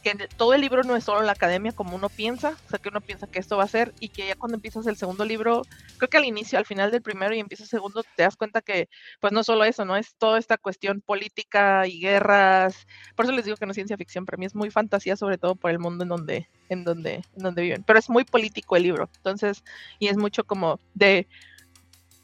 que 0.03 0.15
todo 0.37 0.53
el 0.53 0.61
libro 0.61 0.83
no 0.83 0.95
es 0.95 1.03
solo 1.03 1.21
la 1.21 1.33
academia 1.33 1.71
como 1.71 1.95
uno 1.95 2.09
piensa, 2.09 2.55
o 2.65 2.69
sea 2.69 2.79
que 2.79 2.89
uno 2.89 3.01
piensa 3.01 3.27
que 3.27 3.39
esto 3.39 3.57
va 3.57 3.63
a 3.63 3.67
ser 3.67 3.93
y 3.99 4.09
que 4.09 4.27
ya 4.27 4.35
cuando 4.35 4.55
empiezas 4.55 4.87
el 4.87 4.97
segundo 4.97 5.25
libro, 5.25 5.63
creo 5.97 6.09
que 6.09 6.17
al 6.17 6.25
inicio, 6.25 6.57
al 6.57 6.65
final 6.65 6.91
del 6.91 7.01
primero 7.01 7.35
y 7.35 7.39
empiezas 7.39 7.65
el 7.65 7.79
segundo, 7.79 8.03
te 8.15 8.23
das 8.23 8.35
cuenta 8.35 8.61
que 8.61 8.89
pues 9.19 9.33
no 9.33 9.43
solo 9.43 9.63
eso, 9.63 9.85
no 9.85 9.97
es 9.97 10.15
toda 10.15 10.39
esta 10.39 10.57
cuestión 10.57 11.01
política 11.01 11.87
y 11.87 11.99
guerras, 11.99 12.87
por 13.15 13.25
eso 13.25 13.33
les 13.33 13.45
digo 13.45 13.57
que 13.57 13.65
no 13.65 13.71
es 13.71 13.75
ciencia 13.75 13.97
ficción, 13.97 14.25
para 14.25 14.37
mí 14.37 14.45
es 14.45 14.55
muy 14.55 14.71
fantasía 14.71 15.15
sobre 15.15 15.37
todo 15.37 15.55
por 15.55 15.71
el 15.71 15.79
mundo 15.79 16.03
en 16.03 16.09
donde 16.09 16.49
en 16.69 16.83
donde 16.83 17.15
en 17.35 17.43
donde 17.43 17.61
viven, 17.61 17.83
pero 17.83 17.99
es 17.99 18.09
muy 18.09 18.23
político 18.23 18.75
el 18.75 18.83
libro. 18.83 19.09
Entonces, 19.17 19.63
y 19.97 20.07
es 20.07 20.17
mucho 20.17 20.43
como 20.43 20.79
de 20.93 21.27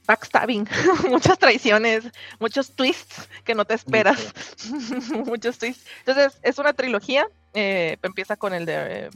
backstabbing, 0.06 0.68
muchas 1.10 1.38
traiciones, 1.38 2.12
muchos 2.39 2.74
twists 2.74 3.30
que 3.44 3.56
no 3.56 3.65
te 3.65 3.74
esperas, 3.74 4.34
muchos 5.26 5.58
twists. 5.58 5.86
Entonces, 6.06 6.39
es 6.44 6.58
una 6.60 6.74
trilogía, 6.74 7.28
eh, 7.54 7.98
empieza 8.04 8.36
con 8.36 8.54
el 8.54 8.65
de 8.65 9.10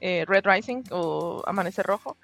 eh, 0.00 0.24
Red 0.26 0.44
Rising 0.44 0.84
o 0.90 1.42
Amanecer 1.46 1.86
Rojo, 1.86 2.16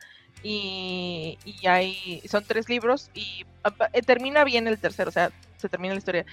y, 0.43 1.39
y, 1.45 1.67
hay, 1.67 2.23
son 2.29 2.45
tres 2.45 2.69
libros 2.69 3.11
y 3.15 3.45
eh, 3.93 4.03
termina 4.03 4.45
bien 4.45 4.69
el 4.69 4.79
tercero, 4.79 5.09
o 5.09 5.13
sea, 5.13 5.33
se 5.57 5.69
termina 5.69 5.95
la 5.95 5.99
historia. 5.99 6.27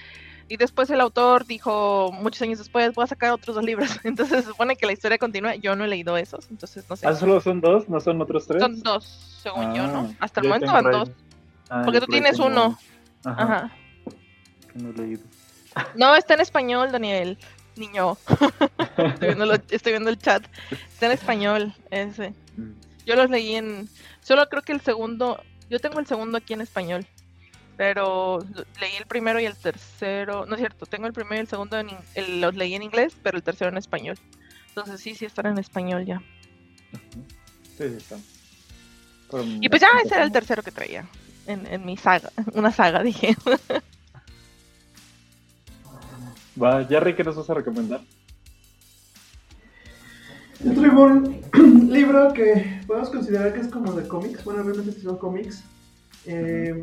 Y 0.46 0.56
después 0.58 0.90
el 0.90 1.00
autor 1.00 1.46
dijo, 1.46 2.12
muchos 2.12 2.42
años 2.42 2.58
después, 2.58 2.94
voy 2.94 3.04
a 3.04 3.06
sacar 3.06 3.32
otros 3.32 3.56
dos 3.56 3.64
libros. 3.64 3.88
Entonces 4.04 4.44
se 4.44 4.50
supone 4.50 4.76
que 4.76 4.86
la 4.86 4.92
historia 4.92 5.16
continúa. 5.16 5.54
Yo 5.54 5.74
no 5.74 5.84
he 5.84 5.88
leído 5.88 6.16
esos, 6.16 6.50
entonces 6.50 6.84
no 6.88 6.96
sé. 6.96 7.06
¿Ah, 7.06 7.14
solo 7.14 7.40
son 7.40 7.60
dos? 7.60 7.88
¿No 7.88 8.00
son 8.00 8.20
otros 8.20 8.46
tres? 8.46 8.62
Son 8.62 8.82
dos, 8.82 9.40
según 9.42 9.64
ah, 9.64 9.74
yo, 9.74 9.86
¿no? 9.86 10.14
Hasta 10.20 10.40
el 10.40 10.48
momento 10.48 10.72
van 10.72 10.90
dos. 10.90 11.10
Ah, 11.70 11.82
Porque 11.84 12.00
tú 12.00 12.06
tienes 12.06 12.38
uno. 12.38 12.78
Ajá. 13.24 13.42
Ajá. 13.42 13.76
Que 14.72 14.78
no 14.78 14.90
he 14.90 14.92
leído. 14.92 15.22
No, 15.96 16.14
está 16.14 16.34
en 16.34 16.40
español, 16.40 16.92
Daniel. 16.92 17.38
Niño. 17.76 18.16
estoy, 18.96 19.28
viendo 19.28 19.46
lo, 19.46 19.54
estoy, 19.54 19.92
viendo 19.92 20.10
el 20.10 20.18
chat. 20.18 20.44
Está 20.70 21.06
en 21.06 21.12
español, 21.12 21.74
ese. 21.90 22.30
Mm. 22.56 22.72
Yo 23.06 23.16
los 23.16 23.30
leí 23.30 23.56
en. 23.56 23.88
Solo 24.22 24.48
creo 24.48 24.62
que 24.62 24.72
el 24.72 24.80
segundo. 24.80 25.42
Yo 25.68 25.80
tengo 25.80 25.98
el 25.98 26.06
segundo 26.06 26.38
aquí 26.38 26.52
en 26.52 26.60
español. 26.60 27.06
Pero 27.76 28.38
leí 28.80 28.94
el 28.96 29.06
primero 29.06 29.40
y 29.40 29.46
el 29.46 29.56
tercero. 29.56 30.46
No 30.46 30.54
es 30.54 30.60
cierto, 30.60 30.86
tengo 30.86 31.08
el 31.08 31.12
primero 31.12 31.36
y 31.36 31.40
el 31.40 31.48
segundo. 31.48 31.78
En, 31.78 31.88
el, 32.14 32.40
los 32.40 32.54
leí 32.54 32.74
en 32.74 32.84
inglés, 32.84 33.16
pero 33.20 33.36
el 33.36 33.42
tercero 33.42 33.70
en 33.70 33.78
español. 33.78 34.16
Entonces 34.68 35.00
sí, 35.00 35.16
sí 35.16 35.24
están 35.24 35.46
en 35.46 35.58
español 35.58 36.04
ya. 36.04 36.22
Sí, 37.76 37.88
sí 37.88 37.96
están. 37.96 38.22
Y 39.60 39.68
pues 39.68 39.82
ya 39.82 39.88
ese 40.04 40.14
era 40.14 40.22
el 40.22 40.30
tercero 40.30 40.62
que 40.62 40.70
traía 40.70 41.04
en, 41.46 41.66
en 41.66 41.84
mi 41.84 41.96
saga, 41.96 42.30
una 42.54 42.72
saga, 42.72 43.02
dije. 43.02 43.36
Va, 46.60 46.84
Jerry, 46.84 47.14
¿qué 47.14 47.24
nos 47.24 47.36
vas 47.36 47.50
a 47.50 47.54
recomendar? 47.54 48.00
Yo 50.64 50.72
traigo 50.72 51.02
un 51.02 51.42
libro 51.90 52.32
que 52.32 52.80
podemos 52.86 53.10
considerar 53.10 53.52
que 53.52 53.60
es 53.60 53.68
como 53.68 53.92
de 53.92 54.06
cómics. 54.06 54.44
Bueno, 54.44 54.62
obviamente 54.62 55.00
son 55.00 55.18
cómics. 55.18 55.64
Eh, 56.26 56.80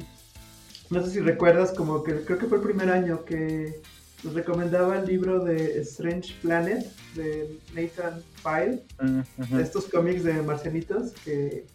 no 0.90 1.04
sé 1.04 1.12
si 1.12 1.20
recuerdas, 1.22 1.72
como 1.72 2.04
que 2.04 2.24
creo 2.26 2.38
que 2.38 2.48
fue 2.48 2.58
el 2.58 2.64
primer 2.64 2.90
año 2.90 3.24
que 3.24 3.82
nos 4.24 4.34
recomendaba 4.34 5.00
el 5.00 5.08
libro 5.08 5.44
de 5.44 5.80
Strange 5.82 6.36
Planet 6.42 6.86
de 7.16 7.58
Nathan 7.74 8.22
Pyle. 8.44 8.84
Uh 9.00 9.24
-huh. 9.24 9.58
De 9.58 9.64
estos 9.64 9.86
cómics 9.86 10.24
de 10.24 10.34
marcianitos 10.44 11.12
que 11.24 11.66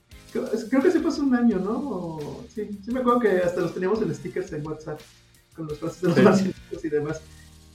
Creo 0.70 0.82
que 0.82 0.90
sí 0.90 0.98
pasó 0.98 1.22
un 1.22 1.34
año, 1.34 1.58
¿no? 1.58 1.72
O, 1.72 2.44
sí, 2.48 2.68
sí 2.84 2.92
me 2.92 3.00
acuerdo 3.00 3.20
que 3.20 3.38
hasta 3.38 3.60
los 3.60 3.74
teníamos 3.74 4.00
en 4.02 4.14
stickers 4.14 4.52
en 4.52 4.66
WhatsApp, 4.66 5.00
con 5.54 5.66
los 5.66 5.78
frases 5.78 6.02
de 6.02 6.08
los 6.08 6.16
sí. 6.16 6.22
marcianitos 6.22 6.84
y 6.84 6.88
demás. 6.88 7.20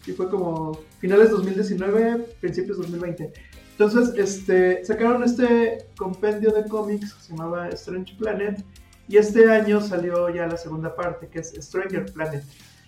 Y 0.05 0.11
fue 0.11 0.29
como 0.29 0.79
finales 0.99 1.29
2019, 1.29 2.35
principios 2.39 2.77
2020. 2.77 3.31
Entonces, 3.71 4.13
este, 4.17 4.83
sacaron 4.85 5.23
este 5.23 5.85
compendio 5.97 6.51
de 6.51 6.65
cómics 6.65 7.13
que 7.13 7.21
se 7.21 7.29
llamaba 7.31 7.69
Strange 7.69 8.15
Planet. 8.17 8.63
Y 9.07 9.17
este 9.17 9.49
año 9.49 9.81
salió 9.81 10.29
ya 10.29 10.47
la 10.47 10.57
segunda 10.57 10.95
parte, 10.95 11.27
que 11.27 11.39
es 11.39 11.53
Stranger 11.59 12.11
Planet. 12.13 12.43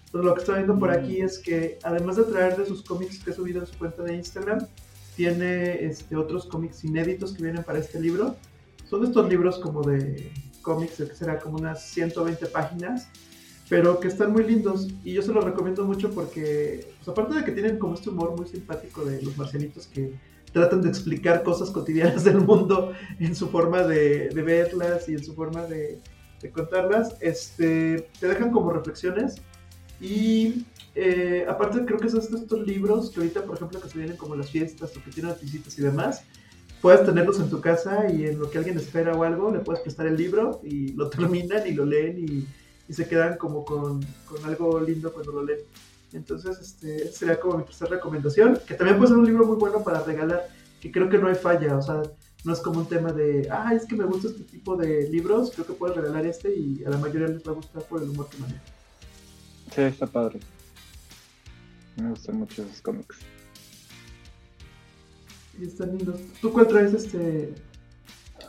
Entonces, 0.06 0.26
lo 0.26 0.34
que 0.34 0.40
estoy 0.42 0.56
viendo 0.56 0.80
por 0.80 0.92
aquí 0.92 1.22
es 1.22 1.40
que, 1.40 1.80
además 1.84 2.18
de 2.18 2.24
traer 2.24 2.56
de 2.58 2.66
sus 2.66 2.84
cómics 2.84 3.20
que 3.24 3.32
ha 3.32 3.34
subido 3.34 3.62
en 3.62 3.68
su 3.68 3.78
cuenta 3.78 4.04
de 4.04 4.16
Instagram, 4.16 4.68
tiene 5.16 5.86
este, 5.86 6.16
otros 6.16 6.46
cómics 6.46 6.84
inéditos 6.84 7.34
que 7.34 7.44
vienen 7.44 7.64
para 7.64 7.80
este 7.80 8.00
libro 8.00 8.36
son 8.94 9.06
estos 9.06 9.28
libros 9.28 9.58
como 9.58 9.82
de 9.82 10.32
cómics, 10.62 10.98
que 10.98 11.16
será 11.16 11.40
como 11.40 11.58
unas 11.58 11.84
120 11.84 12.46
páginas, 12.46 13.08
pero 13.68 14.00
que 14.00 14.08
están 14.08 14.32
muy 14.32 14.44
lindos. 14.44 14.88
Y 15.04 15.14
yo 15.14 15.24
se 15.24 15.34
los 15.34 15.44
recomiendo 15.44 15.84
mucho 15.84 16.12
porque, 16.12 16.94
pues 16.98 17.08
aparte 17.08 17.40
de 17.40 17.44
que 17.44 17.54
tienen 17.54 17.80
como 17.80 17.96
este 17.96 18.12
humor 18.12 18.38
muy 18.38 18.46
simpático 18.46 19.04
de 19.04 19.20
los 19.24 19.36
marcianitos 19.36 19.88
que 19.88 20.14
tratan 20.52 20.84
de 20.84 20.90
explicar 20.90 21.42
cosas 21.42 21.72
cotidianas 21.72 22.24
del 22.24 22.42
mundo 22.42 22.94
en 23.20 23.36
su 23.36 23.50
forma 23.50 23.82
de, 23.82 24.30
de 24.30 24.42
verlas 24.44 25.10
y 25.10 25.14
en 25.14 25.24
su 25.24 25.34
forma 25.34 25.64
de, 25.64 26.00
de, 26.40 26.52
contarlas, 26.52 27.16
este, 27.20 28.10
te 28.20 28.28
dejan 28.28 28.52
como 28.52 28.72
reflexiones. 28.72 29.42
Y 30.00 30.68
eh, 30.94 31.48
aparte 31.50 31.84
creo 31.84 31.98
que 31.98 32.10
son 32.10 32.20
estos 32.20 32.68
libros 32.68 33.10
que 33.10 33.22
ahorita, 33.22 33.44
por 33.44 33.56
ejemplo, 33.56 33.82
que 33.82 33.90
se 33.90 33.98
vienen 33.98 34.18
como 34.18 34.36
las 34.36 34.52
fiestas 34.52 34.96
o 34.96 35.04
que 35.04 35.10
tienen 35.10 35.34
visitas 35.42 35.80
y 35.80 35.82
demás, 35.82 36.24
puedes 36.84 37.06
tenerlos 37.06 37.40
en 37.40 37.50
tu 37.50 37.62
casa 37.62 38.12
y 38.12 38.26
en 38.26 38.38
lo 38.38 38.52
que 38.52 38.58
alguien 38.58 38.78
espera 38.78 39.14
o 39.14 39.24
algo, 39.24 39.50
le 39.50 39.60
puedes 39.60 39.82
prestar 39.82 40.06
el 40.06 40.18
libro 40.18 40.60
y 40.66 40.92
lo 40.92 41.10
terminan 41.16 41.66
y 41.66 41.72
lo 41.72 41.86
leen 41.86 42.20
y, 42.20 42.48
se 42.94 43.08
quedan 43.08 43.38
como 43.38 43.66
con, 43.66 44.06
con, 44.26 44.44
algo 44.46 44.80
lindo 44.80 45.12
cuando 45.12 45.32
lo 45.32 45.44
leen. 45.44 45.62
Entonces, 46.12 46.60
este 46.60 47.12
sería 47.12 47.40
como 47.40 47.58
mi 47.58 47.64
tercera 47.64 47.92
recomendación, 47.92 48.60
que 48.68 48.76
también 48.76 48.98
puede 48.98 49.10
ser 49.10 49.18
un 49.18 49.26
libro 49.26 49.46
muy 49.46 49.56
bueno 49.56 49.82
para 49.82 50.04
regalar, 50.04 50.48
que 50.80 50.92
creo 50.92 51.10
que 51.10 51.18
no 51.18 51.28
hay 51.28 51.34
falla, 51.34 51.78
o 51.78 51.82
sea, 51.82 52.04
no 52.44 52.54
es 52.54 52.60
como 52.60 52.82
un 52.82 52.88
tema 52.88 53.12
de, 53.12 53.48
ah, 53.50 53.74
es 53.74 53.86
que 53.86 53.96
me 53.96 54.04
gusta 54.04 54.28
este 54.28 54.44
tipo 54.44 54.76
de 54.76 55.10
libros, 55.10 55.52
creo 55.56 55.66
que 55.66 55.74
puedes 55.74 55.96
regalar 55.96 56.28
este 56.28 56.54
y 56.54 56.84
a 56.86 56.90
la 56.90 56.98
mayoría 56.98 57.30
les 57.30 57.42
va 57.48 57.54
a 57.54 57.56
gustar 57.56 57.82
por 57.84 58.04
el 58.04 58.10
humor 58.10 58.28
que 58.30 58.38
maneja. 58.38 58.62
Sí, 59.74 59.82
está 59.82 60.06
padre. 60.06 60.40
Me 61.96 62.10
gustan 62.10 62.36
mucho 62.36 62.62
esos 62.62 62.82
cómics. 62.82 63.18
Están 65.62 65.98
lindos. 65.98 66.20
¿Tú 66.42 66.52
cuál 66.52 66.68
traes 66.68 66.94
este? 66.94 67.54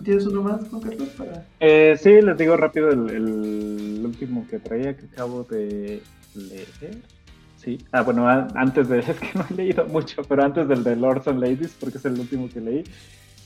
¿Tienes 0.03 0.27
uno 0.27 0.43
más, 0.43 0.69
Juan 0.69 0.83
Carlos? 0.83 1.09
Para... 1.11 1.47
Eh, 1.61 1.97
sí, 2.01 2.21
les 2.21 2.37
digo 2.37 2.57
rápido 2.57 2.91
el, 2.91 3.11
el, 3.11 4.03
último 4.05 4.47
que 4.49 4.59
traía 4.59 4.97
que 4.97 5.07
acabo 5.07 5.45
de 5.45 6.03
leer. 6.35 6.67
Sí. 7.57 7.79
Ah, 7.93 8.03
bueno, 8.03 8.29
antes 8.29 8.89
de. 8.89 8.99
Es 9.09 9.19
que 9.19 9.31
no 9.35 9.47
he 9.51 9.55
leído 9.55 9.87
mucho, 9.87 10.23
pero 10.29 10.43
antes 10.43 10.69
del 10.69 10.83
de 10.83 10.97
Lords 10.97 11.29
and 11.29 11.41
Ladies, 11.41 11.77
porque 11.79 11.99
es 11.99 12.05
el 12.05 12.19
último 12.19 12.49
que 12.49 12.61
leí. 12.61 12.85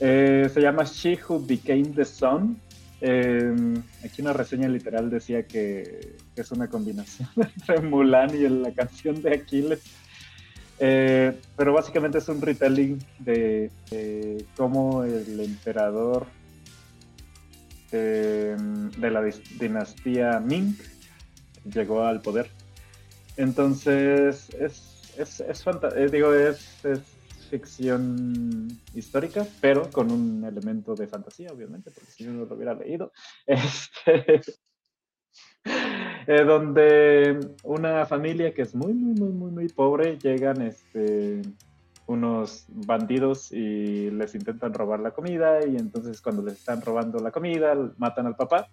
Eh, 0.01 0.49
se 0.53 0.61
llama 0.61 0.85
She 0.85 1.19
Who 1.29 1.41
Became 1.41 1.91
the 1.95 2.05
Sun. 2.05 2.59
Eh, 3.01 3.55
aquí 4.05 4.23
una 4.23 4.33
reseña 4.33 4.69
literal 4.69 5.09
decía 5.09 5.47
que, 5.47 6.17
es 6.35 6.51
una 6.51 6.69
combinación 6.69 7.29
entre 7.37 7.81
Mulan 7.81 8.35
y 8.35 8.49
la 8.49 8.73
canción 8.73 9.21
de 9.23 9.35
Aquiles. 9.35 9.81
Eh, 10.81 11.39
pero 11.57 11.73
básicamente 11.73 12.19
es 12.19 12.29
un 12.29 12.41
retelling 12.41 12.99
de, 13.19 13.71
cómo 14.57 15.05
el 15.05 15.41
emperador 15.41 16.27
de 17.91 19.11
la 19.11 19.23
dinastía 19.59 20.41
Ming 20.41 20.77
llegó 21.65 22.05
al 22.05 22.21
poder. 22.21 22.51
Entonces, 23.37 24.51
es, 24.59 25.15
es, 25.17 25.41
es, 25.41 26.13
digo, 26.13 26.35
es, 26.35 26.85
es 26.85 27.01
ficción 27.49 28.69
histórica, 28.95 29.47
pero 29.61 29.91
con 29.91 30.11
un 30.11 30.45
elemento 30.45 30.95
de 30.95 31.07
fantasía, 31.07 31.51
obviamente, 31.53 31.91
porque 31.91 32.11
si 32.11 32.25
yo 32.25 32.33
no 32.33 32.45
lo 32.45 32.55
hubiera 32.55 32.75
leído. 32.75 33.13
Este, 33.47 34.43
eh, 36.27 36.45
donde 36.45 37.39
una 37.65 38.07
familia 38.07 38.53
que 38.55 38.63
es 38.63 38.75
muy, 38.75 38.93
muy, 38.93 39.15
muy, 39.15 39.33
muy, 39.33 39.51
muy 39.51 39.69
pobre, 39.69 40.19
llegan 40.19 40.63
este, 40.63 41.43
unos 42.07 42.67
bandidos 42.69 43.53
y 43.53 44.11
les 44.11 44.35
intentan 44.35 44.75
robar 44.75 45.01
la 45.01 45.11
comida 45.11 45.67
y 45.67 45.77
entonces 45.77 46.21
cuando 46.21 46.43
les 46.43 46.55
están 46.55 46.83
robando 46.83 47.19
la 47.19 47.31
comida, 47.31 47.75
matan 47.99 48.27
al 48.27 48.37
papá. 48.37 48.69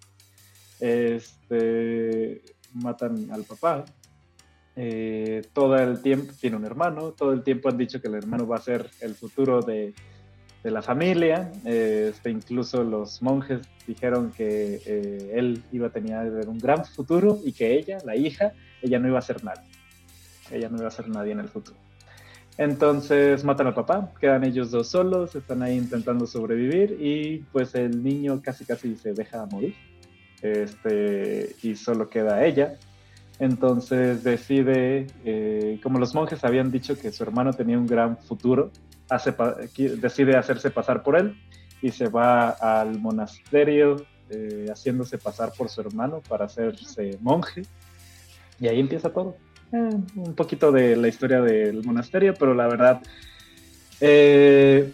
Este, 0.80 2.42
matan 2.74 3.32
al 3.32 3.46
papá 3.46 3.86
eh, 4.76 5.42
todo 5.54 5.78
el 5.78 6.02
tiempo, 6.02 6.34
tiene 6.40 6.58
un 6.58 6.66
hermano, 6.66 7.12
todo 7.14 7.32
el 7.32 7.44
tiempo 7.44 7.70
han 7.70 7.78
dicho 7.78 8.02
que 8.02 8.10
el 8.10 8.16
hermano 8.16 8.46
va 8.46 8.58
a 8.58 8.62
ser 8.62 8.90
el 9.00 9.16
futuro 9.16 9.62
de, 9.62 9.94
de 10.66 10.72
la 10.72 10.82
familia, 10.82 11.52
este, 11.64 12.32
incluso 12.32 12.84
los 12.84 13.22
monjes 13.22 13.60
dijeron 13.86 14.32
que 14.36 14.82
eh, 14.84 15.34
él 15.36 15.62
iba 15.72 15.88
a 15.88 15.90
tener 15.92 16.50
un 16.50 16.58
gran 16.58 16.84
futuro 16.84 17.38
y 17.46 17.52
que 17.54 17.78
ella, 17.78 18.00
la 18.04 18.16
hija, 18.16 18.52
ella 18.82 18.98
no 18.98 19.08
iba 19.08 19.20
a 19.20 19.22
ser 19.22 19.44
nadie, 19.44 19.70
ella 20.50 20.68
no 20.70 20.80
iba 20.80 20.88
a 20.88 20.92
ser 20.92 21.08
nadie 21.08 21.34
en 21.34 21.42
el 21.42 21.50
futuro. 21.50 21.78
Entonces 22.58 23.44
matan 23.44 23.68
al 23.68 23.76
papá, 23.76 24.12
quedan 24.20 24.44
ellos 24.44 24.72
dos 24.72 24.88
solos, 24.88 25.36
están 25.36 25.62
ahí 25.62 25.78
intentando 25.78 26.26
sobrevivir 26.26 26.98
y 27.00 27.46
pues 27.52 27.76
el 27.76 28.04
niño 28.04 28.42
casi 28.42 28.66
casi 28.66 28.96
se 28.96 29.14
deja 29.14 29.46
morir 29.46 29.76
este, 30.42 31.56
y 31.62 31.76
solo 31.76 32.10
queda 32.10 32.44
ella 32.44 32.76
entonces 33.40 34.24
decide, 34.24 35.08
eh, 35.26 35.80
como 35.84 36.00
los 36.00 36.16
monjes 36.16 36.44
habían 36.44 36.72
dicho 36.72 36.98
que 36.98 37.12
su 37.12 37.24
hermano 37.24 37.52
tenía 37.54 37.78
un 37.78 37.86
gran 37.86 38.18
futuro, 38.18 38.72
decide 39.78 40.36
hacerse 40.36 40.72
pasar 40.72 41.04
por 41.04 41.18
él 41.18 41.36
y 41.82 41.92
se 41.92 42.08
va 42.08 42.50
al 42.50 43.00
monasterio 43.00 43.98
eh, 44.30 44.68
haciéndose 44.70 45.18
pasar 45.18 45.52
por 45.56 45.70
su 45.70 45.82
hermano 45.82 46.22
para 46.28 46.46
hacerse 46.46 47.18
monje. 47.22 47.64
Y 48.60 48.68
ahí 48.68 48.80
empieza 48.80 49.12
todo. 49.12 49.36
Eh, 49.72 49.90
un 50.16 50.36
poquito 50.36 50.72
de 50.72 50.96
la 50.96 51.08
historia 51.08 51.42
del 51.42 51.84
monasterio, 51.84 52.34
pero 52.34 52.54
la 52.54 52.68
verdad 52.68 53.02
es 54.00 54.94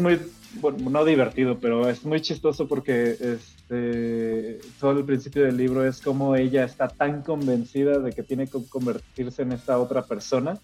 muy, 0.00 0.20
bueno, 0.54 0.90
no 0.90 1.04
divertido, 1.04 1.58
pero 1.58 1.88
es 1.88 2.04
muy 2.04 2.20
chistoso 2.20 2.66
porque 2.66 3.10
es, 3.10 3.58
este, 3.68 4.60
todo 4.80 4.92
el 4.92 5.04
principio 5.04 5.44
del 5.44 5.56
libro 5.56 5.86
es 5.86 6.00
como 6.00 6.34
ella 6.34 6.64
está 6.64 6.88
tan 6.88 7.22
convencida 7.22 7.98
de 7.98 8.12
que 8.12 8.22
tiene 8.22 8.46
que 8.46 8.58
convertirse 8.68 9.42
en 9.42 9.52
esta 9.52 9.78
otra 9.78 10.02
persona 10.02 10.58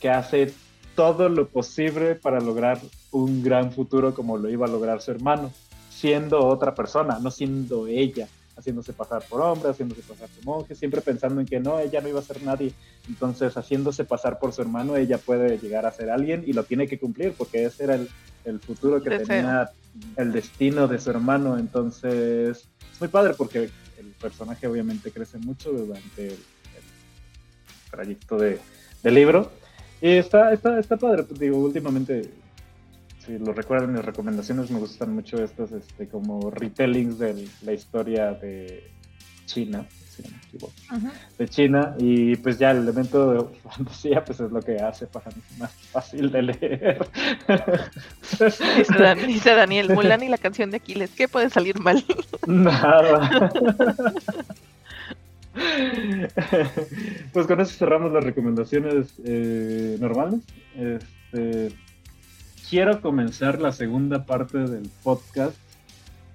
que 0.00 0.08
hace 0.08 0.52
todo 0.96 1.28
lo 1.28 1.46
posible 1.46 2.16
para 2.16 2.40
lograr 2.40 2.80
un 3.12 3.42
gran 3.42 3.70
futuro 3.70 4.14
como 4.14 4.36
lo 4.36 4.50
iba 4.50 4.66
a 4.66 4.68
lograr 4.68 5.00
su 5.00 5.12
hermano, 5.12 5.52
siendo 5.90 6.44
otra 6.44 6.74
persona, 6.74 7.18
no 7.20 7.30
siendo 7.30 7.86
ella, 7.86 8.26
haciéndose 8.56 8.92
pasar 8.92 9.22
por 9.28 9.42
hombre, 9.42 9.70
haciéndose 9.70 10.02
pasar 10.02 10.28
por 10.28 10.44
monje, 10.44 10.74
siempre 10.74 11.02
pensando 11.02 11.40
en 11.40 11.46
que 11.46 11.60
no, 11.60 11.78
ella 11.78 12.00
no 12.00 12.08
iba 12.08 12.20
a 12.20 12.24
ser 12.24 12.42
nadie. 12.42 12.72
Entonces, 13.06 13.56
haciéndose 13.56 14.04
pasar 14.04 14.38
por 14.38 14.52
su 14.52 14.62
hermano, 14.62 14.96
ella 14.96 15.18
puede 15.18 15.58
llegar 15.58 15.86
a 15.86 15.92
ser 15.92 16.10
alguien 16.10 16.42
y 16.46 16.54
lo 16.54 16.64
tiene 16.64 16.88
que 16.88 16.98
cumplir 16.98 17.34
porque 17.36 17.64
ese 17.64 17.84
era 17.84 17.94
el, 17.94 18.08
el 18.46 18.58
futuro 18.58 19.02
que 19.02 19.10
tenía 19.18 19.70
el 20.16 20.32
destino 20.32 20.88
de 20.88 20.98
su 20.98 21.10
hermano. 21.10 21.58
Entonces, 21.58 22.66
es 22.92 23.00
muy 23.00 23.08
padre 23.08 23.34
porque 23.34 23.70
el 23.98 24.06
personaje 24.20 24.66
obviamente 24.66 25.10
crece 25.10 25.38
mucho 25.38 25.70
durante 25.70 26.28
el, 26.28 26.38
trayecto 27.90 28.38
de, 28.38 28.58
del 29.02 29.14
libro. 29.14 29.50
Y 30.00 30.10
está, 30.10 30.52
está, 30.52 30.78
está 30.78 30.96
padre, 30.96 31.24
pues, 31.24 31.38
digo, 31.40 31.58
últimamente, 31.58 32.30
si 33.24 33.38
lo 33.38 33.52
recuerdan, 33.52 33.92
mis 33.92 34.04
recomendaciones 34.04 34.70
me 34.70 34.78
gustan 34.78 35.14
mucho 35.14 35.42
estos 35.42 35.72
este, 35.72 36.08
como 36.08 36.50
retellings 36.50 37.18
de 37.18 37.48
la 37.62 37.72
historia 37.72 38.32
de 38.32 38.90
China 39.46 39.86
de 41.38 41.48
China 41.48 41.94
y 41.98 42.36
pues 42.36 42.58
ya 42.58 42.70
el 42.70 42.78
elemento 42.78 43.32
de 43.32 43.58
fantasía 43.68 44.24
pues 44.24 44.40
es 44.40 44.50
lo 44.50 44.60
que 44.62 44.76
hace 44.76 45.06
para 45.06 45.30
mí 45.30 45.42
más 45.58 45.72
fácil 45.72 46.30
de 46.30 46.42
leer. 46.42 47.06
Dice, 49.26 49.54
Daniel, 49.54 49.90
Mulan 49.90 50.22
y 50.22 50.28
la 50.28 50.38
canción 50.38 50.70
de 50.70 50.78
Aquiles, 50.78 51.10
¿qué 51.10 51.28
puede 51.28 51.50
salir 51.50 51.78
mal? 51.80 52.04
Nada. 52.46 53.52
pues 57.32 57.46
con 57.46 57.60
eso 57.60 57.72
cerramos 57.76 58.12
las 58.12 58.24
recomendaciones 58.24 59.14
eh, 59.24 59.96
normales. 60.00 60.40
Este, 60.76 61.72
quiero 62.68 63.00
comenzar 63.00 63.60
la 63.60 63.72
segunda 63.72 64.26
parte 64.26 64.58
del 64.58 64.90
podcast 65.02 65.56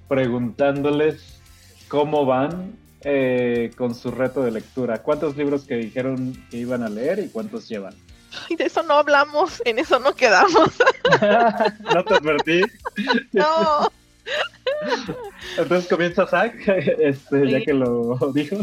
preguntándoles 0.08 1.40
cómo 1.88 2.26
van 2.26 2.76
eh, 3.02 3.72
con 3.78 3.96
su 3.96 4.12
reto 4.12 4.44
de 4.44 4.52
lectura. 4.52 5.04
¿Cuántos 5.04 5.38
libros 5.38 5.64
que 5.64 5.76
dijeron 5.76 6.34
que 6.50 6.58
iban 6.58 6.84
a 6.84 6.90
leer 6.90 7.20
y 7.20 7.30
cuántos 7.30 7.68
llevan? 7.68 7.94
Ay, 8.50 8.56
de 8.56 8.66
eso 8.66 8.82
no 8.84 8.94
hablamos, 8.96 9.62
en 9.66 9.80
eso 9.80 10.00
no 10.00 10.14
quedamos. 10.16 10.70
no 11.94 12.04
te 12.04 12.14
advertí. 12.14 12.62
no. 13.34 13.92
Entonces 15.58 15.90
comienza 15.90 16.28
Zach, 16.28 16.54
este, 16.68 17.50
ya 17.50 17.62
que 17.62 17.74
lo 17.74 18.18
dijo. 18.34 18.58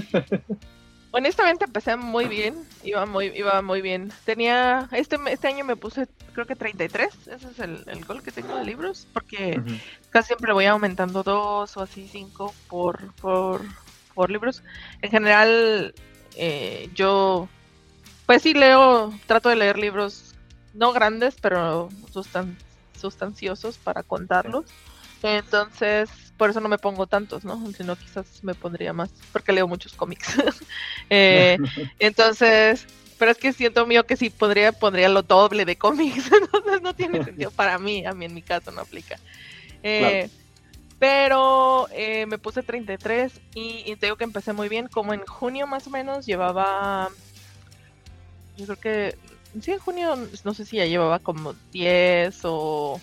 Honestamente 1.10 1.64
empecé 1.64 1.96
muy 1.96 2.26
bien, 2.26 2.54
iba 2.84 3.06
muy, 3.06 3.26
iba 3.26 3.62
muy 3.62 3.80
bien. 3.80 4.12
Tenía, 4.24 4.88
este, 4.92 5.18
este 5.30 5.48
año 5.48 5.64
me 5.64 5.76
puse 5.76 6.06
creo 6.34 6.46
que 6.46 6.54
33, 6.54 7.28
ese 7.28 7.48
es 7.48 7.58
el, 7.58 7.82
el 7.86 8.04
gol 8.04 8.22
que 8.22 8.30
tengo 8.30 8.56
de 8.56 8.64
libros, 8.64 9.08
porque 9.12 9.60
casi 10.10 10.28
siempre 10.28 10.52
voy 10.52 10.66
aumentando 10.66 11.24
dos 11.24 11.76
o 11.76 11.80
así 11.80 12.06
cinco 12.06 12.54
por, 12.68 13.12
por, 13.14 13.62
por 14.14 14.30
libros. 14.30 14.62
En 15.02 15.10
general, 15.10 15.94
eh, 16.36 16.88
yo, 16.94 17.48
pues 18.26 18.42
sí 18.42 18.54
leo, 18.54 19.12
trato 19.26 19.48
de 19.48 19.56
leer 19.56 19.78
libros 19.78 20.36
no 20.74 20.92
grandes, 20.92 21.36
pero 21.40 21.88
sustan 22.12 22.56
sustanciosos 22.96 23.78
para 23.78 24.02
contarlos. 24.02 24.66
Entonces, 25.22 26.10
por 26.36 26.50
eso 26.50 26.60
no 26.60 26.68
me 26.68 26.78
pongo 26.78 27.06
tantos, 27.06 27.44
¿no? 27.44 27.64
Sino 27.72 27.96
quizás 27.96 28.42
me 28.42 28.54
pondría 28.54 28.92
más, 28.92 29.10
porque 29.32 29.52
leo 29.52 29.66
muchos 29.66 29.92
cómics. 29.94 30.28
Eh, 31.10 31.56
entonces, 31.98 32.86
pero 33.18 33.30
es 33.30 33.38
que 33.38 33.52
siento 33.52 33.86
mío 33.86 34.04
que 34.04 34.16
si 34.16 34.28
podría, 34.30 34.72
pondría 34.72 35.08
lo 35.08 35.22
doble 35.22 35.64
de 35.64 35.76
cómics. 35.76 36.30
Entonces 36.32 36.82
no 36.82 36.94
tiene 36.94 37.24
sentido 37.24 37.50
para 37.50 37.78
mí, 37.78 38.04
a 38.04 38.12
mí 38.12 38.26
en 38.26 38.34
mi 38.34 38.42
caso 38.42 38.70
no 38.70 38.82
aplica. 38.82 39.18
Eh, 39.82 40.28
pero 40.98 41.88
eh, 41.92 42.26
me 42.26 42.38
puse 42.38 42.62
33 42.62 43.40
y, 43.54 43.84
y, 43.86 43.96
te 43.96 44.06
digo 44.06 44.16
que 44.16 44.24
empecé 44.24 44.52
muy 44.52 44.68
bien. 44.68 44.88
Como 44.88 45.14
en 45.14 45.24
junio 45.24 45.66
más 45.66 45.86
o 45.86 45.90
menos 45.90 46.26
llevaba. 46.26 47.08
Yo 48.56 48.64
creo 48.66 48.80
que. 48.80 49.18
Sí, 49.62 49.72
en 49.72 49.78
junio 49.78 50.16
no 50.44 50.54
sé 50.54 50.66
si 50.66 50.76
ya 50.76 50.86
llevaba 50.86 51.20
como 51.20 51.54
10 51.72 52.40
o, 52.44 53.00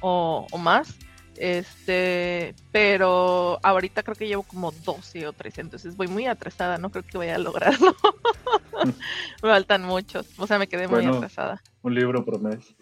o, 0.00 0.58
más. 0.58 0.94
Este, 1.36 2.54
pero 2.72 3.58
ahorita 3.62 4.02
creo 4.02 4.16
que 4.16 4.28
llevo 4.28 4.42
como 4.42 4.72
12 4.72 5.26
o 5.26 5.32
13, 5.32 5.60
entonces 5.62 5.96
voy 5.96 6.08
muy 6.08 6.26
atrasada, 6.26 6.76
no 6.78 6.90
creo 6.90 7.04
que 7.04 7.18
vaya 7.18 7.36
a 7.36 7.38
lograrlo. 7.38 7.94
me 8.84 9.50
faltan 9.50 9.84
muchos, 9.84 10.26
o 10.38 10.46
sea, 10.46 10.58
me 10.58 10.68
quedé 10.68 10.88
muy 10.88 11.04
atrasada. 11.06 11.62
Un 11.82 11.94
libro 11.94 12.24
por 12.24 12.40
mes. 12.40 12.74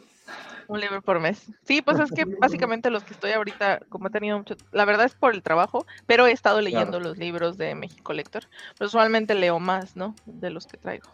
Un 0.68 0.80
libro 0.80 1.00
por 1.00 1.18
mes. 1.18 1.46
Sí, 1.64 1.80
pues 1.80 1.98
es 1.98 2.12
que 2.12 2.24
básicamente 2.40 2.90
los 2.90 3.02
que 3.02 3.14
estoy 3.14 3.32
ahorita, 3.32 3.80
como 3.88 4.08
he 4.08 4.10
tenido 4.10 4.36
mucho, 4.36 4.54
la 4.72 4.84
verdad 4.84 5.06
es 5.06 5.14
por 5.14 5.34
el 5.34 5.42
trabajo, 5.42 5.86
pero 6.06 6.26
he 6.26 6.32
estado 6.32 6.60
leyendo 6.60 7.00
los 7.00 7.16
libros 7.16 7.56
de 7.56 7.74
México 7.74 8.12
Lector. 8.12 8.44
Pero 8.76 8.88
usualmente 8.88 9.34
leo 9.34 9.58
más, 9.60 9.96
¿no? 9.96 10.14
De 10.26 10.50
los 10.50 10.66
que 10.66 10.76
traigo. 10.76 11.10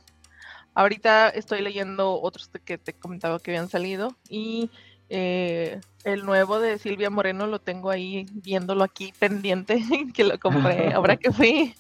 Ahorita 0.74 1.28
estoy 1.28 1.62
leyendo 1.62 2.20
otros 2.20 2.51
que 2.64 2.78
te 2.78 2.91
he 2.91 2.95
comentado 2.95 3.39
que 3.39 3.53
habían 3.53 3.68
salido 3.68 4.16
y 4.28 4.70
Eh, 5.11 5.80
el 6.05 6.24
nuevo 6.24 6.61
de 6.61 6.78
Silvia 6.78 7.11
Moreno 7.11 7.46
lo 7.46 7.59
tengo 7.59 7.90
ahí 7.90 8.26
viéndolo 8.32 8.84
aquí 8.84 9.12
pendiente, 9.18 9.80
que 10.14 10.24
lo 10.24 10.38
compré 10.38 10.92
ahora 10.94 11.16
que 11.16 11.32
fui. 11.32 11.74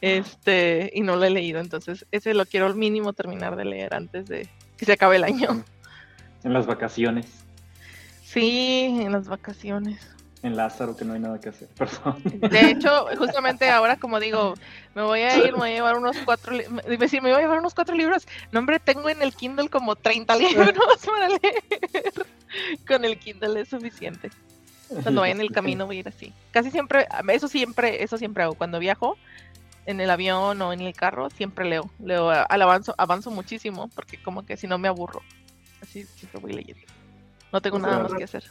Este, 0.00 0.90
y 0.94 1.00
no 1.00 1.16
lo 1.16 1.24
he 1.24 1.30
leído, 1.30 1.58
entonces 1.58 2.06
ese 2.12 2.34
lo 2.34 2.44
quiero 2.44 2.66
al 2.66 2.74
mínimo 2.74 3.14
terminar 3.14 3.56
de 3.56 3.64
leer 3.64 3.94
antes 3.94 4.26
de 4.26 4.48
que 4.76 4.84
se 4.84 4.92
acabe 4.92 5.16
el 5.16 5.24
año. 5.24 5.64
En 6.44 6.52
las 6.52 6.66
vacaciones. 6.66 7.26
Sí, 8.22 9.00
en 9.00 9.10
las 9.12 9.26
vacaciones. 9.26 10.16
En 10.42 10.54
Lázaro, 10.54 10.96
que 10.96 11.04
no 11.04 11.14
hay 11.14 11.20
nada 11.20 11.40
que 11.40 11.48
hacer, 11.48 11.68
perdón. 11.76 12.22
De 12.24 12.70
hecho, 12.70 13.06
justamente 13.18 13.70
ahora, 13.70 13.96
como 13.96 14.20
digo, 14.20 14.54
me 14.94 15.02
voy 15.02 15.20
a 15.20 15.36
ir, 15.38 15.52
me 15.52 15.58
voy 15.58 15.70
a 15.70 15.74
llevar 15.74 15.96
unos 15.96 16.16
cuatro, 16.24 16.56
decir, 16.98 17.22
me 17.22 17.30
voy 17.30 17.38
a 17.38 17.42
llevar 17.42 17.58
unos 17.58 17.74
cuatro 17.74 17.96
libros. 17.96 18.28
No, 18.52 18.60
hombre, 18.60 18.78
tengo 18.78 19.08
en 19.08 19.22
el 19.22 19.34
Kindle 19.34 19.70
como 19.70 19.96
30 19.96 20.36
libros 20.36 20.72
para 21.04 21.28
leer. 21.28 22.26
Con 22.86 23.04
el 23.04 23.18
Kindle 23.18 23.60
es 23.60 23.68
suficiente. 23.68 24.30
Cuando 25.02 25.22
vaya 25.22 25.34
en 25.34 25.40
el 25.40 25.50
camino 25.52 25.86
voy 25.86 25.96
a 25.96 26.00
ir 26.00 26.08
así. 26.08 26.32
Casi 26.50 26.70
siempre, 26.70 27.06
eso 27.28 27.48
siempre, 27.48 28.02
eso 28.02 28.18
siempre 28.18 28.44
hago. 28.44 28.54
Cuando 28.54 28.78
viajo, 28.78 29.16
en 29.86 30.00
el 30.00 30.10
avión 30.10 30.60
o 30.62 30.72
en 30.72 30.80
el 30.80 30.94
carro, 30.94 31.30
siempre 31.30 31.64
leo. 31.64 31.90
Leo 31.98 32.30
al 32.30 32.62
avanzo, 32.62 32.94
avanzo 32.98 33.30
muchísimo, 33.30 33.88
porque 33.94 34.20
como 34.22 34.44
que 34.44 34.56
si 34.56 34.66
no 34.66 34.78
me 34.78 34.88
aburro. 34.88 35.22
Así 35.80 36.04
siempre 36.04 36.40
voy 36.40 36.52
leyendo. 36.52 36.82
No 37.52 37.60
tengo 37.60 37.78
nada 37.78 38.02
más 38.02 38.14
que 38.14 38.24
hacer. 38.24 38.44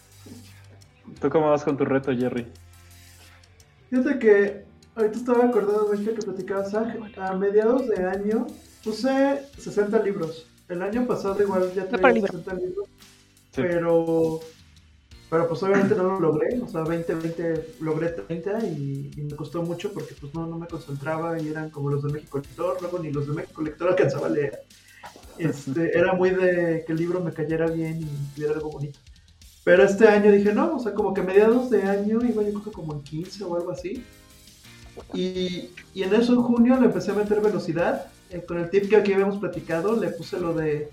¿Tú 1.20 1.30
cómo 1.30 1.50
vas 1.50 1.64
con 1.64 1.78
tu 1.78 1.86
reto, 1.86 2.16
Jerry? 2.16 2.48
Fíjate 3.90 4.20
que 4.20 4.66
ahorita 4.96 5.18
estaba 5.18 5.46
acordado 5.46 5.92
de 5.92 6.04
que 6.04 6.22
platicabas 6.22 6.74
a 6.74 7.34
mediados 7.34 7.88
de 7.88 8.06
año 8.06 8.48
puse 8.84 9.42
60 9.58 10.00
libros. 10.04 10.48
El 10.68 10.82
año 10.82 11.06
pasado 11.06 11.42
igual 11.42 11.72
ya 11.74 11.86
tenía 11.86 12.22
60 12.22 12.54
libros, 12.56 12.90
pero 13.56 14.40
pero 15.30 15.50
pues 15.50 15.64
obviamente 15.64 15.96
no 15.96 16.04
lo 16.04 16.20
logré, 16.20 16.62
o 16.62 16.68
sea, 16.68 16.84
20, 16.84 17.16
20, 17.16 17.68
logré 17.82 18.10
30 18.10 18.66
y, 18.68 19.12
me 19.18 19.36
costó 19.36 19.64
mucho 19.64 19.92
porque 19.92 20.14
pues 20.14 20.34
no, 20.36 20.46
no 20.46 20.58
me 20.58 20.68
concentraba 20.68 21.40
y 21.42 21.48
eran 21.48 21.72
como 21.72 21.90
los 21.90 22.04
de 22.04 22.14
México 22.14 22.38
Lector, 22.38 22.78
luego 22.80 23.00
ni 23.00 23.12
los 23.12 23.28
de 23.28 23.34
México 23.34 23.62
Lector 23.62 23.90
alcanzaba 23.90 24.28
a 24.28 24.30
leer. 24.30 24.60
Este, 25.38 25.98
era 25.98 26.14
muy 26.14 26.30
de 26.30 26.84
que 26.86 26.94
el 26.94 27.00
libro 27.00 27.22
me 27.22 27.34
cayera 27.34 27.68
bien 27.68 28.02
y 28.02 28.36
tuviera 28.36 28.54
algo 28.54 28.72
bonito. 28.72 29.00
Pero 29.64 29.84
este 29.84 30.08
año 30.08 30.32
dije, 30.32 30.54
no, 30.54 30.76
o 30.76 30.80
sea, 30.80 30.94
como 30.94 31.14
que 31.14 31.24
mediados 31.24 31.72
de 31.72 31.82
año 31.84 32.20
iba 32.24 32.44
yo 32.44 32.62
creo 32.62 32.72
como 32.72 32.94
en 32.94 33.02
15 33.02 33.44
o 33.46 33.56
algo 33.56 33.72
así. 33.72 34.04
Y, 35.14 35.72
y 35.94 36.04
en 36.04 36.14
eso 36.14 36.34
en 36.34 36.44
junio 36.44 36.80
le 36.80 36.86
empecé 36.86 37.12
a 37.12 37.16
meter 37.16 37.42
velocidad. 37.42 38.08
Eh, 38.30 38.44
con 38.48 38.60
el 38.60 38.70
tip 38.70 38.90
que 38.90 38.96
aquí 38.96 39.12
habíamos 39.12 39.40
platicado, 39.40 40.00
le 40.00 40.10
puse 40.10 40.40
lo 40.40 40.54
de 40.54 40.90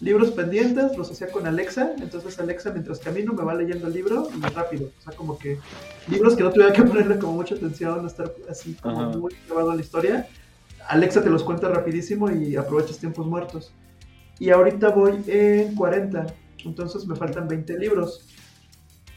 libros 0.00 0.30
pendientes, 0.30 0.96
los 0.96 1.10
hacía 1.10 1.28
con 1.28 1.46
Alexa, 1.46 1.94
entonces 1.98 2.38
Alexa 2.38 2.70
mientras 2.70 2.98
camino 2.98 3.32
me 3.32 3.42
va 3.42 3.54
leyendo 3.54 3.86
el 3.86 3.94
libro 3.94 4.28
y 4.36 4.40
rápido, 4.40 4.90
o 4.98 5.02
sea, 5.02 5.16
como 5.16 5.38
que 5.38 5.58
libros 6.08 6.36
que 6.36 6.42
no 6.42 6.50
tuviera 6.50 6.72
que 6.72 6.82
ponerle 6.82 7.18
como 7.18 7.32
mucha 7.32 7.54
atención, 7.54 8.02
no 8.02 8.08
estar 8.08 8.32
así 8.48 8.74
como 8.74 9.10
muy 9.10 9.34
grabado 9.46 9.70
a 9.70 9.74
la 9.74 9.80
historia, 9.80 10.28
Alexa 10.88 11.22
te 11.22 11.30
los 11.30 11.42
cuenta 11.42 11.68
rapidísimo 11.68 12.30
y 12.30 12.56
aprovechas 12.56 12.98
tiempos 12.98 13.26
muertos. 13.26 13.72
Y 14.38 14.50
ahorita 14.50 14.90
voy 14.90 15.22
en 15.26 15.74
40, 15.74 16.26
entonces 16.64 17.06
me 17.06 17.16
faltan 17.16 17.48
20 17.48 17.78
libros. 17.78 18.28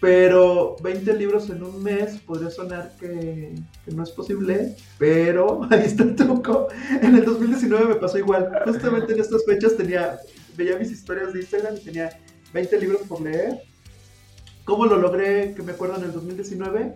Pero 0.01 0.77
20 0.81 1.13
libros 1.15 1.49
en 1.49 1.61
un 1.61 1.83
mes 1.83 2.19
podría 2.19 2.49
sonar 2.49 2.93
que, 2.97 3.53
que, 3.83 3.91
no 3.91 4.03
es 4.03 4.11
posible, 4.11 4.77
pero 4.97 5.61
ahí 5.69 5.83
está 5.83 6.03
el 6.03 6.15
truco. 6.15 6.69
En 7.01 7.15
el 7.15 7.25
2019 7.25 7.85
me 7.85 7.95
pasó 7.95 8.17
igual. 8.17 8.49
Justamente 8.65 9.11
en 9.11 9.19
estas 9.19 9.43
fechas 9.45 9.75
tenía 9.75 10.17
veía 10.59 10.77
mis 10.77 10.91
historias 10.91 11.33
de 11.33 11.39
Instagram 11.39 11.77
y 11.77 11.79
tenía 11.79 12.19
20 12.53 12.79
libros 12.79 13.01
por 13.07 13.21
leer. 13.21 13.61
¿Cómo 14.65 14.85
lo 14.85 14.97
logré? 14.97 15.53
Que 15.55 15.63
me 15.63 15.71
acuerdo 15.71 15.95
en 15.97 16.03
el 16.03 16.11
2019. 16.11 16.93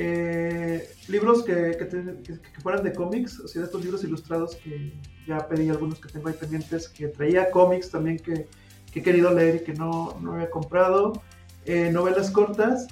Eh, 0.00 0.90
libros 1.08 1.44
que, 1.44 1.76
que, 1.76 2.60
fueran 2.62 2.84
de 2.84 2.92
cómics, 2.92 3.40
o 3.40 3.48
sea, 3.48 3.62
de 3.62 3.66
estos 3.66 3.82
libros 3.82 4.04
ilustrados 4.04 4.54
que 4.56 4.92
ya 5.26 5.46
pedí 5.48 5.68
algunos 5.68 6.00
que 6.00 6.08
tengo 6.08 6.28
ahí 6.28 6.34
pendientes, 6.34 6.88
que 6.88 7.08
traía 7.08 7.50
cómics 7.50 7.90
también 7.90 8.18
que, 8.18 8.46
he 8.94 9.02
querido 9.02 9.32
leer 9.32 9.56
y 9.56 9.60
que 9.60 9.74
no, 9.74 10.18
no 10.20 10.34
había 10.34 10.50
comprado, 10.50 11.22
eh, 11.66 11.90
novelas 11.92 12.32
cortas 12.32 12.88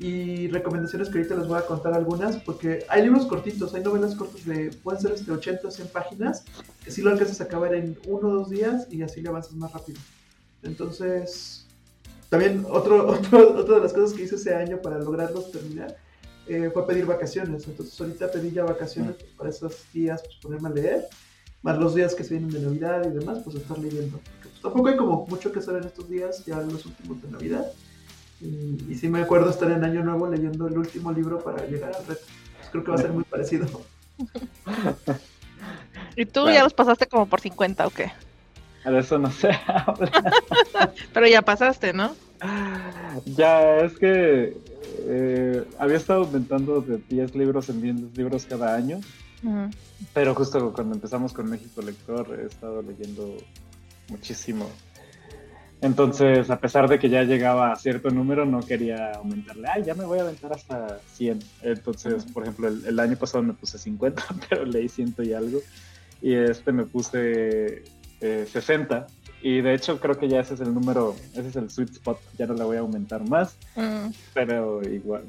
y 0.00 0.46
recomendaciones 0.48 1.08
que 1.08 1.18
ahorita 1.18 1.34
les 1.34 1.48
voy 1.48 1.58
a 1.58 1.66
contar 1.66 1.92
algunas, 1.92 2.36
porque 2.36 2.84
hay 2.88 3.02
libros 3.02 3.26
cortitos, 3.26 3.74
hay 3.74 3.82
novelas 3.82 4.14
cortas 4.14 4.44
de, 4.44 4.70
pueden 4.82 5.00
ser 5.00 5.12
este 5.12 5.32
80 5.32 5.66
o 5.66 5.70
100 5.70 5.88
páginas, 5.88 6.44
que 6.84 6.92
si 6.92 7.02
lo 7.02 7.10
alcanzas 7.10 7.40
a 7.40 7.44
acabar 7.44 7.74
en 7.74 7.98
uno 8.06 8.28
o 8.28 8.34
dos 8.34 8.50
días 8.50 8.86
y 8.90 9.02
así 9.02 9.20
le 9.20 9.28
avanzas 9.28 9.54
más 9.54 9.72
rápido. 9.72 9.98
Entonces, 10.62 11.66
también 12.28 12.64
otro, 12.68 13.08
otro, 13.10 13.58
otra 13.58 13.76
de 13.76 13.80
las 13.80 13.92
cosas 13.92 14.16
que 14.16 14.22
hice 14.22 14.36
ese 14.36 14.54
año 14.54 14.80
para 14.80 14.98
lograrlos 14.98 15.50
terminar 15.50 15.96
eh, 16.46 16.70
fue 16.72 16.86
pedir 16.86 17.04
vacaciones. 17.04 17.66
Entonces, 17.66 18.00
ahorita 18.00 18.30
pedí 18.30 18.52
ya 18.52 18.64
vacaciones 18.64 19.16
mm. 19.16 19.36
para 19.36 19.50
esos 19.50 19.84
días, 19.92 20.22
pues 20.22 20.36
ponerme 20.36 20.68
a 20.68 20.72
leer, 20.72 21.04
más 21.62 21.76
los 21.76 21.96
días 21.96 22.14
que 22.14 22.22
se 22.22 22.34
vienen 22.34 22.50
de 22.50 22.60
Navidad 22.60 23.04
y 23.04 23.18
demás, 23.18 23.38
pues 23.42 23.56
estar 23.56 23.76
leyendo. 23.76 24.18
Porque, 24.18 24.48
pues, 24.48 24.62
tampoco 24.62 24.88
hay 24.90 24.96
como 24.96 25.26
mucho 25.26 25.50
que 25.50 25.58
hacer 25.58 25.74
en 25.74 25.84
estos 25.84 26.08
días, 26.08 26.44
ya 26.46 26.60
los 26.60 26.86
últimos 26.86 27.20
de 27.20 27.30
Navidad. 27.32 27.72
Y, 28.40 28.84
y, 28.88 28.94
sí 28.94 29.08
me 29.08 29.20
acuerdo 29.20 29.50
estar 29.50 29.70
en 29.70 29.84
Año 29.84 30.04
Nuevo 30.04 30.28
leyendo 30.28 30.68
el 30.68 30.78
último 30.78 31.12
libro 31.12 31.40
para 31.40 31.66
llegar 31.66 31.94
al 31.94 32.06
reto. 32.06 32.22
Pues 32.58 32.70
creo 32.70 32.84
que 32.84 32.90
va 32.90 32.96
a 32.96 33.00
ser 33.00 33.12
muy 33.12 33.24
parecido. 33.24 33.66
¿Y 36.16 36.26
tú 36.26 36.48
ya 36.50 36.62
los 36.62 36.74
pasaste 36.74 37.06
como 37.06 37.26
por 37.26 37.40
50 37.40 37.86
o 37.86 37.90
qué? 37.90 38.12
De 38.84 38.98
eso 38.98 39.18
no 39.18 39.30
sé. 39.30 39.50
Pero 41.12 41.26
ya 41.26 41.42
pasaste, 41.42 41.92
¿no? 41.92 42.14
Ya, 43.26 43.78
es 43.78 43.98
que 43.98 44.56
eh, 45.00 45.64
había 45.78 45.96
estado 45.96 46.24
aumentando 46.24 46.80
de 46.80 46.98
10 47.08 47.34
libros 47.34 47.68
en 47.68 47.82
10 47.82 48.16
libros 48.16 48.46
cada 48.46 48.74
año. 48.74 49.00
Pero 50.14 50.34
justo 50.34 50.72
cuando 50.72 50.94
empezamos 50.94 51.32
con 51.32 51.48
México 51.48 51.82
Lector 51.82 52.38
he 52.40 52.46
estado 52.46 52.82
leyendo 52.82 53.36
muchísimo 54.08 54.68
entonces, 55.80 56.50
a 56.50 56.58
pesar 56.58 56.88
de 56.88 56.98
que 56.98 57.08
ya 57.08 57.22
llegaba 57.22 57.72
a 57.72 57.76
cierto 57.76 58.10
número, 58.10 58.44
no 58.44 58.60
quería 58.60 59.12
aumentarle. 59.12 59.68
Ay, 59.72 59.84
ya 59.84 59.94
me 59.94 60.04
voy 60.04 60.18
a 60.18 60.22
aventar 60.22 60.52
hasta 60.52 60.98
100. 61.12 61.38
Entonces, 61.62 62.24
por 62.32 62.42
ejemplo, 62.42 62.68
el, 62.68 62.98
año 62.98 63.16
pasado 63.16 63.44
me 63.44 63.52
puse 63.52 63.78
50, 63.78 64.24
pero 64.48 64.64
leí 64.64 64.88
100 64.88 65.14
y 65.18 65.32
algo. 65.32 65.60
Y 66.20 66.34
este 66.34 66.72
me 66.72 66.84
puse 66.84 67.84
60. 68.20 68.98
Eh, 68.98 69.04
y 69.40 69.60
de 69.60 69.74
hecho, 69.74 70.00
creo 70.00 70.18
que 70.18 70.28
ya 70.28 70.40
ese 70.40 70.54
es 70.54 70.60
el 70.60 70.74
número, 70.74 71.14
ese 71.32 71.46
es 71.46 71.54
el 71.56 71.70
sweet 71.70 71.90
spot. 71.90 72.18
Ya 72.36 72.46
no 72.46 72.54
le 72.54 72.64
voy 72.64 72.76
a 72.76 72.80
aumentar 72.80 73.26
más. 73.28 73.56
Mm. 73.76 74.08
Pero 74.34 74.82
igual. 74.82 75.26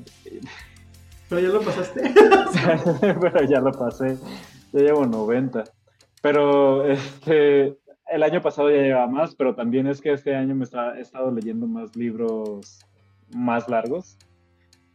Pero 1.30 1.42
ya 1.42 1.50
lo 1.50 1.62
pasaste. 1.62 2.12
pero 3.22 3.44
ya 3.44 3.60
lo 3.60 3.72
pasé. 3.72 4.18
Ya 4.74 4.80
llevo 4.80 5.06
90. 5.06 5.64
Pero 6.24 6.90
este 6.90 7.78
el 8.12 8.24
año 8.24 8.42
pasado 8.42 8.70
ya 8.70 8.82
llevaba 8.82 9.08
más, 9.08 9.36
pero 9.36 9.56
también 9.56 9.88
es 9.88 10.02
que 10.02 10.14
este 10.14 10.36
año 10.36 10.56
me 10.56 10.66
he 10.66 11.02
estado 11.02 11.32
leyendo 11.32 11.68
más 11.68 11.96
libros 11.96 12.86
más 13.36 13.70
largos. 13.70 14.18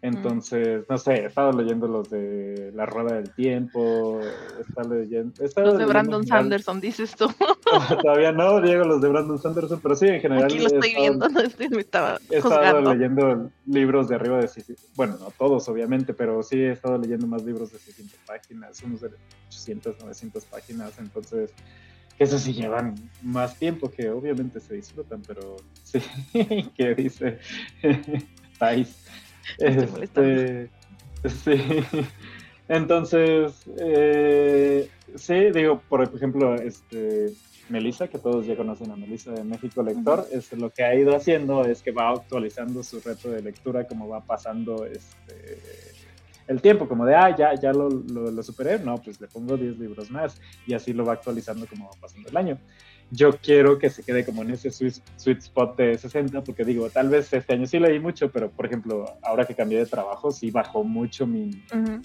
Entonces, 0.02 0.84
no 0.86 0.98
sé, 0.98 1.14
he 1.14 1.24
estado 1.24 1.52
leyendo 1.52 1.88
los 1.88 2.10
de 2.10 2.70
La 2.74 2.84
Rueda 2.84 3.14
del 3.14 3.34
Tiempo, 3.34 4.20
leyendo, 4.86 5.32
los 5.56 5.78
de 5.78 5.86
Brandon 5.86 6.26
Sanderson, 6.26 6.78
dices 6.78 7.16
tú. 7.16 7.26
Todavía 8.02 8.30
no, 8.30 8.60
Diego, 8.60 8.84
los 8.84 9.00
de 9.00 9.08
Brandon 9.08 9.38
Sanderson, 9.38 9.80
pero 9.82 9.94
sí, 9.94 10.08
en 10.08 10.20
general. 10.20 10.44
Aquí 10.44 10.58
lo 10.58 10.66
estoy 10.66 10.94
viendo, 10.94 11.26
no 11.30 11.40
estoy, 11.40 11.70
me 11.70 11.80
estaba 11.80 12.18
He 12.28 12.36
estado 12.36 12.82
leyendo 12.92 13.50
libros 13.64 14.08
de 14.08 14.16
arriba 14.16 14.40
de, 14.40 14.50
bueno, 14.94 15.16
no 15.18 15.30
todos, 15.38 15.66
obviamente, 15.70 16.12
pero 16.12 16.42
sí 16.42 16.58
he 16.58 16.72
estado 16.72 16.98
leyendo 16.98 17.26
más 17.26 17.42
libros 17.42 17.72
de 17.72 17.78
600 17.78 18.18
páginas, 18.26 18.82
unos 18.82 19.00
de 19.00 19.08
800, 19.48 20.00
900 20.00 20.44
páginas, 20.44 20.98
entonces 20.98 21.54
eso 22.18 22.38
sí 22.38 22.52
llevan 22.52 22.94
más 23.22 23.58
tiempo 23.58 23.90
que 23.90 24.08
obviamente 24.10 24.60
se 24.60 24.74
disfrutan, 24.74 25.22
pero 25.26 25.56
sí, 25.82 26.00
que 26.76 26.94
dice 26.94 27.38
Thais. 28.58 29.06
Este, 29.58 30.70
sí. 31.44 31.60
Entonces, 32.68 33.64
eh, 33.78 34.88
sí, 35.16 35.34
digo, 35.52 35.82
por 35.88 36.02
ejemplo, 36.02 36.54
este, 36.54 37.32
Melissa, 37.68 38.08
que 38.08 38.18
todos 38.18 38.46
ya 38.46 38.56
conocen 38.56 38.90
a 38.90 38.96
Melissa 38.96 39.32
de 39.32 39.44
México 39.44 39.82
Lector, 39.82 40.26
es, 40.32 40.52
lo 40.52 40.70
que 40.70 40.84
ha 40.84 40.94
ido 40.94 41.14
haciendo 41.14 41.64
es 41.64 41.82
que 41.82 41.90
va 41.90 42.10
actualizando 42.10 42.82
su 42.82 43.00
reto 43.00 43.30
de 43.30 43.42
lectura 43.42 43.86
como 43.86 44.08
va 44.08 44.20
pasando 44.20 44.86
este, 44.86 45.60
el 46.46 46.60
tiempo, 46.60 46.88
como 46.88 47.06
de, 47.06 47.14
ah, 47.14 47.34
ya, 47.36 47.54
ya 47.54 47.72
lo, 47.72 47.88
lo, 47.88 48.42
superé, 48.42 48.78
no, 48.78 48.96
pues 48.98 49.20
le 49.20 49.28
pongo 49.28 49.56
10 49.56 49.78
libros 49.78 50.10
más 50.10 50.40
y 50.66 50.74
así 50.74 50.92
lo 50.92 51.04
va 51.04 51.14
actualizando 51.14 51.66
como 51.66 51.86
va 51.86 52.00
pasando 52.00 52.28
el 52.28 52.36
año. 52.36 52.58
Yo 53.10 53.36
quiero 53.36 53.78
que 53.78 53.90
se 53.90 54.02
quede 54.02 54.24
como 54.24 54.42
en 54.42 54.50
ese 54.50 54.70
sweet, 54.70 55.02
spot 55.38 55.76
de 55.76 55.98
60, 55.98 56.42
porque 56.42 56.64
digo, 56.64 56.88
tal 56.90 57.08
vez 57.08 57.32
este 57.32 57.52
año 57.52 57.66
sí 57.66 57.78
leí 57.78 57.98
mucho, 57.98 58.30
pero 58.30 58.50
por 58.50 58.66
ejemplo, 58.66 59.06
ahora 59.22 59.44
que 59.44 59.54
cambié 59.54 59.78
de 59.78 59.86
trabajo, 59.86 60.30
sí 60.32 60.50
bajó 60.50 60.84
mucho 60.84 61.26
mi 61.26 61.50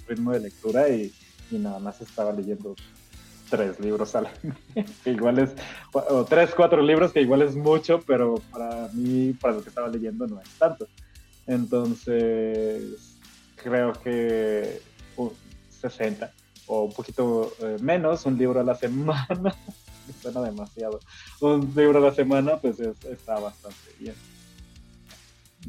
ritmo 0.08 0.32
de 0.32 0.42
lectura 0.42 0.90
y, 0.90 1.12
y, 1.52 1.58
nada 1.58 1.80
más 1.80 2.02
estaba 2.02 2.32
leyendo 2.32 2.76
tres 3.50 3.80
libros 3.80 4.16
al 4.16 4.28
que 5.04 5.12
igual 5.12 5.40
es, 5.40 5.52
o 5.92 6.24
tres, 6.26 6.52
cuatro 6.56 6.82
libros 6.82 7.12
que 7.12 7.22
igual 7.22 7.42
es 7.42 7.56
mucho, 7.56 8.02
pero 8.06 8.36
para 8.52 8.90
mí, 8.94 9.34
para 9.34 9.56
lo 9.56 9.64
que 9.64 9.70
estaba 9.70 9.88
leyendo, 9.88 10.28
no 10.28 10.40
es 10.40 10.50
tanto. 10.60 10.88
Entonces, 11.48 13.09
creo 13.62 13.94
que 13.94 14.82
60 15.82 16.32
o 16.68 16.84
un 16.84 16.94
poquito 16.94 17.52
eh, 17.62 17.78
menos, 17.82 18.26
un 18.26 18.38
libro 18.38 18.60
a 18.60 18.64
la 18.64 18.76
semana, 18.76 19.56
suena 20.22 20.42
demasiado. 20.42 21.00
Un 21.42 21.74
libro 21.76 21.98
a 22.00 22.10
la 22.10 22.14
semana, 22.14 22.58
pues 22.58 22.80
está 22.80 23.40
bastante 23.40 23.78
bien. 24.00 24.16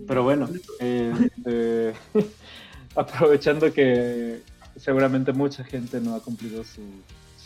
Pero 0.07 0.22
bueno, 0.22 0.49
este, 0.78 1.95
aprovechando 2.95 3.72
que 3.72 4.43
seguramente 4.76 5.32
mucha 5.32 5.64
gente 5.64 6.01
no 6.01 6.14
ha 6.14 6.20
cumplido 6.20 6.64
su, 6.64 6.82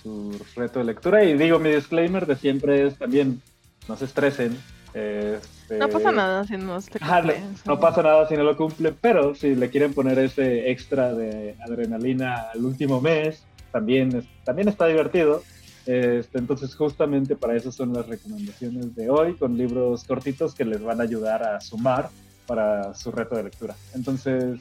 su 0.02 0.36
reto 0.56 0.80
de 0.80 0.86
lectura. 0.86 1.24
Y 1.24 1.38
digo, 1.38 1.58
mi 1.58 1.70
disclaimer 1.70 2.26
de 2.26 2.36
siempre 2.36 2.86
es 2.86 2.98
también, 2.98 3.40
no 3.88 3.96
se 3.96 4.04
estresen. 4.04 4.58
Este... 4.94 5.76
No 5.76 5.88
pasa 5.88 6.12
nada 6.12 6.44
si 6.44 6.56
no 6.56 6.80
se 6.80 6.90
cumple. 6.92 7.40
no, 7.66 7.80
pasa 7.80 8.02
nada 8.02 8.28
si 8.28 8.36
no 8.36 8.44
lo 8.44 8.56
cumple, 8.56 8.92
pero 8.92 9.34
si 9.34 9.56
le 9.56 9.68
quieren 9.68 9.92
poner 9.92 10.18
ese 10.20 10.70
extra 10.70 11.12
de 11.12 11.56
adrenalina 11.66 12.50
al 12.54 12.64
último 12.64 13.00
mes, 13.00 13.42
también, 13.72 14.26
también 14.44 14.68
está 14.68 14.86
divertido. 14.86 15.42
Este, 15.86 16.38
entonces, 16.38 16.74
justamente 16.74 17.36
para 17.36 17.56
eso 17.56 17.72
son 17.72 17.92
las 17.92 18.06
recomendaciones 18.06 18.94
de 18.94 19.10
hoy, 19.10 19.34
con 19.34 19.58
libros 19.58 20.04
cortitos 20.04 20.54
que 20.54 20.64
les 20.64 20.82
van 20.82 21.00
a 21.00 21.02
ayudar 21.02 21.42
a 21.42 21.60
sumar 21.60 22.08
para 22.46 22.94
su 22.94 23.10
reto 23.10 23.34
de 23.34 23.42
lectura. 23.42 23.74
Entonces, 23.94 24.60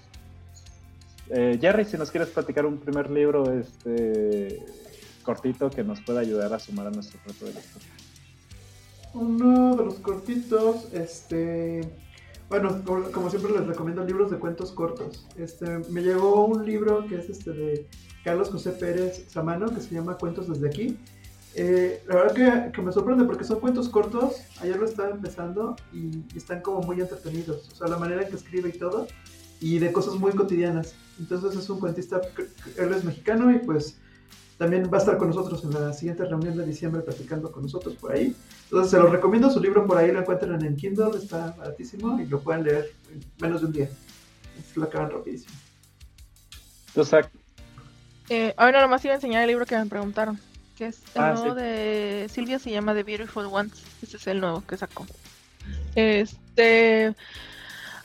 eh, 1.29 1.57
Jerry, 1.61 1.85
si 1.85 1.97
nos 1.97 2.11
quieres 2.11 2.29
platicar 2.29 2.65
un 2.65 2.77
primer 2.77 3.09
libro 3.09 3.53
este, 3.53 4.59
cortito 5.23 5.69
que 5.69 5.83
nos 5.83 6.01
pueda 6.01 6.19
ayudar 6.19 6.53
a 6.53 6.59
sumar 6.59 6.87
a 6.87 6.91
nuestro 6.91 7.19
reto 7.25 7.45
de 7.45 7.53
lectura. 7.53 7.85
Uno 9.13 9.75
de 9.75 9.85
los 9.85 9.95
cortitos, 9.95 10.91
este, 10.91 11.81
bueno, 12.49 12.81
como, 13.11 13.29
siempre 13.29 13.51
les 13.51 13.67
recomiendo 13.67 14.03
libros 14.03 14.31
de 14.31 14.37
cuentos 14.37 14.71
cortos. 14.71 15.27
Este, 15.37 15.79
me 15.89 16.01
llegó 16.01 16.45
un 16.45 16.65
libro 16.65 17.05
que 17.07 17.15
es 17.15 17.29
este 17.29 17.51
de 17.51 17.87
Carlos 18.23 18.49
José 18.49 18.71
Pérez 18.71 19.25
Samano 19.27 19.67
que 19.73 19.81
se 19.81 19.93
llama 19.93 20.17
Cuentos 20.17 20.47
desde 20.47 20.67
aquí. 20.67 20.97
Eh, 21.55 22.03
la 22.07 22.15
verdad 22.15 22.71
que, 22.71 22.81
me 22.81 22.91
sorprende 22.91 23.25
porque 23.25 23.43
son 23.43 23.59
cuentos 23.59 23.87
cortos. 23.89 24.37
Ayer 24.61 24.77
lo 24.77 24.85
estaba 24.85 25.09
empezando 25.09 25.75
y, 25.93 26.23
están 26.35 26.61
como 26.61 26.81
muy 26.81 26.99
entretenidos. 26.99 27.69
O 27.71 27.75
sea, 27.75 27.87
la 27.87 27.97
manera 27.97 28.23
en 28.23 28.29
que 28.29 28.35
escribe 28.35 28.69
y 28.69 28.77
todo. 28.77 29.07
Y 29.59 29.77
de 29.77 29.91
cosas 29.91 30.15
muy 30.15 30.31
cotidianas. 30.31 30.95
Entonces 31.19 31.55
es 31.55 31.69
un 31.69 31.79
cuentista, 31.79 32.19
él 32.77 32.93
es 32.93 33.03
mexicano 33.03 33.51
y 33.51 33.59
pues 33.59 33.99
también 34.57 34.89
va 34.91 34.97
a 34.97 34.99
estar 34.99 35.17
con 35.17 35.29
nosotros 35.29 35.63
en 35.63 35.73
la 35.73 35.93
siguiente 35.93 36.25
reunión 36.25 36.55
de 36.55 36.65
diciembre 36.65 37.01
platicando 37.01 37.51
con 37.51 37.63
nosotros 37.63 37.95
por 37.95 38.13
ahí. 38.13 38.35
Entonces 38.65 38.91
se 38.91 38.97
lo 38.97 39.07
recomiendo, 39.07 39.49
su 39.49 39.59
libro 39.59 39.85
por 39.85 39.97
ahí 39.97 40.11
lo 40.11 40.19
encuentran 40.19 40.63
en 40.63 40.75
Kindle, 40.75 41.17
está 41.17 41.55
baratísimo 41.57 42.19
y 42.19 42.25
lo 42.27 42.39
pueden 42.39 42.63
leer 42.63 42.91
en 43.11 43.23
menos 43.39 43.61
de 43.61 43.67
un 43.67 43.73
día. 43.73 43.89
lo 44.75 44.83
acaban 44.83 45.11
rapidísimo. 45.11 45.53
Entonces, 46.87 47.25
eh, 48.29 48.53
ahora 48.57 48.81
nomás 48.81 49.03
iba 49.03 49.13
a 49.13 49.15
enseñar 49.15 49.41
el 49.41 49.47
libro 49.49 49.65
que 49.65 49.77
me 49.77 49.85
preguntaron, 49.85 50.39
que 50.77 50.87
es 50.87 51.01
el 51.15 51.21
ah, 51.21 51.33
nuevo 51.33 51.55
de 51.55 52.27
Silvia, 52.31 52.59
se 52.59 52.71
llama 52.71 52.93
The 52.93 53.03
Beautiful 53.03 53.47
Ones. 53.47 53.83
Ese 54.01 54.17
es 54.17 54.27
el 54.27 54.39
nuevo 54.39 54.63
que 54.65 54.77
sacó. 54.77 55.05
Este. 55.95 57.15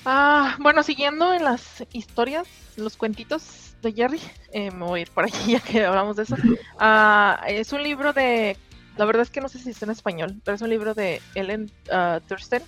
Ah, 0.05 0.57
bueno, 0.61 0.83
siguiendo 0.83 1.33
en 1.35 1.45
las 1.45 1.85
historias, 1.93 2.49
los 2.77 2.97
cuentitos 2.97 3.68
de 3.83 3.93
Jerry, 3.93 4.21
eh, 4.53 4.71
me 4.71 4.85
voy 4.85 5.01
a 5.01 5.03
ir 5.03 5.11
por 5.11 5.25
aquí 5.25 5.53
ya 5.53 5.61
que 5.61 5.85
hablamos 5.85 6.17
de 6.17 6.25
eso. 6.25 6.37
Ah, 6.79 7.45
es 7.47 7.73
un 7.73 7.83
libro 7.83 8.13
de. 8.13 8.57
La 8.97 9.05
verdad 9.05 9.23
es 9.23 9.31
que 9.31 9.41
no 9.41 9.49
sé 9.49 9.59
si 9.59 9.71
está 9.71 9.85
en 9.85 9.93
español, 9.93 10.41
pero 10.45 10.57
es 10.57 10.63
un 10.63 10.71
libro 10.71 10.95
de 10.95 11.23
Ellen 11.35 11.71
uh, 11.93 12.21
Thurston 12.27 12.63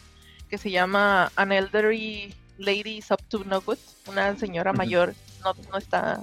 que 0.49 0.59
se 0.59 0.71
llama 0.71 1.33
An 1.35 1.51
Elderly 1.51 2.35
Lady 2.59 3.03
Up 3.11 3.23
to 3.29 3.43
No 3.45 3.61
Good. 3.61 3.79
Una 4.07 4.37
señora 4.37 4.73
mayor 4.73 5.15
no, 5.43 5.55
no 5.73 5.79
está 5.79 6.21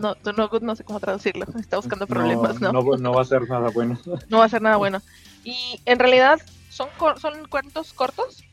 no, 0.00 0.16
no, 0.24 0.50
no 0.60 0.76
sé 0.76 0.84
cómo 0.84 1.00
traducirlo, 1.00 1.46
está 1.58 1.76
buscando 1.76 2.06
problemas, 2.06 2.60
¿no? 2.60 2.72
¿no? 2.72 3.12
va 3.12 3.22
a 3.22 3.24
ser 3.24 3.48
nada 3.48 3.70
bueno. 3.70 3.98
No 4.28 4.38
va 4.38 4.44
a 4.44 4.48
ser 4.48 4.62
nada 4.62 4.76
bueno. 4.76 5.00
Y 5.44 5.80
en 5.84 5.98
realidad 5.98 6.40
son, 6.68 6.88
son 7.20 7.46
cuentos 7.48 7.92
cortos 7.92 8.44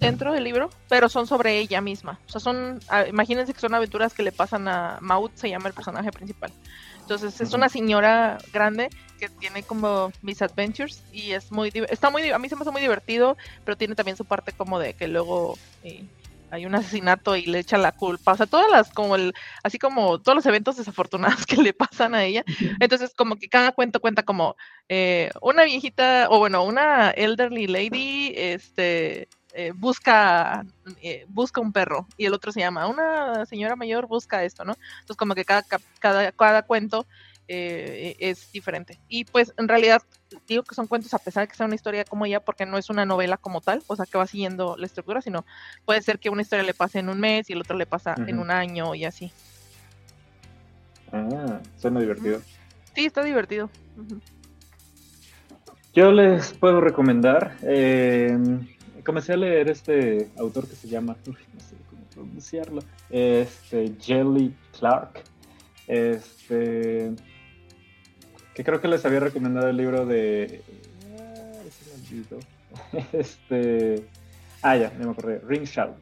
dentro 0.00 0.32
del 0.32 0.44
libro, 0.44 0.70
pero 0.88 1.08
son 1.08 1.26
sobre 1.26 1.58
ella 1.58 1.80
misma. 1.80 2.20
O 2.26 2.30
sea, 2.30 2.40
son, 2.40 2.80
imagínense 3.08 3.52
que 3.52 3.60
son 3.60 3.74
aventuras 3.74 4.14
que 4.14 4.22
le 4.22 4.32
pasan 4.32 4.68
a 4.68 4.98
Maud, 5.00 5.30
se 5.34 5.48
llama 5.48 5.68
el 5.68 5.74
personaje 5.74 6.10
principal. 6.12 6.52
Entonces 7.00 7.40
es 7.40 7.52
una 7.54 7.68
señora 7.68 8.38
grande 8.52 8.90
que 9.18 9.28
tiene 9.28 9.62
como 9.62 10.12
misadventures 10.22 11.02
y 11.12 11.32
es 11.32 11.50
muy, 11.50 11.72
está 11.88 12.10
muy, 12.10 12.30
a 12.30 12.38
mí 12.38 12.48
se 12.48 12.56
me 12.56 12.62
hace 12.62 12.70
muy 12.70 12.82
divertido, 12.82 13.36
pero 13.64 13.76
tiene 13.76 13.94
también 13.94 14.16
su 14.16 14.24
parte 14.24 14.52
como 14.52 14.78
de 14.78 14.92
que 14.92 15.08
luego 15.08 15.58
eh, 15.82 16.04
hay 16.50 16.66
un 16.66 16.74
asesinato 16.74 17.36
y 17.36 17.46
le 17.46 17.60
echa 17.60 17.78
la 17.78 17.92
culpa, 17.92 18.32
o 18.32 18.36
sea, 18.36 18.46
todas 18.46 18.70
las, 18.70 18.90
como 18.90 19.16
el, 19.16 19.34
así 19.62 19.78
como 19.78 20.18
todos 20.20 20.36
los 20.36 20.46
eventos 20.46 20.76
desafortunados 20.76 21.46
que 21.46 21.56
le 21.56 21.72
pasan 21.72 22.14
a 22.14 22.24
ella, 22.24 22.44
entonces 22.80 23.12
como 23.14 23.36
que 23.36 23.48
cada 23.48 23.72
cuento 23.72 24.00
cuenta 24.00 24.22
como 24.22 24.56
eh, 24.88 25.30
una 25.40 25.64
viejita, 25.64 26.28
o 26.30 26.38
bueno, 26.38 26.62
una 26.64 27.10
elderly 27.10 27.66
lady, 27.66 28.32
este, 28.36 29.28
eh, 29.60 29.72
busca, 29.74 30.64
eh, 31.02 31.26
busca 31.28 31.60
un 31.60 31.72
perro, 31.72 32.06
y 32.16 32.26
el 32.26 32.32
otro 32.32 32.52
se 32.52 32.60
llama, 32.60 32.86
una 32.86 33.44
señora 33.44 33.74
mayor 33.74 34.06
busca 34.06 34.44
esto, 34.44 34.64
¿no? 34.64 34.76
Entonces 35.00 35.16
como 35.16 35.34
que 35.34 35.44
cada, 35.44 35.64
cada, 35.98 36.30
cada 36.30 36.62
cuento 36.62 37.08
eh, 37.48 38.14
es 38.20 38.52
diferente. 38.52 39.00
Y 39.08 39.24
pues 39.24 39.52
en 39.56 39.66
realidad 39.66 40.00
digo 40.46 40.62
que 40.62 40.76
son 40.76 40.86
cuentos 40.86 41.12
a 41.12 41.18
pesar 41.18 41.42
de 41.42 41.48
que 41.48 41.56
sea 41.56 41.66
una 41.66 41.74
historia 41.74 42.04
como 42.04 42.24
ella, 42.24 42.38
porque 42.38 42.66
no 42.66 42.78
es 42.78 42.88
una 42.88 43.04
novela 43.04 43.36
como 43.36 43.60
tal, 43.60 43.82
o 43.88 43.96
sea 43.96 44.06
que 44.06 44.16
va 44.16 44.28
siguiendo 44.28 44.76
la 44.76 44.86
estructura, 44.86 45.20
sino 45.22 45.44
puede 45.84 46.02
ser 46.02 46.20
que 46.20 46.30
una 46.30 46.42
historia 46.42 46.62
le 46.62 46.72
pase 46.72 47.00
en 47.00 47.08
un 47.08 47.18
mes 47.18 47.50
y 47.50 47.54
el 47.54 47.60
otro 47.60 47.76
le 47.76 47.86
pasa 47.86 48.14
en 48.28 48.38
un 48.38 48.52
año 48.52 48.94
y 48.94 49.06
así. 49.06 49.32
Ah, 51.12 51.58
suena 51.78 51.98
divertido. 51.98 52.40
Sí, 52.94 53.06
está 53.06 53.24
divertido. 53.24 53.70
Yo 55.94 56.12
les 56.12 56.52
puedo 56.52 56.80
recomendar, 56.80 57.56
eh, 57.62 58.38
comencé 59.08 59.32
a 59.32 59.38
leer 59.38 59.70
este 59.70 60.28
autor 60.36 60.68
que 60.68 60.76
se 60.76 60.86
llama, 60.86 61.16
no 61.26 61.32
sé 61.60 61.76
cómo 61.88 62.02
pronunciarlo, 62.14 62.82
este 63.08 63.94
Jelly 63.98 64.54
Clark. 64.78 65.22
Este 65.86 67.14
que 68.54 68.64
creo 68.64 68.82
que 68.82 68.88
les 68.88 69.06
había 69.06 69.20
recomendado 69.20 69.68
el 69.70 69.78
libro 69.78 70.04
de... 70.04 70.60
Este... 73.12 74.04
Ah, 74.60 74.76
ya, 74.76 74.92
me 74.98 75.10
acordé. 75.10 75.40
Ring 75.46 75.64
Shout. 75.64 75.96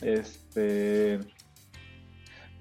Este... 0.00 1.18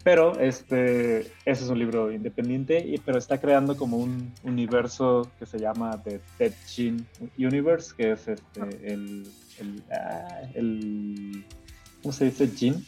Pero 0.03 0.37
este, 0.39 1.19
ese 1.19 1.63
es 1.63 1.69
un 1.69 1.79
libro 1.79 2.11
independiente, 2.11 2.79
y, 2.79 2.97
pero 2.97 3.17
está 3.17 3.39
creando 3.39 3.77
como 3.77 3.97
un 3.97 4.33
universo 4.43 5.31
que 5.39 5.45
se 5.45 5.59
llama 5.59 6.01
The 6.03 6.19
Dead 6.39 6.53
Gene 6.65 7.03
Universe, 7.37 7.93
que 7.95 8.11
es 8.13 8.27
este, 8.27 8.61
el, 8.83 9.27
el, 9.59 9.83
ah, 9.91 10.41
el 10.53 11.45
¿cómo 12.01 12.13
se 12.13 12.25
dice? 12.25 12.47
Gene. 12.47 12.83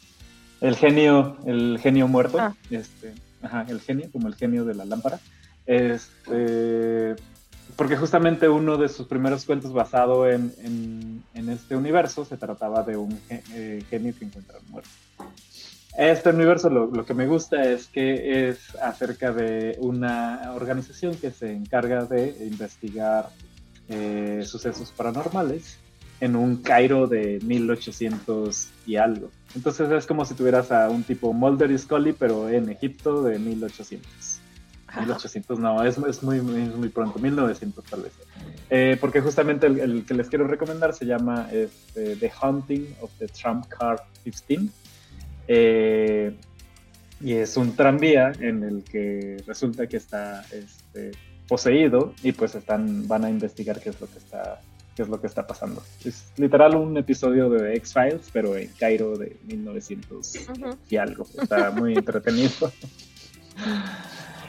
El 0.62 0.76
genio, 0.76 1.38
el 1.46 1.80
genio 1.82 2.08
muerto. 2.08 2.40
Ah. 2.40 2.56
Este, 2.70 3.14
ajá, 3.42 3.66
el 3.70 3.80
genio, 3.82 4.10
como 4.12 4.28
el 4.28 4.36
genio 4.36 4.66
de 4.66 4.76
la 4.76 4.86
lámpara. 4.86 5.20
Este, 5.66 7.16
porque 7.76 7.96
justamente 7.96 8.50
uno 8.50 8.78
de 8.78 8.90
sus 8.90 9.08
primeros 9.08 9.46
cuentos 9.46 9.72
basado 9.72 10.30
en, 10.30 11.24
este 11.34 11.76
universo 11.76 12.26
se 12.26 12.38
trataba 12.38 12.84
de 12.84 12.98
un 12.98 13.20
eh, 13.30 13.84
genio 13.90 14.14
que 14.18 14.26
encuentra 14.26 14.58
muerto. 14.70 14.90
Este 15.98 16.30
universo 16.30 16.70
lo, 16.70 17.06
que 17.06 17.14
me 17.14 17.28
gusta 17.28 17.64
es 17.64 17.88
que 17.88 18.50
es 18.50 18.76
acerca 18.76 19.32
de 19.32 19.76
una 19.80 20.52
organización 20.54 21.16
que 21.16 21.32
se 21.32 21.52
encarga 21.52 22.06
de 22.06 22.36
investigar 22.42 23.30
eh, 23.90 24.44
sucesos 24.46 24.92
paranormales 24.92 25.78
en 26.22 26.36
un 26.36 26.58
Cairo 26.58 27.08
de 27.08 27.40
1800 27.44 28.70
y 28.86 28.96
algo. 28.98 29.32
Entonces 29.56 29.90
es 29.92 30.06
como 30.06 30.26
si 30.26 30.34
tuvieras 30.34 30.72
a 30.72 30.90
un 30.90 31.04
tipo 31.04 31.34
Mulder 31.34 31.72
y 31.72 31.78
Scully, 31.78 32.14
pero 32.14 32.50
en 32.50 32.70
Egipto 32.70 33.24
de 33.24 33.40
1800. 33.40 34.42
1800 34.98 35.60
no, 35.60 35.84
es, 35.84 35.98
es 35.98 36.24
muy, 36.24 36.42
muy, 36.42 36.90
pronto, 36.90 37.20
1900 37.20 37.86
tal 37.86 38.02
vez. 38.02 38.14
Eh, 38.70 38.98
porque 39.00 39.22
justamente 39.22 39.68
el, 39.68 40.04
que 40.06 40.14
les 40.14 40.30
quiero 40.30 40.48
recomendar 40.48 40.94
se 40.94 41.06
llama 41.06 41.48
este, 41.52 42.16
The 42.16 42.32
Haunting 42.42 42.96
of 43.02 43.12
the 43.20 43.28
Trump 43.28 43.68
Car 43.68 44.04
15. 44.24 44.70
Eh, 45.48 46.36
y 47.22 47.34
es 47.34 47.58
un 47.58 47.76
tranvía 47.76 48.32
en 48.40 48.64
el 48.64 48.84
que 48.84 49.44
resulta 49.46 49.88
que 49.88 49.98
está 49.98 50.44
este, 50.52 51.12
poseído 51.48 52.14
y 52.24 52.32
pues 52.32 52.56
están, 52.56 53.08
van 53.08 53.26
a 53.26 53.30
investigar 53.30 53.80
qué 53.80 53.90
es 53.90 54.00
lo 54.00 54.08
que 54.08 54.20
está 54.20 54.62
qué 55.00 55.04
es 55.04 55.10
lo 55.10 55.22
que 55.22 55.28
está 55.28 55.48
pasando. 55.48 55.82
Es 56.04 56.34
literal 56.36 56.76
un 56.76 56.98
episodio 56.98 57.50
de 57.50 57.74
X-Files, 57.76 58.30
pero 58.34 58.58
en 58.58 58.70
Cairo 58.78 59.18
de 59.18 59.38
1900 59.48 60.50
y 60.90 60.98
algo. 60.98 61.26
Está 61.42 61.72
muy 61.72 61.94
entretenido. 61.96 62.52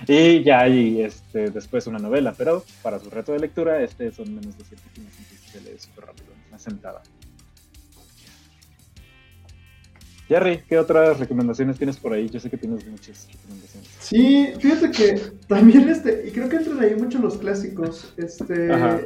Y 0.08 0.42
ya 0.42 0.60
hay 0.60 1.02
este, 1.02 1.50
después 1.50 1.86
una 1.86 1.98
novela, 1.98 2.34
pero 2.36 2.64
para 2.82 2.98
su 2.98 3.10
reto 3.10 3.32
de 3.32 3.38
lectura, 3.38 3.82
este 3.82 4.10
son 4.10 4.34
menos 4.34 4.56
de 4.56 4.64
100 4.64 4.80
páginas, 4.80 5.12
entonces 5.18 5.50
se 5.52 5.60
lee 5.60 5.78
súper 5.78 6.06
rápido, 6.06 6.28
una 6.48 6.58
sentada. 6.58 7.02
Jerry, 10.30 10.62
¿qué 10.68 10.78
otras 10.78 11.18
recomendaciones 11.18 11.76
tienes 11.76 11.96
por 11.96 12.12
ahí? 12.12 12.28
Yo 12.28 12.38
sé 12.38 12.48
que 12.48 12.56
tienes 12.56 12.86
muchas 12.86 13.26
recomendaciones. 13.32 13.90
Sí, 13.98 14.52
fíjate 14.60 14.92
que 14.92 15.20
también 15.48 15.88
este, 15.88 16.28
y 16.28 16.30
creo 16.30 16.48
que 16.48 16.54
entran 16.54 16.78
ahí 16.78 16.94
mucho 16.94 17.18
los 17.18 17.36
clásicos, 17.36 18.14
este, 18.16 18.72
Ajá. 18.72 19.00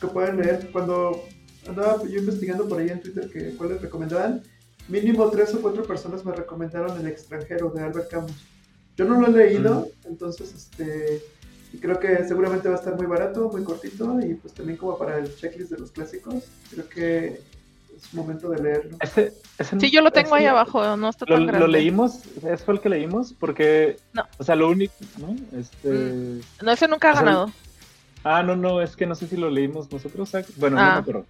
que 0.00 0.06
pueden 0.06 0.36
leer. 0.36 0.70
Cuando 0.70 1.24
andaba 1.66 2.00
yo 2.04 2.20
investigando 2.20 2.68
por 2.68 2.78
ahí 2.78 2.90
en 2.90 3.00
Twitter 3.00 3.28
que 3.28 3.56
cuáles 3.56 3.82
recomendaban, 3.82 4.44
mínimo 4.86 5.28
tres 5.30 5.52
o 5.54 5.60
cuatro 5.60 5.82
personas 5.82 6.24
me 6.24 6.30
recomendaron 6.30 6.96
El 6.96 7.08
extranjero 7.08 7.70
de 7.70 7.82
Albert 7.82 8.08
Camus. 8.08 8.46
Yo 8.96 9.04
no 9.04 9.20
lo 9.20 9.26
he 9.26 9.46
leído, 9.46 9.88
entonces 10.04 10.54
este, 10.54 11.20
y 11.72 11.78
creo 11.78 11.98
que 11.98 12.22
seguramente 12.22 12.68
va 12.68 12.76
a 12.76 12.78
estar 12.78 12.94
muy 12.94 13.06
barato, 13.06 13.50
muy 13.50 13.64
cortito 13.64 14.20
y 14.20 14.34
pues 14.34 14.54
también 14.54 14.78
como 14.78 14.96
para 14.96 15.18
el 15.18 15.34
checklist 15.34 15.72
de 15.72 15.78
los 15.78 15.90
clásicos, 15.90 16.44
creo 16.70 16.88
que 16.88 17.57
es 17.98 18.14
momento 18.14 18.48
de 18.50 18.62
leerlo. 18.62 18.96
Ese, 19.00 19.34
ese- 19.58 19.80
Sí, 19.80 19.90
yo 19.90 20.00
lo 20.00 20.10
tengo 20.10 20.34
ahí 20.34 20.46
abajo, 20.46 20.96
no 20.96 21.08
está 21.10 21.24
Lo, 21.28 21.34
tan 21.36 21.46
lo 21.46 21.52
grande. 21.52 21.68
leímos, 21.68 22.20
¿es 22.48 22.62
fue 22.64 22.74
el 22.74 22.80
que 22.80 22.88
leímos? 22.88 23.34
Porque, 23.38 23.96
No. 24.12 24.24
o 24.38 24.44
sea, 24.44 24.54
lo 24.56 24.68
único, 24.70 24.94
¿no? 25.18 25.34
Este... 25.58 26.40
No, 26.62 26.70
ese 26.72 26.88
nunca 26.88 27.08
ha 27.10 27.12
O 27.12 27.16
sea, 27.16 27.24
ganado. 27.24 27.52
Ah, 28.24 28.42
no, 28.42 28.56
no, 28.56 28.80
es 28.82 28.96
que 28.96 29.06
no 29.06 29.14
sé 29.14 29.26
si 29.28 29.36
lo 29.36 29.50
leímos 29.50 29.90
nosotros. 29.92 30.30
Zach. 30.30 30.46
Bueno, 30.56 30.76
no 30.76 30.82
Ah. 30.82 30.92
me 30.94 31.00
acuerdo. 31.00 31.24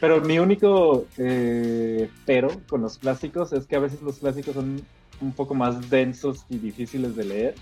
Pero 0.00 0.20
mi 0.20 0.38
único 0.40 1.06
eh, 1.16 2.10
pero 2.26 2.48
con 2.68 2.82
los 2.82 2.98
clásicos 2.98 3.52
es 3.52 3.66
que 3.66 3.76
a 3.76 3.78
veces 3.78 4.02
los 4.02 4.18
clásicos 4.18 4.54
son 4.54 4.82
un 5.20 5.32
poco 5.32 5.54
más 5.54 5.88
densos 5.90 6.44
y 6.48 6.58
difíciles 6.58 7.14
de 7.14 7.24
leer. 7.24 7.54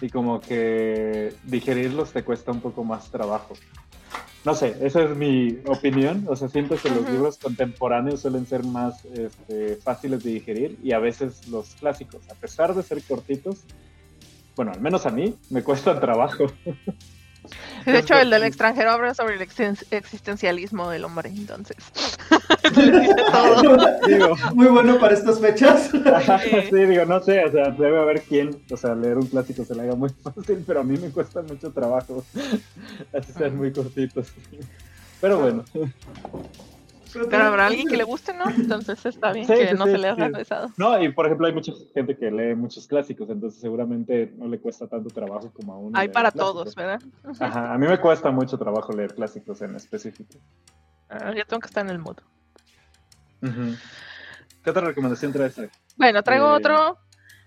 Y 0.00 0.08
como 0.08 0.40
que 0.40 1.34
digerirlos 1.44 2.12
te 2.12 2.24
cuesta 2.24 2.50
un 2.52 2.60
poco 2.60 2.82
más 2.84 3.10
trabajo. 3.10 3.54
No 4.44 4.54
sé, 4.54 4.76
esa 4.82 5.02
es 5.02 5.16
mi 5.16 5.58
opinión. 5.66 6.26
O 6.28 6.36
sea, 6.36 6.48
siento 6.48 6.76
que 6.76 6.90
los 6.90 7.08
libros 7.10 7.38
contemporáneos 7.38 8.20
suelen 8.20 8.46
ser 8.46 8.62
más 8.64 9.04
este, 9.06 9.76
fáciles 9.76 10.22
de 10.22 10.32
digerir 10.32 10.78
y 10.82 10.92
a 10.92 10.98
veces 10.98 11.48
los 11.48 11.74
clásicos, 11.76 12.28
a 12.30 12.34
pesar 12.34 12.74
de 12.74 12.82
ser 12.82 13.02
cortitos, 13.02 13.64
bueno, 14.54 14.72
al 14.72 14.80
menos 14.80 15.06
a 15.06 15.10
mí, 15.10 15.34
me 15.50 15.62
cuestan 15.62 15.98
trabajo. 15.98 16.46
De 17.84 17.98
hecho, 17.98 18.14
el 18.14 18.30
del 18.30 18.44
extranjero 18.44 18.90
habla 18.92 19.14
sobre 19.14 19.34
el 19.34 19.40
existen- 19.40 19.84
existencialismo 19.90 20.88
del 20.90 21.04
hombre, 21.04 21.28
entonces. 21.28 21.76
Digo, 24.06 24.34
Muy 24.54 24.66
bueno 24.68 24.98
para 24.98 25.14
estas 25.14 25.40
fechas. 25.40 25.90
Sí, 26.70 26.76
digo, 26.86 27.04
no 27.04 27.20
sé, 27.20 27.44
o 27.44 27.52
sea, 27.52 27.70
debe 27.70 28.00
haber 28.00 28.22
quien, 28.22 28.56
o 28.70 28.76
sea, 28.76 28.94
leer 28.94 29.18
un 29.18 29.26
clásico 29.26 29.64
se 29.64 29.74
le 29.74 29.82
haga 29.82 29.94
muy 29.94 30.08
fácil, 30.08 30.64
pero 30.66 30.80
a 30.80 30.84
mí 30.84 30.96
me 30.96 31.10
cuesta 31.10 31.42
mucho 31.42 31.70
trabajo, 31.72 32.24
así 33.12 33.32
sean 33.36 33.56
muy 33.56 33.72
cortitos. 33.72 34.28
Pero 35.20 35.38
bueno, 35.40 35.64
Pero 37.14 37.44
habrá 37.44 37.66
alguien 37.66 37.86
que 37.88 37.96
le 37.96 38.04
guste, 38.04 38.34
¿no? 38.34 38.48
Entonces 38.50 39.06
está 39.06 39.32
bien 39.32 39.46
Sí, 39.46 39.54
que 39.54 39.68
sí, 39.68 39.74
no 39.74 39.84
sí, 39.86 39.92
se 39.92 39.98
le 39.98 40.08
haga 40.08 40.26
sí. 40.26 40.32
pesado. 40.34 40.70
no, 40.76 41.02
y 41.02 41.12
por 41.12 41.26
ejemplo 41.26 41.46
hay 41.46 41.52
mucha 41.52 41.72
gente 41.94 42.16
que 42.16 42.30
lee 42.30 42.54
muchos 42.54 42.86
clásicos, 42.86 43.30
entonces 43.30 43.60
seguramente 43.60 44.32
no 44.36 44.48
le 44.48 44.58
cuesta 44.58 44.86
tanto 44.88 45.08
trabajo 45.10 45.52
como 45.52 45.72
a 45.74 45.78
uno. 45.78 45.98
Hay 45.98 46.08
para 46.08 46.30
clásicos. 46.32 46.52
todos, 46.54 46.74
¿verdad? 46.74 47.00
Ajá, 47.40 47.72
a 47.72 47.78
mí 47.78 47.86
me 47.86 47.98
cuesta 48.00 48.30
mucho 48.30 48.58
trabajo 48.58 48.92
leer 48.92 49.14
clásicos 49.14 49.60
en 49.62 49.76
específico. 49.76 50.34
Ah, 51.08 51.32
yo 51.34 51.44
tengo 51.46 51.60
que 51.60 51.66
estar 51.68 51.84
en 51.84 51.90
el 51.90 51.98
mood. 51.98 52.16
Ujú. 53.42 53.76
¿Qué 54.62 54.70
otra 54.70 54.86
recomendación 54.86 55.32
traes? 55.32 55.54
Zach? 55.54 55.70
Bueno, 55.96 56.22
traigo 56.22 56.56
Eh, 56.56 56.60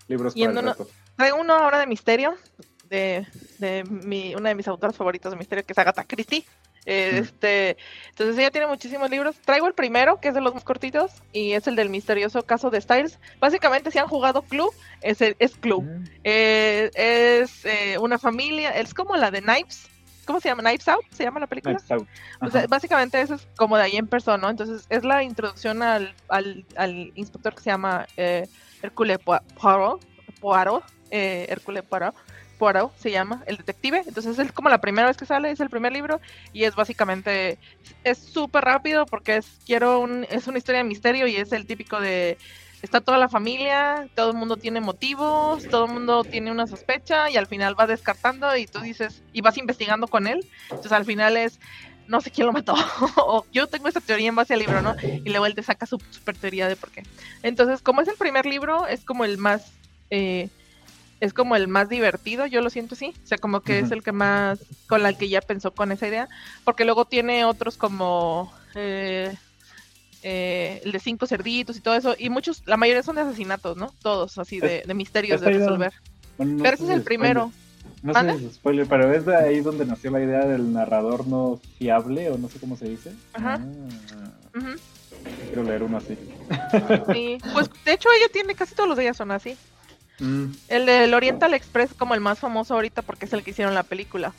Libros 0.08 0.34
Libros 0.34 0.34
para 0.34 0.48
el 0.50 0.54
no- 0.64 0.72
reto. 0.72 0.88
Traigo 1.16 1.40
uno 1.40 1.52
ahora 1.54 1.80
de 1.80 1.86
misterio, 1.88 2.34
de, 2.88 3.26
de 3.58 3.84
mi, 3.84 4.34
una 4.36 4.50
de 4.50 4.54
mis 4.54 4.68
autoras 4.68 4.96
favoritas 4.96 5.32
de 5.32 5.36
misterio, 5.38 5.64
que 5.66 5.72
es 5.72 5.78
Agatha 5.78 6.04
Christie. 6.04 6.44
Este, 6.88 7.76
entonces 8.08 8.38
ella 8.38 8.50
tiene 8.50 8.66
muchísimos 8.66 9.10
libros. 9.10 9.36
Traigo 9.44 9.66
el 9.66 9.74
primero, 9.74 10.20
que 10.20 10.28
es 10.28 10.34
de 10.34 10.40
los 10.40 10.54
más 10.54 10.64
cortitos, 10.64 11.12
y 11.32 11.52
es 11.52 11.66
el 11.66 11.76
del 11.76 11.90
misterioso 11.90 12.42
caso 12.44 12.70
de 12.70 12.80
Styles. 12.80 13.18
Básicamente, 13.40 13.90
si 13.90 13.98
han 13.98 14.08
jugado 14.08 14.42
Clue, 14.42 14.70
es, 15.02 15.20
el- 15.20 15.36
es 15.38 15.56
Clue. 15.56 15.82
Mm. 15.82 16.04
Eh, 16.24 16.90
es 16.94 17.64
eh, 17.66 17.98
una 17.98 18.18
familia, 18.18 18.70
es 18.70 18.94
como 18.94 19.16
la 19.16 19.30
de 19.30 19.42
Knives. 19.42 19.88
¿Cómo 20.24 20.40
se 20.40 20.48
llama? 20.50 20.62
Knives 20.62 20.86
Out, 20.88 21.04
se 21.10 21.24
llama 21.24 21.40
la 21.40 21.46
película. 21.46 21.76
Knives 21.76 21.90
Out. 21.90 22.08
O 22.42 22.50
sea, 22.50 22.66
básicamente 22.66 23.18
eso 23.20 23.34
es 23.34 23.46
como 23.56 23.76
de 23.78 23.84
ahí 23.84 23.96
en 23.96 24.06
persona, 24.06 24.36
¿no? 24.36 24.50
Entonces 24.50 24.84
es 24.90 25.02
la 25.04 25.22
introducción 25.22 25.82
al, 25.82 26.14
al, 26.28 26.66
al 26.76 27.12
inspector 27.14 27.54
que 27.54 27.62
se 27.62 27.70
llama 27.70 28.06
eh, 28.18 28.46
Hercule 28.82 29.18
Poirot, 29.18 30.04
Poirot, 30.40 30.84
eh, 31.10 31.46
Hercule 31.48 31.82
Poirot, 31.82 32.14
Poirot 32.58 32.94
se 32.96 33.10
llama, 33.10 33.42
el 33.46 33.56
detective. 33.56 34.02
Entonces 34.06 34.38
es 34.38 34.52
como 34.52 34.68
la 34.68 34.80
primera 34.80 35.08
vez 35.08 35.16
que 35.16 35.26
sale, 35.26 35.50
es 35.50 35.60
el 35.60 35.70
primer 35.70 35.92
libro 35.92 36.20
y 36.52 36.64
es 36.64 36.74
básicamente, 36.74 37.58
es 38.04 38.18
súper 38.18 38.64
rápido 38.64 39.06
porque 39.06 39.36
es, 39.36 39.46
quiero 39.64 40.00
un, 40.00 40.26
es 40.30 40.46
una 40.46 40.58
historia 40.58 40.82
de 40.82 40.88
misterio 40.88 41.26
y 41.26 41.36
es 41.36 41.52
el 41.52 41.66
típico 41.66 42.00
de, 42.00 42.36
está 42.82 43.00
toda 43.00 43.18
la 43.18 43.28
familia, 43.28 44.08
todo 44.14 44.30
el 44.30 44.36
mundo 44.36 44.56
tiene 44.56 44.80
motivos, 44.80 45.66
todo 45.68 45.86
el 45.86 45.92
mundo 45.92 46.24
tiene 46.24 46.50
una 46.50 46.66
sospecha 46.66 47.30
y 47.30 47.36
al 47.36 47.46
final 47.46 47.78
va 47.78 47.86
descartando 47.86 48.54
y 48.56 48.66
tú 48.66 48.80
dices, 48.80 49.22
y 49.32 49.40
vas 49.40 49.56
investigando 49.58 50.08
con 50.08 50.26
él. 50.26 50.46
Entonces 50.64 50.92
al 50.92 51.04
final 51.04 51.36
es, 51.36 51.58
no 52.06 52.20
sé 52.20 52.30
quién 52.30 52.46
lo 52.46 52.52
mató, 52.52 52.74
o 53.16 53.44
yo 53.52 53.66
tengo 53.66 53.88
esta 53.88 54.00
teoría 54.00 54.28
en 54.28 54.34
base 54.34 54.54
al 54.54 54.60
libro, 54.60 54.80
¿no? 54.82 54.94
Y 55.02 55.28
luego 55.30 55.46
él 55.46 55.54
te 55.54 55.62
saca 55.62 55.86
su 55.86 56.00
super 56.10 56.36
teoría 56.36 56.68
de 56.68 56.76
por 56.76 56.90
qué. 56.90 57.02
Entonces, 57.42 57.82
como 57.82 58.00
es 58.00 58.08
el 58.08 58.16
primer 58.16 58.46
libro, 58.46 58.86
es 58.86 59.04
como 59.04 59.24
el 59.24 59.38
más, 59.38 59.72
eh, 60.10 60.48
es 61.20 61.32
como 61.32 61.56
el 61.56 61.68
más 61.68 61.88
divertido, 61.88 62.46
yo 62.46 62.60
lo 62.60 62.70
siento 62.70 62.94
así, 62.94 63.14
o 63.22 63.26
sea, 63.26 63.38
como 63.38 63.60
que 63.60 63.80
es 63.80 63.90
el 63.90 64.02
que 64.02 64.12
más, 64.12 64.60
con 64.86 65.04
el 65.04 65.16
que 65.16 65.28
ya 65.28 65.40
pensó 65.40 65.72
con 65.72 65.92
esa 65.92 66.06
idea, 66.06 66.28
porque 66.64 66.84
luego 66.84 67.04
tiene 67.04 67.44
otros 67.44 67.76
como... 67.76 68.52
eh, 68.74 69.34
eh, 70.22 70.80
el 70.84 70.92
de 70.92 70.98
cinco 70.98 71.26
cerditos 71.26 71.76
y 71.76 71.80
todo 71.80 71.94
eso, 71.94 72.14
y 72.18 72.28
muchos, 72.28 72.62
la 72.66 72.76
mayoría 72.76 73.02
son 73.02 73.16
de 73.16 73.22
asesinatos, 73.22 73.76
¿no? 73.76 73.94
Todos 74.02 74.36
así 74.38 74.58
de, 74.58 74.82
de 74.86 74.94
misterios 74.94 75.40
de 75.40 75.50
resolver. 75.50 75.92
Bueno, 76.36 76.54
no 76.54 76.62
Pero 76.62 76.74
ese 76.74 76.84
es 76.84 76.90
el 76.90 77.02
primero. 77.02 77.52
No 78.02 78.14
sé 78.14 78.38
si 78.38 78.44
es 78.46 78.54
spoiler, 78.54 78.86
pero 78.86 79.12
es 79.12 79.26
de 79.26 79.36
ahí 79.36 79.60
donde 79.60 79.84
nació 79.84 80.10
la 80.10 80.20
idea 80.20 80.46
del 80.46 80.72
narrador 80.72 81.26
no 81.26 81.60
fiable, 81.78 82.30
o 82.30 82.38
no 82.38 82.48
sé 82.48 82.58
cómo 82.60 82.76
se 82.76 82.88
dice. 82.88 83.12
Ajá. 83.32 83.60
Ah, 83.60 84.30
quiero 85.46 85.64
leer 85.64 85.82
uno 85.82 85.96
así. 85.96 86.16
Sí, 87.12 87.38
pues 87.52 87.68
de 87.84 87.92
hecho 87.92 88.08
ella 88.16 88.26
tiene 88.32 88.54
casi 88.54 88.74
todos 88.74 88.88
los 88.88 88.96
de 88.96 89.04
ellas 89.04 89.16
son 89.16 89.30
así. 89.30 89.56
Mm, 90.18 90.46
El 90.68 90.86
del 90.86 91.14
Oriental 91.14 91.54
Express 91.54 91.94
como 91.94 92.14
el 92.14 92.20
más 92.20 92.38
famoso 92.38 92.74
ahorita 92.74 93.02
porque 93.02 93.26
es 93.26 93.32
el 93.32 93.42
que 93.42 93.50
hicieron 93.50 93.74
la 93.74 93.82
película. 93.82 94.32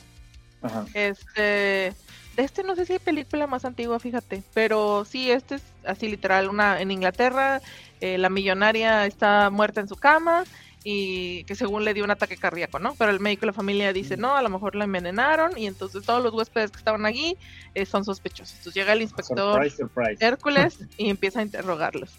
ajá. 0.62 0.84
Este, 0.94 1.94
de 2.36 2.44
este 2.44 2.62
no 2.62 2.76
sé 2.76 2.86
si 2.86 2.94
hay 2.94 2.98
película 2.98 3.46
más 3.46 3.64
antigua, 3.64 3.98
fíjate, 3.98 4.42
pero 4.54 5.04
sí, 5.04 5.30
este 5.30 5.56
es 5.56 5.62
así 5.84 6.08
literal, 6.08 6.48
una 6.48 6.80
en 6.80 6.90
Inglaterra, 6.90 7.60
eh, 8.00 8.18
la 8.18 8.30
millonaria 8.30 9.06
está 9.06 9.50
muerta 9.50 9.80
en 9.80 9.88
su 9.88 9.96
cama 9.96 10.44
y 10.82 11.44
que 11.44 11.54
según 11.54 11.84
le 11.84 11.92
dio 11.92 12.04
un 12.04 12.10
ataque 12.10 12.36
cardíaco, 12.36 12.78
¿no? 12.78 12.94
Pero 12.94 13.10
el 13.10 13.20
médico 13.20 13.44
y 13.44 13.48
la 13.48 13.52
familia 13.52 13.92
dice, 13.92 14.16
no, 14.16 14.36
a 14.36 14.42
lo 14.42 14.48
mejor 14.48 14.74
la 14.74 14.84
envenenaron 14.84 15.56
y 15.58 15.66
entonces 15.66 16.04
todos 16.04 16.22
los 16.22 16.32
huéspedes 16.32 16.70
que 16.70 16.78
estaban 16.78 17.04
allí 17.04 17.36
eh, 17.74 17.84
son 17.84 18.04
sospechosos. 18.04 18.56
Entonces 18.58 18.74
llega 18.74 18.92
el 18.94 19.02
inspector 19.02 19.54
Surprise, 19.54 19.76
surprise. 19.76 20.24
Hércules 20.24 20.78
y 20.96 21.10
empieza 21.10 21.40
a 21.40 21.42
interrogarlos. 21.42 22.18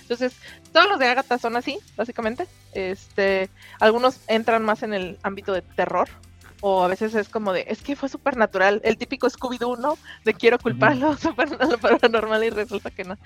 Entonces, 0.00 0.34
todos 0.72 0.88
los 0.88 0.98
de 0.98 1.06
Agatha 1.06 1.38
son 1.38 1.56
así, 1.56 1.78
básicamente. 1.96 2.46
Este, 2.72 3.50
algunos 3.78 4.20
entran 4.26 4.64
más 4.64 4.82
en 4.82 4.94
el 4.94 5.18
ámbito 5.22 5.52
de 5.52 5.62
terror. 5.62 6.08
O 6.64 6.84
a 6.84 6.88
veces 6.88 7.12
es 7.16 7.28
como 7.28 7.52
de, 7.52 7.64
es 7.66 7.82
que 7.82 7.96
fue 7.96 8.08
supernatural, 8.08 8.80
el 8.84 8.96
típico 8.96 9.28
Scooby-Doo, 9.28 9.78
¿no? 9.78 9.98
De 10.24 10.32
quiero 10.32 10.60
culpar 10.60 10.92
a 10.92 11.66
lo 11.66 11.78
paranormal 11.78 12.44
y 12.44 12.50
resulta 12.50 12.92
que 12.92 13.02
no. 13.02 13.18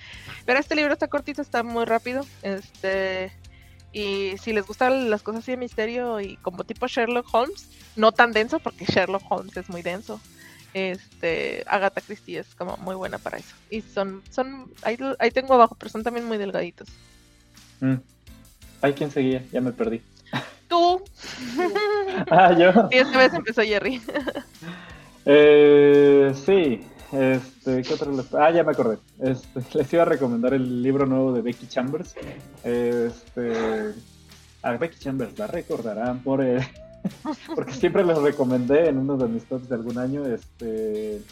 Pero 0.46 0.58
este 0.58 0.74
libro 0.74 0.94
está 0.94 1.06
cortito, 1.06 1.42
está 1.42 1.62
muy 1.62 1.84
rápido. 1.84 2.24
Este, 2.40 3.30
y 3.96 4.36
si 4.36 4.52
les 4.52 4.66
gustan 4.66 5.08
las 5.08 5.22
cosas 5.22 5.42
así 5.42 5.52
de 5.52 5.56
misterio 5.56 6.20
y 6.20 6.36
como 6.36 6.64
tipo 6.64 6.86
Sherlock 6.86 7.26
Holmes, 7.32 7.66
no 7.96 8.12
tan 8.12 8.32
denso, 8.32 8.58
porque 8.58 8.84
Sherlock 8.84 9.22
Holmes 9.30 9.56
es 9.56 9.70
muy 9.70 9.80
denso. 9.80 10.20
Este, 10.74 11.64
Agatha 11.66 12.02
Christie 12.02 12.38
es 12.40 12.54
como 12.54 12.76
muy 12.76 12.94
buena 12.94 13.16
para 13.16 13.38
eso. 13.38 13.54
Y 13.70 13.80
son, 13.80 14.22
son, 14.30 14.70
ahí, 14.82 14.98
ahí 15.18 15.30
tengo 15.30 15.54
abajo, 15.54 15.74
pero 15.78 15.90
son 15.90 16.02
también 16.04 16.26
muy 16.26 16.36
delgaditos. 16.36 16.88
Mm. 17.80 17.94
Ay, 18.82 18.92
¿quién 18.92 19.10
seguía? 19.10 19.42
Ya 19.50 19.62
me 19.62 19.72
perdí. 19.72 20.02
Tú, 20.68 21.02
Ah, 22.30 22.52
yo. 22.52 22.88
y 22.90 22.98
esta 22.98 23.16
vez 23.16 23.32
empezó 23.32 23.62
Jerry. 23.62 24.02
Eh, 25.24 26.32
sí. 26.44 26.82
Este, 27.16 27.82
¿qué 27.82 27.94
otro. 27.94 28.12
Ah, 28.38 28.50
ya 28.50 28.62
me 28.62 28.72
acordé. 28.72 28.98
Este, 29.20 29.60
les 29.78 29.92
iba 29.92 30.02
a 30.02 30.06
recomendar 30.06 30.52
el 30.54 30.82
libro 30.82 31.06
nuevo 31.06 31.32
de 31.32 31.40
Becky 31.40 31.66
Chambers. 31.66 32.14
Este, 32.62 33.94
a 34.62 34.72
Becky 34.72 34.98
Chambers 34.98 35.38
la 35.38 35.46
recordarán 35.46 36.22
por 36.22 36.42
eh, 36.44 36.66
porque 37.54 37.72
siempre 37.72 38.04
les 38.04 38.18
recomendé 38.18 38.88
en 38.88 38.98
uno 38.98 39.16
de 39.16 39.28
mis 39.28 39.44
tops 39.44 39.68
de 39.68 39.74
algún 39.76 39.98
año. 39.98 40.26
Este, 40.26 41.22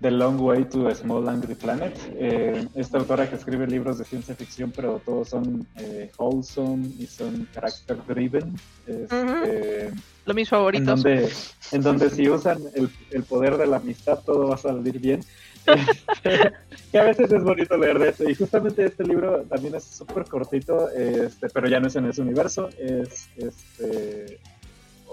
The 0.00 0.10
Long 0.12 0.40
Way 0.40 0.64
to 0.66 0.88
a 0.88 0.94
Small 0.94 1.28
Angry 1.28 1.54
Planet. 1.54 1.98
Eh, 2.14 2.66
esta 2.74 2.98
autora 2.98 3.28
que 3.28 3.34
escribe 3.34 3.66
libros 3.66 3.98
de 3.98 4.04
ciencia 4.04 4.34
ficción, 4.34 4.72
pero 4.74 5.00
todos 5.04 5.30
son 5.30 5.66
eh, 5.76 6.10
wholesome 6.16 6.86
y 6.98 7.06
son 7.06 7.48
character 7.52 7.98
driven. 8.06 8.54
Este, 8.86 9.90
Lo 10.24 10.34
mis 10.34 10.48
favoritos. 10.48 10.80
En 10.80 10.86
donde, 10.86 11.32
en 11.72 11.82
donde 11.82 12.10
si 12.10 12.28
usan 12.28 12.58
el, 12.74 12.88
el, 13.10 13.24
poder 13.24 13.56
de 13.56 13.66
la 13.66 13.78
amistad 13.78 14.20
todo 14.24 14.48
va 14.48 14.54
a 14.54 14.58
salir 14.58 15.00
bien. 15.00 15.20
Este, 15.66 16.52
que 16.92 16.98
a 16.98 17.04
veces 17.04 17.32
es 17.32 17.42
bonito 17.42 17.76
leer 17.76 17.98
de 17.98 18.10
eso. 18.10 18.28
Y 18.28 18.34
justamente 18.34 18.84
este 18.84 19.04
libro 19.04 19.42
también 19.50 19.74
es 19.74 19.84
súper 19.84 20.24
cortito, 20.24 20.88
este, 20.90 21.48
pero 21.50 21.68
ya 21.68 21.80
no 21.80 21.88
es 21.88 21.96
en 21.96 22.06
ese 22.06 22.22
universo. 22.22 22.68
Es 22.78 23.28
este 23.36 24.38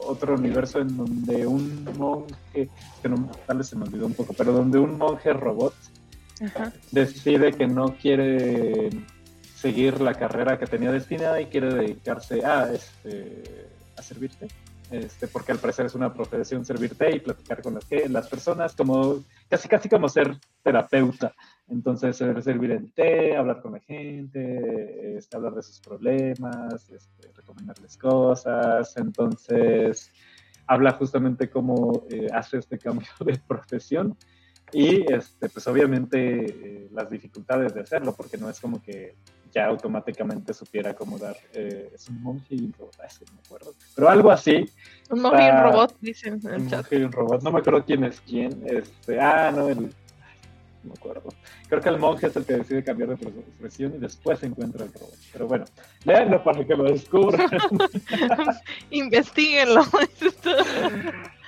otro 0.06 0.36
universo 0.36 0.80
en 0.80 0.96
donde 0.96 1.48
un 1.48 1.86
monje, 1.98 2.70
que 3.02 3.10
no, 3.10 3.30
tal 3.46 3.58
vez 3.58 3.68
se 3.68 3.76
me 3.76 3.84
olvidó 3.84 4.06
un 4.06 4.14
poco, 4.14 4.34
pero 4.34 4.52
donde 4.52 4.80
un 4.80 4.98
monje 4.98 5.34
robot 5.34 5.74
decide 6.92 7.54
que 7.54 7.68
no 7.68 7.96
quiere 7.96 8.90
seguir 9.56 10.02
la 10.02 10.14
carrera 10.14 10.60
que 10.60 10.68
tenía 10.68 10.92
destinada 10.92 11.40
y 11.42 11.46
quiere 11.46 11.74
dedicarse 11.74 12.46
a, 12.46 12.72
este, 12.72 13.70
a 13.98 14.02
servirte. 14.02 14.48
Este, 14.92 15.28
porque 15.28 15.52
al 15.52 15.58
parecer 15.58 15.88
es 15.88 15.96
una 15.96 16.14
profesión 16.14 16.64
servirte 16.64 17.16
y 17.16 17.20
platicar 17.20 17.62
con 17.62 17.74
las, 17.74 17.86
que, 17.86 18.08
las 18.08 18.28
personas, 18.28 18.76
como 18.76 19.24
casi 19.50 19.68
casi 19.68 19.90
como 19.90 20.08
ser 20.10 20.38
terapeuta. 20.62 21.34
Entonces, 21.68 22.16
servir 22.18 22.72
en 22.72 22.92
té, 22.92 23.36
hablar 23.36 23.62
con 23.62 23.74
la 23.74 23.80
gente, 23.80 25.18
este, 25.18 25.36
hablar 25.36 25.56
de 25.56 25.64
sus 25.64 25.80
problemas, 25.80 26.90
este, 26.92 27.32
recomendarles 27.36 27.98
cosas. 27.98 28.96
Entonces, 28.98 30.12
habla 30.68 30.92
justamente 30.92 31.50
cómo 31.50 32.06
eh, 32.10 32.28
hace 32.32 32.58
este 32.58 32.78
cambio 32.78 33.08
de 33.26 33.40
profesión 33.48 34.16
y, 34.72 35.12
este, 35.12 35.50
pues 35.50 35.66
obviamente, 35.68 36.46
eh, 36.46 36.90
las 36.92 37.10
dificultades 37.10 37.74
de 37.74 37.82
hacerlo, 37.82 38.14
porque 38.14 38.38
no 38.38 38.50
es 38.50 38.60
como 38.60 38.82
que 38.82 39.16
ya 39.54 39.68
automáticamente 39.68 40.54
supiera 40.54 40.94
cómo 40.94 41.18
dar. 41.18 41.38
Eh, 41.54 41.92
es 41.94 42.10
un 42.10 42.22
monje 42.22 42.56
y 42.56 42.66
un 42.66 42.74
robot, 42.74 42.96
es 43.08 43.20
que 43.20 43.26
no 43.26 43.34
me 43.34 43.40
acuerdo. 43.40 43.74
Pero 43.96 44.10
algo 44.10 44.32
así. 44.32 44.70
Un 45.10 45.22
monje 45.22 45.46
y 45.46 45.50
un 45.50 45.64
robot, 45.64 45.98
dicen 46.02 46.42
en 46.44 46.54
el 46.54 46.62
un 46.62 46.70
Monje 46.70 47.00
y 47.00 47.04
un 47.04 47.12
robot, 47.12 47.42
no 47.42 47.52
me 47.52 47.60
acuerdo 47.60 47.86
quién 47.86 48.04
es 48.04 48.20
quién. 48.22 48.64
Este, 48.66 49.20
ah, 49.20 49.52
no, 49.56 49.70
el 49.70 49.94
no 50.86 50.94
me 50.94 51.00
acuerdo. 51.00 51.30
Creo 51.68 51.82
que 51.82 51.90
el 51.90 52.00
monje 52.00 52.28
es 52.28 52.36
el 52.36 52.46
que 52.46 52.54
decide 52.54 52.84
cambiar 52.84 53.10
de 53.10 53.18
profesión 53.18 53.94
y 53.96 53.98
después 53.98 54.40
se 54.40 54.46
encuentra 54.46 54.86
el 54.86 54.94
robot. 54.94 55.16
Pero 55.34 55.48
bueno, 55.48 55.66
léanlo 56.04 56.44
para 56.44 56.66
que 56.66 56.76
lo 56.76 56.84
descubran. 56.84 57.50
Investíguenlo. 58.92 59.84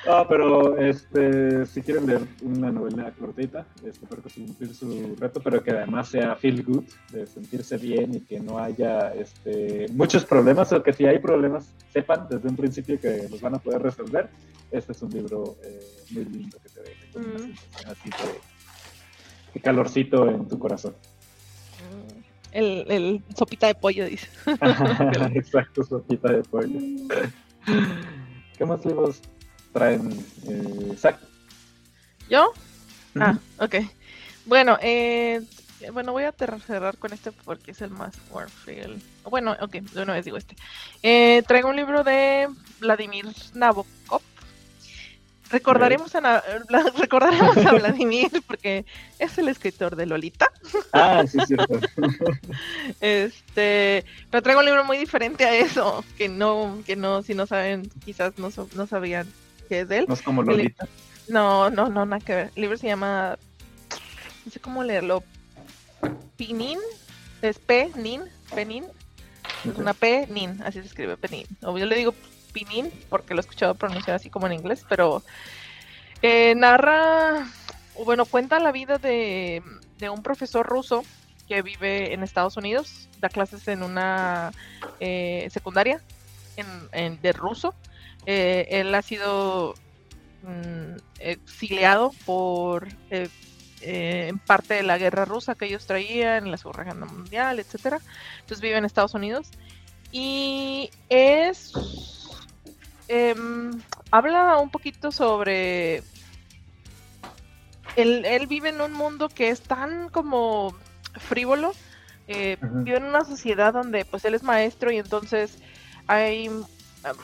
Ah, 0.10 0.26
pero 0.28 0.78
este, 0.78 1.66
si 1.66 1.82
quieren 1.82 2.06
leer 2.06 2.22
una 2.42 2.72
novela 2.72 3.12
cortita, 3.12 3.66
este, 3.84 4.06
para 4.08 4.22
cumplir 4.22 4.74
su 4.74 5.16
reto, 5.20 5.42
pero 5.44 5.62
que 5.62 5.72
además 5.72 6.08
sea 6.08 6.36
feel 6.36 6.64
good, 6.64 6.86
de 7.12 7.28
sentirse 7.28 7.78
bien 7.78 8.16
y 8.16 8.22
que 8.22 8.40
no 8.40 8.58
haya 8.58 9.14
este, 9.14 9.88
muchos 9.92 10.24
problemas, 10.24 10.72
o 10.72 10.82
que 10.82 10.94
si 10.94 11.06
hay 11.06 11.20
problemas, 11.20 11.74
sepan 11.92 12.28
desde 12.30 12.48
un 12.48 12.56
principio 12.56 13.00
que 13.00 13.28
los 13.30 13.42
van 13.42 13.56
a 13.56 13.60
poder 13.60 13.82
resolver. 13.82 14.30
Este 14.72 14.94
es 14.94 15.02
un 15.02 15.10
libro 15.12 15.58
eh, 15.64 15.80
muy 16.12 16.26
lindo 16.26 16.58
que 16.62 16.70
te 16.70 16.82
deja 16.82 17.20
mm. 17.20 17.54
así 17.90 18.10
de, 19.58 19.62
calorcito 19.62 20.30
en 20.30 20.48
tu 20.48 20.58
corazón. 20.60 20.96
El, 22.52 22.86
el 22.90 23.24
sopita 23.36 23.68
de 23.68 23.76
pollo, 23.76 24.06
dice. 24.06 24.28
Exacto, 25.36 25.84
sopita 25.84 26.32
de 26.32 26.44
pollo. 26.44 26.80
¿Qué 28.58 28.66
más 28.66 28.84
libros 28.86 29.22
traen 29.74 30.10
eh, 30.48 30.96
¿Yo? 32.30 32.52
Ah, 33.20 33.38
ok. 33.60 33.76
Bueno, 34.46 34.78
eh, 34.82 35.42
bueno, 35.92 36.12
voy 36.12 36.24
a 36.24 36.32
cerrar 36.32 36.98
con 36.98 37.14
este 37.14 37.32
porque 37.32 37.72
es 37.72 37.82
el 37.82 37.92
más 37.92 38.16
Warfield. 38.32 39.02
Bueno, 39.24 39.56
ok, 39.62 39.74
de 39.74 40.02
una 40.02 40.14
vez 40.14 40.26
digo 40.26 40.38
este. 40.38 40.56
Eh, 41.04 41.44
traigo 41.48 41.70
un 41.70 41.76
libro 41.76 42.04
de 42.04 42.48
Vladimir 42.80 43.26
Nabokov. 43.54 44.22
Recordaremos 45.50 46.14
a, 46.16 46.44
recordaremos 46.98 47.58
a 47.58 47.72
Vladimir 47.74 48.30
porque 48.46 48.86
es 49.20 49.38
el 49.38 49.48
escritor 49.48 49.96
de 49.96 50.06
Lolita. 50.06 50.52
Ah, 50.92 51.24
sí, 51.26 51.38
cierto. 51.46 51.80
este, 53.02 54.04
pero 54.30 54.44
traigo 54.44 54.60
un 54.60 54.66
libro 54.66 54.84
muy 54.84 54.98
diferente 54.98 55.46
a 55.46 55.56
eso, 55.56 56.04
que 56.18 56.28
no, 56.28 56.80
que 56.86 56.96
no, 56.96 57.24
si 57.24 57.34
no 57.34 57.48
saben, 57.48 57.90
quizás 58.04 58.38
no, 58.38 58.50
no 58.76 58.88
sabían 58.88 59.28
que 59.70 59.82
es 59.82 59.88
de 59.88 60.00
él. 60.00 60.06
No 60.08 60.14
es 60.14 60.22
como 60.22 60.44
Lolita. 60.44 60.88
No, 61.28 61.70
no, 61.70 61.90
no, 61.90 62.06
nada 62.06 62.24
que 62.24 62.36
ver. 62.36 62.52
El 62.56 62.62
libro 62.62 62.78
se 62.78 62.88
llama. 62.88 63.38
No 64.46 64.52
sé 64.52 64.60
cómo 64.60 64.84
leerlo. 64.84 65.24
Pinin. 66.38 66.80
Es 67.42 67.60
P-Nin. 67.60 68.24
Penin. 68.54 68.86
Es 69.66 69.78
una 69.78 69.94
P, 69.94 70.28
Nin. 70.28 70.62
Así 70.64 70.80
se 70.80 70.88
escribe 70.88 71.18
Penin. 71.18 71.46
O 71.64 71.78
yo 71.78 71.86
le 71.86 71.96
digo 71.96 72.14
Pinin 72.52 72.92
porque 73.10 73.34
lo 73.34 73.40
he 73.40 73.42
escuchado 73.42 73.76
pronunciar 73.76 74.16
así 74.16 74.30
como 74.30 74.48
en 74.48 74.54
inglés, 74.54 74.86
pero. 74.88 75.24
Eh, 76.22 76.56
narra. 76.56 77.48
Bueno, 78.06 78.26
cuenta 78.26 78.60
la 78.60 78.72
vida 78.72 78.98
de, 78.98 79.64
un 80.12 80.22
profesor 80.22 80.66
ruso 80.66 81.04
que 81.48 81.62
vive 81.62 82.14
en 82.14 82.24
Estados 82.24 82.58
Unidos. 82.58 83.10
Da 83.20 83.30
clases 83.30 83.68
en 83.68 83.82
una 83.82 84.52
eh, 85.00 85.48
secundaria 85.52 86.02
de 87.22 87.34
ruso 87.34 87.76
eh, 88.30 88.68
él 88.82 88.94
ha 88.94 89.02
sido 89.02 89.74
mm, 90.44 90.98
exiliado 91.20 92.12
por 92.26 92.88
eh, 93.10 93.30
en 93.82 94.38
parte 94.40 94.74
de 94.74 94.84
la 94.84 94.98
guerra 94.98 95.24
rusa 95.24 95.56
que 95.56 95.66
ellos 95.66 95.86
traían, 95.86 96.52
la 96.52 96.58
Segunda 96.58 96.84
Guerra 96.84 97.06
Mundial, 97.06 97.60
etcétera. 97.60 98.02
Entonces 98.40 98.60
vive 98.60 98.78
en 98.78 98.84
Estados 98.84 99.14
Unidos 99.14 99.50
y 100.12 100.90
es 101.08 101.72
em, 103.08 103.72
habla 104.12 104.58
un 104.58 104.70
poquito 104.70 105.12
sobre 105.12 105.98
él, 107.96 108.26
él, 108.26 108.48
vive 108.48 108.70
en 108.70 108.82
un 108.82 108.94
mundo 108.94 109.30
que 109.30 109.50
es 109.50 109.62
tan 109.62 110.10
como 110.10 110.76
frívolo. 111.16 111.72
vive 112.28 112.98
en 112.98 113.06
una 113.06 113.24
sociedad 113.24 113.74
donde 113.74 114.06
pues 114.06 114.26
él 114.26 114.34
es 114.36 114.44
maestro 114.44 114.92
y 114.92 114.98
entonces 114.98 115.58
hay 116.08 116.50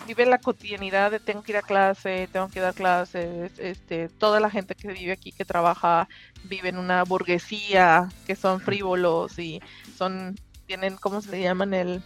vive 0.08 0.26
la 0.26 0.38
cotidianidad 0.38 1.12
de 1.12 1.20
tengo 1.20 1.44
que 1.44 1.52
ir 1.52 1.58
a 1.58 1.62
clase, 1.62 2.30
tengo 2.32 2.48
que 2.50 2.60
dar 2.60 2.74
clases, 2.74 3.52
este, 3.60 4.10
toda 4.10 4.40
la 4.40 4.50
gente 4.50 4.76
que 4.76 4.88
vive 4.90 5.12
aquí, 5.12 5.32
que 5.32 5.46
trabaja, 5.46 6.08
vive 6.44 6.70
en 6.70 6.78
una 6.78 7.04
burguesía, 7.04 8.10
que 8.26 8.36
son 8.36 8.60
frívolos 8.60 9.38
y 9.40 9.62
son, 9.98 10.36
tienen, 10.66 10.96
¿cómo 10.98 11.22
se 11.22 11.32
le 11.32 11.42
llaman? 11.42 11.74
El, 11.74 12.02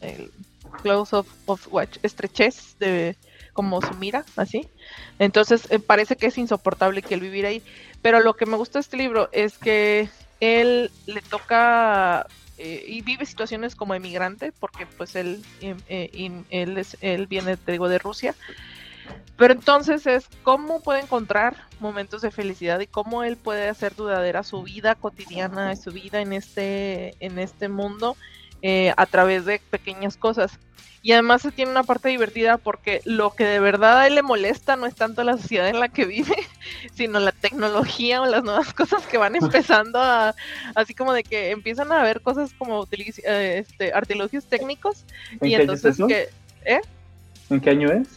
el 0.00 0.30
close 0.82 1.14
of, 1.14 1.26
of 1.46 1.66
watch, 1.72 1.98
estrechez 2.02 2.76
de 2.78 3.16
como 3.52 3.82
su 3.82 3.92
mira, 3.94 4.24
así. 4.36 4.68
Entonces 5.18 5.66
eh, 5.70 5.80
parece 5.80 6.14
que 6.14 6.26
es 6.26 6.38
insoportable 6.38 7.02
que 7.02 7.14
él 7.14 7.20
vivir 7.20 7.44
ahí. 7.44 7.60
Pero 8.02 8.20
lo 8.20 8.34
que 8.34 8.46
me 8.46 8.56
gusta 8.56 8.78
de 8.78 8.82
este 8.82 8.96
libro 8.96 9.28
es 9.32 9.58
que 9.58 10.08
él 10.38 10.92
le 11.06 11.22
toca 11.22 12.28
eh, 12.56 12.84
y 12.86 13.02
vive 13.02 13.26
situaciones 13.26 13.74
como 13.74 13.94
emigrante, 13.94 14.52
porque 14.52 14.86
pues 14.86 15.16
él, 15.16 15.44
eh, 15.60 16.44
es, 16.50 16.96
él 17.00 17.26
viene, 17.26 17.56
te 17.56 17.72
digo, 17.72 17.88
de 17.88 17.98
Rusia. 17.98 18.36
Pero 19.36 19.54
entonces 19.54 20.06
es 20.06 20.28
cómo 20.42 20.80
puede 20.80 21.00
encontrar 21.00 21.56
momentos 21.80 22.22
de 22.22 22.30
felicidad 22.30 22.78
y 22.80 22.86
cómo 22.86 23.24
él 23.24 23.36
puede 23.36 23.68
hacer 23.68 23.96
dudadera 23.96 24.42
su 24.42 24.62
vida 24.62 24.94
cotidiana, 24.94 25.74
su 25.76 25.92
vida 25.92 26.20
en 26.20 26.32
este, 26.32 27.14
en 27.20 27.38
este 27.38 27.68
mundo 27.68 28.16
eh, 28.62 28.92
a 28.96 29.06
través 29.06 29.44
de 29.44 29.60
pequeñas 29.70 30.16
cosas. 30.16 30.58
Y 31.00 31.12
además 31.12 31.42
se 31.42 31.52
tiene 31.52 31.70
una 31.70 31.84
parte 31.84 32.08
divertida 32.08 32.58
porque 32.58 33.00
lo 33.04 33.30
que 33.30 33.44
de 33.44 33.60
verdad 33.60 34.00
a 34.00 34.06
él 34.08 34.16
le 34.16 34.22
molesta 34.22 34.74
no 34.76 34.86
es 34.86 34.94
tanto 34.94 35.22
la 35.22 35.36
sociedad 35.36 35.68
en 35.68 35.78
la 35.78 35.88
que 35.88 36.04
vive, 36.04 36.36
sino 36.94 37.20
la 37.20 37.32
tecnología 37.32 38.20
o 38.20 38.26
las 38.26 38.42
nuevas 38.42 38.74
cosas 38.74 39.06
que 39.06 39.16
van 39.16 39.36
empezando 39.36 40.00
a, 40.00 40.34
así 40.74 40.94
como 40.94 41.12
de 41.12 41.22
que 41.22 41.50
empiezan 41.50 41.92
a 41.92 42.02
ver 42.02 42.20
cosas 42.20 42.52
como 42.52 42.86
eh, 42.90 43.58
este, 43.58 43.92
artilugios 43.92 44.46
técnicos. 44.46 45.04
y 45.40 45.54
entonces 45.54 45.96
que, 45.96 46.28
¿eh? 46.64 46.80
¿En 47.48 47.60
qué 47.60 47.70
año 47.70 47.90
es? 47.92 48.08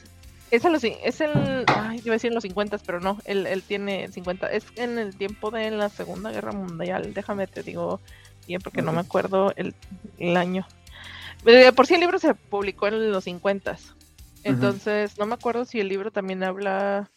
Es, 0.49 0.65
el, 0.65 0.75
es 0.75 1.21
el, 1.21 1.63
ay, 1.67 2.01
iba 2.03 2.11
a 2.13 2.17
decir 2.17 2.29
en 2.29 2.35
los 2.35 2.43
50, 2.43 2.79
pero 2.79 2.99
no, 2.99 3.19
él, 3.23 3.47
él 3.47 3.63
tiene 3.63 4.09
50, 4.09 4.51
es 4.51 4.65
en 4.75 4.97
el 4.97 5.15
tiempo 5.15 5.49
de 5.49 5.71
la 5.71 5.87
Segunda 5.87 6.31
Guerra 6.31 6.51
Mundial, 6.51 7.13
déjame 7.13 7.47
te 7.47 7.63
digo 7.63 8.01
bien 8.47 8.61
porque 8.61 8.81
no 8.81 8.91
me 8.91 9.01
acuerdo 9.01 9.53
el, 9.55 9.75
el 10.17 10.37
año. 10.37 10.65
Eh, 11.45 11.71
por 11.73 11.87
si 11.87 11.95
el 11.95 12.01
libro 12.01 12.19
se 12.19 12.35
publicó 12.35 12.87
en 12.87 13.11
los 13.11 13.23
50. 13.23 13.77
Entonces, 14.43 15.17
no 15.17 15.25
me 15.25 15.35
acuerdo 15.35 15.65
si 15.65 15.79
el 15.79 15.87
libro 15.87 16.11
también 16.11 16.43
habla 16.43 17.09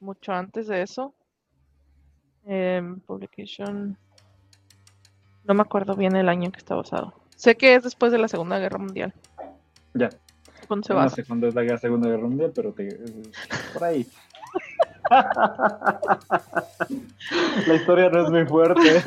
mucho 0.00 0.32
antes 0.32 0.66
de 0.66 0.82
eso. 0.82 1.14
Em, 2.46 3.00
publication. 3.00 3.96
No 5.44 5.54
me 5.54 5.62
acuerdo 5.62 5.94
bien 5.94 6.16
el 6.16 6.28
año 6.28 6.46
en 6.46 6.52
que 6.52 6.58
está 6.58 6.74
basado. 6.74 7.14
Sé 7.36 7.56
que 7.56 7.74
es 7.74 7.84
después 7.84 8.12
de 8.12 8.18
la 8.18 8.28
Segunda 8.28 8.58
Guerra 8.58 8.78
Mundial. 8.78 9.14
Ya. 9.94 10.10
¿Cuándo 10.66 10.86
se 10.86 10.94
no 10.94 11.08
sé 11.08 11.24
cuándo 11.24 11.48
es 11.48 11.54
la 11.54 11.78
Segunda 11.78 12.08
Guerra 12.08 12.26
Mundial, 12.26 12.52
pero 12.54 12.72
te, 12.72 12.98
por 13.72 13.84
ahí. 13.84 14.06
La 17.66 17.74
historia 17.74 18.10
no 18.10 18.24
es 18.24 18.30
muy 18.30 18.46
fuerte. 18.46 18.82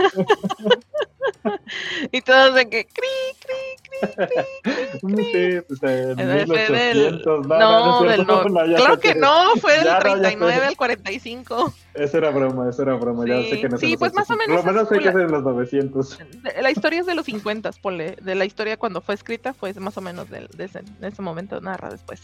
y 2.11 2.21
todos 2.21 2.55
de 2.55 2.69
que 2.69 2.85
cri, 2.85 3.07
cri, 3.41 4.23
cri, 4.63 5.01
cri, 5.01 5.23
Sí, 5.31 5.61
pues 5.67 5.83
en 5.83 6.19
Ese 6.29 6.45
fue 6.47 6.57
del- 6.69 6.97
1800, 6.97 7.47
no, 7.47 7.59
No, 7.59 8.01
no, 8.03 8.09
del 8.09 8.27
no. 8.27 8.65
ya 8.65 8.75
Claro 8.77 8.99
que 8.99 9.15
no, 9.15 9.55
fue 9.59 9.73
del 9.73 9.83
Ya, 9.85 9.93
no, 9.93 9.99
ya 9.99 9.99
39 10.01 10.59
sé. 10.59 10.65
al 10.67 10.75
45. 10.77 11.73
Esa 11.93 12.17
era 12.17 12.29
broma, 12.29 12.69
esa 12.69 12.83
era 12.83 12.93
broma, 12.95 13.25
ya 13.27 13.41
Sí, 13.41 13.49
sé 13.49 13.61
que 13.61 13.69
no 13.69 13.77
sí, 13.77 13.97
pues 13.97 14.13
más 14.13 14.29
o 14.29 14.33
800. 14.33 14.47
menos 14.47 14.65
lo 14.65 14.71
menos 14.71 14.89
sé 14.89 14.99
que 14.99 15.09
es 15.09 15.15
en 15.15 15.31
los 15.31 15.43
900. 15.43 16.17
De- 16.43 16.61
La 16.61 16.71
historia 16.71 16.99
es 17.01 17.05
de 17.05 17.15
los 17.15 17.25
50, 17.25 17.71
ponle. 17.81 18.15
De 18.21 18.35
la 18.35 18.45
historia 18.45 18.77
cuando 18.77 19.01
fue 19.01 19.15
escrita, 19.15 19.53
fue 19.53 19.73
más 19.75 19.97
o 19.97 20.01
menos 20.01 20.29
del- 20.29 20.47
de, 20.47 20.65
ese, 20.65 20.81
de 20.99 21.07
ese 21.07 21.21
momento, 21.21 21.59
narra 21.61 21.89
después. 21.89 22.21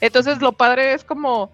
Entonces, 0.00 0.40
lo 0.40 0.52
padre 0.52 0.94
es 0.94 1.04
como. 1.04 1.50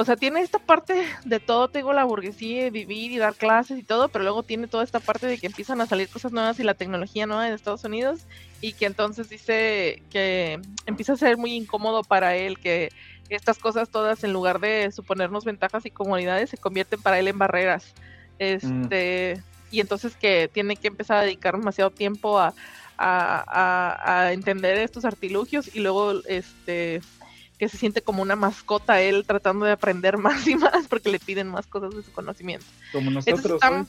O 0.00 0.04
sea, 0.04 0.14
tiene 0.14 0.40
esta 0.42 0.60
parte 0.60 0.94
de 1.24 1.40
todo, 1.40 1.66
tengo 1.70 1.92
la 1.92 2.04
burguesía, 2.04 2.62
de 2.62 2.70
vivir 2.70 3.10
y 3.10 3.18
dar 3.18 3.34
clases 3.34 3.76
y 3.78 3.82
todo, 3.82 4.08
pero 4.08 4.22
luego 4.22 4.44
tiene 4.44 4.68
toda 4.68 4.84
esta 4.84 5.00
parte 5.00 5.26
de 5.26 5.38
que 5.38 5.48
empiezan 5.48 5.80
a 5.80 5.86
salir 5.86 6.08
cosas 6.08 6.30
nuevas 6.30 6.60
y 6.60 6.62
la 6.62 6.74
tecnología 6.74 7.26
nueva 7.26 7.48
en 7.48 7.52
Estados 7.54 7.82
Unidos 7.82 8.20
y 8.60 8.74
que 8.74 8.86
entonces 8.86 9.28
dice 9.28 10.00
que 10.08 10.60
empieza 10.86 11.14
a 11.14 11.16
ser 11.16 11.36
muy 11.36 11.52
incómodo 11.52 12.04
para 12.04 12.36
él, 12.36 12.60
que 12.60 12.90
estas 13.28 13.58
cosas 13.58 13.90
todas 13.90 14.22
en 14.22 14.32
lugar 14.32 14.60
de 14.60 14.92
suponernos 14.92 15.44
ventajas 15.44 15.84
y 15.84 15.90
comodidades 15.90 16.50
se 16.50 16.58
convierten 16.58 17.02
para 17.02 17.18
él 17.18 17.26
en 17.26 17.38
barreras. 17.38 17.92
Este, 18.38 19.42
y 19.72 19.80
entonces 19.80 20.14
que 20.16 20.48
tiene 20.54 20.76
que 20.76 20.86
empezar 20.86 21.16
a 21.18 21.22
dedicar 21.22 21.56
demasiado 21.58 21.90
tiempo 21.90 22.38
a, 22.38 22.54
a, 22.96 23.44
a- 23.48 24.20
a 24.26 24.32
entender 24.32 24.78
estos 24.78 25.04
artilugios 25.04 25.68
y 25.74 25.80
luego 25.80 26.22
este 26.26 27.00
que 27.58 27.68
se 27.68 27.76
siente 27.76 28.02
como 28.02 28.22
una 28.22 28.36
mascota 28.36 29.00
él 29.00 29.24
tratando 29.26 29.66
de 29.66 29.72
aprender 29.72 30.16
más 30.18 30.46
y 30.46 30.54
más 30.56 30.86
porque 30.88 31.10
le 31.10 31.18
piden 31.18 31.48
más 31.48 31.66
cosas 31.66 31.94
de 31.94 32.02
su 32.02 32.12
conocimiento. 32.12 32.66
Como 32.92 33.10
nosotros. 33.10 33.54
está- 33.54 33.80
¿eh? 33.80 33.84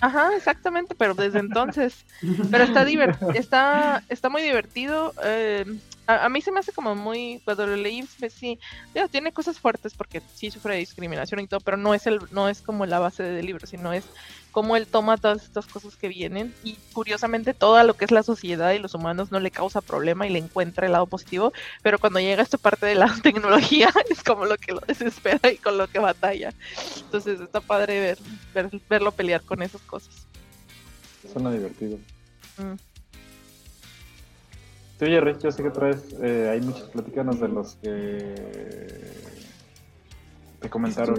Ajá, 0.00 0.34
exactamente, 0.36 0.96
pero 0.96 1.14
desde 1.14 1.38
entonces. 1.38 2.04
Pero 2.50 2.64
está 2.64 2.84
diver- 2.84 3.16
está, 3.36 4.02
está 4.08 4.28
muy 4.28 4.42
divertido. 4.42 5.14
eh, 5.22 5.64
a, 6.08 6.24
a 6.24 6.28
mí 6.28 6.40
se 6.40 6.50
me 6.50 6.58
hace 6.58 6.72
como 6.72 6.96
muy, 6.96 7.40
cuando 7.44 7.68
lo 7.68 7.76
leí, 7.76 8.04
pues 8.18 8.32
sí, 8.34 8.58
ya, 8.96 9.06
tiene 9.06 9.30
cosas 9.32 9.60
fuertes 9.60 9.94
porque 9.94 10.20
sí 10.34 10.50
sufre 10.50 10.74
de 10.74 10.80
discriminación 10.80 11.38
y 11.38 11.46
todo, 11.46 11.60
pero 11.60 11.76
no 11.76 11.94
es 11.94 12.08
el, 12.08 12.18
no 12.32 12.48
es 12.48 12.62
como 12.62 12.84
la 12.84 12.98
base 12.98 13.22
del 13.22 13.46
libro, 13.46 13.64
sino 13.68 13.92
es 13.92 14.04
cómo 14.52 14.76
él 14.76 14.86
toma 14.86 15.16
todas 15.16 15.42
estas 15.42 15.66
cosas 15.66 15.96
que 15.96 16.06
vienen 16.08 16.54
y 16.62 16.76
curiosamente 16.92 17.54
todo 17.54 17.82
lo 17.82 17.94
que 17.94 18.04
es 18.04 18.10
la 18.12 18.22
sociedad 18.22 18.72
y 18.72 18.78
los 18.78 18.94
humanos 18.94 19.32
no 19.32 19.40
le 19.40 19.50
causa 19.50 19.80
problema 19.80 20.26
y 20.26 20.30
le 20.30 20.38
encuentra 20.38 20.86
el 20.86 20.92
lado 20.92 21.06
positivo, 21.06 21.52
pero 21.82 21.98
cuando 21.98 22.20
llega 22.20 22.42
esta 22.42 22.58
parte 22.58 22.86
de 22.86 22.94
la 22.94 23.12
tecnología 23.22 23.90
es 24.10 24.22
como 24.22 24.44
lo 24.44 24.56
que 24.58 24.72
lo 24.72 24.80
desespera 24.86 25.50
y 25.50 25.56
con 25.56 25.76
lo 25.78 25.88
que 25.88 25.98
batalla. 25.98 26.52
Entonces 27.04 27.40
está 27.40 27.60
padre 27.60 27.98
ver, 27.98 28.18
ver- 28.54 28.80
verlo 28.88 29.10
pelear 29.10 29.42
con 29.42 29.62
esas 29.62 29.80
cosas. 29.82 30.14
Suena 31.32 31.50
divertido. 31.50 31.96
Mm. 32.58 32.74
Tú, 34.98 35.06
Jerry, 35.06 35.36
yo 35.42 35.50
sé 35.50 35.62
que 35.64 35.70
traes. 35.70 35.98
eh, 36.22 36.48
hay 36.52 36.60
muchos 36.60 36.88
platícanos 36.90 37.40
de 37.40 37.48
los 37.48 37.74
que. 37.76 38.34
Te 40.60 40.70
comentaron. 40.70 41.16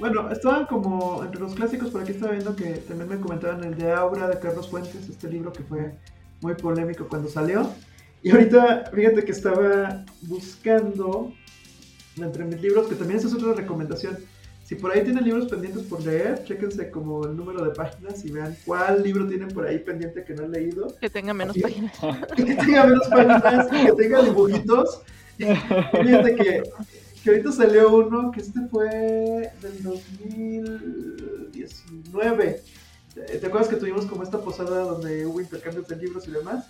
Bueno, 0.00 0.30
estaban 0.30 0.66
como 0.66 1.24
entre 1.24 1.40
los 1.40 1.54
clásicos, 1.54 1.90
por 1.90 2.02
aquí 2.02 2.12
estaba 2.12 2.32
viendo 2.32 2.54
que 2.54 2.74
también 2.88 3.08
me 3.08 3.18
comentaban 3.18 3.64
el 3.64 3.76
de 3.76 3.92
Aura 3.92 4.28
de 4.28 4.38
Carlos 4.38 4.68
Fuentes, 4.68 5.08
este 5.08 5.28
libro 5.28 5.52
que 5.52 5.62
fue 5.64 5.92
muy 6.40 6.54
polémico 6.54 7.08
cuando 7.08 7.28
salió. 7.28 7.72
Y 8.22 8.30
ahorita, 8.30 8.90
fíjate 8.94 9.24
que 9.24 9.32
estaba 9.32 10.04
buscando 10.22 11.32
entre 12.16 12.44
mis 12.44 12.60
libros, 12.60 12.88
que 12.88 12.94
también 12.94 13.18
esa 13.18 13.28
es 13.28 13.34
otra 13.34 13.54
recomendación. 13.54 14.18
Si 14.64 14.74
por 14.74 14.92
ahí 14.92 15.02
tienen 15.02 15.24
libros 15.24 15.46
pendientes 15.46 15.82
por 15.84 16.04
leer, 16.04 16.44
chéquense 16.44 16.90
como 16.90 17.24
el 17.24 17.36
número 17.36 17.64
de 17.64 17.70
páginas 17.70 18.24
y 18.24 18.30
vean 18.30 18.54
cuál 18.66 19.02
libro 19.02 19.26
tienen 19.26 19.48
por 19.48 19.66
ahí 19.66 19.78
pendiente 19.78 20.24
que 20.24 20.34
no 20.34 20.44
han 20.44 20.52
leído. 20.52 20.94
Que 21.00 21.08
tenga 21.08 21.32
menos 21.32 21.56
Así. 21.56 21.62
páginas. 21.62 21.98
que 22.36 22.54
tenga 22.54 22.84
menos 22.84 23.08
páginas, 23.08 23.66
que 23.68 23.92
tenga 23.92 24.22
dibujitos. 24.22 25.02
Fíjate 25.38 26.34
que, 26.34 26.62
que 27.22 27.30
ahorita 27.30 27.52
salió 27.52 27.94
uno 27.96 28.30
que 28.30 28.40
este 28.40 28.60
fue 28.70 29.50
del 29.60 29.82
2019. 29.82 32.62
¿Te 33.14 33.46
acuerdas 33.46 33.68
que 33.68 33.76
tuvimos 33.76 34.06
como 34.06 34.22
esta 34.22 34.40
posada 34.40 34.80
donde 34.82 35.26
hubo 35.26 35.40
intercambios 35.40 35.88
de 35.88 35.96
libros 35.96 36.26
y 36.28 36.30
demás? 36.30 36.66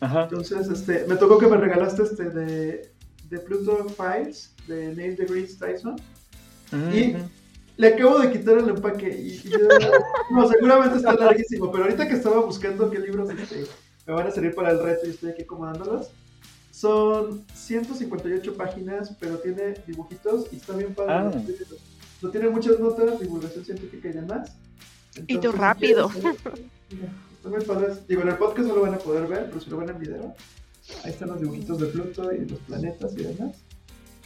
Ajá. 0.00 0.24
Entonces, 0.24 0.68
este, 0.68 1.06
me 1.06 1.14
tocó 1.16 1.38
que 1.38 1.46
me 1.46 1.56
regalaste 1.56 2.02
este 2.02 2.24
de, 2.30 2.90
de 3.30 3.38
Pluto 3.38 3.86
Files, 3.90 4.52
de 4.66 4.92
Neil 4.94 5.14
deGrasse 5.16 5.56
Tyson. 5.58 5.96
Y 6.92 7.14
Ujú. 7.14 7.22
le 7.76 7.86
acabo 7.88 8.18
de 8.18 8.32
quitar 8.32 8.58
el 8.58 8.68
empaque 8.70 9.08
y, 9.16 9.34
y 9.46 9.50
yo- 9.50 9.58
no, 10.32 10.48
seguramente 10.48 10.96
está 10.96 11.14
larguísimo, 11.14 11.70
pero 11.70 11.84
ahorita 11.84 12.08
que 12.08 12.14
estaba 12.14 12.40
buscando 12.40 12.90
qué 12.90 12.98
libros 12.98 13.30
este, 13.30 13.66
me 14.06 14.14
van 14.14 14.26
a 14.26 14.30
servir 14.32 14.54
para 14.56 14.72
el 14.72 14.82
reto 14.82 15.06
y 15.06 15.10
estoy 15.10 15.30
aquí 15.30 15.42
acomodándolos, 15.42 16.08
son 16.74 17.44
158 17.54 18.56
páginas, 18.56 19.14
pero 19.20 19.38
tiene 19.38 19.74
dibujitos 19.86 20.46
y 20.52 20.56
está 20.56 20.74
bien 20.76 20.92
padre. 20.92 21.12
Ah. 21.12 21.42
No 22.20 22.30
tiene 22.30 22.48
muchas 22.48 22.80
notas, 22.80 23.20
divulgación 23.20 23.64
científica 23.64 24.08
y 24.08 24.12
demás. 24.12 24.56
Y 25.28 25.38
tú 25.38 25.52
si 25.52 25.56
rápido. 25.56 26.08
quieres, 26.08 26.36
Están 27.36 27.52
muy 27.52 27.62
padres. 27.62 28.08
Digo, 28.08 28.22
en 28.22 28.28
el 28.28 28.36
podcast 28.36 28.66
no 28.66 28.74
lo 28.74 28.80
van 28.82 28.94
a 28.94 28.98
poder 28.98 29.28
ver, 29.28 29.46
pero 29.50 29.60
si 29.60 29.70
lo 29.70 29.76
ven 29.76 29.90
en 29.90 30.00
video, 30.00 30.34
ahí 31.04 31.12
están 31.12 31.28
los 31.28 31.40
dibujitos 31.40 31.78
de 31.78 31.86
Pluto 31.86 32.32
y 32.32 32.44
los 32.44 32.58
planetas 32.60 33.12
y 33.12 33.22
demás. 33.22 33.56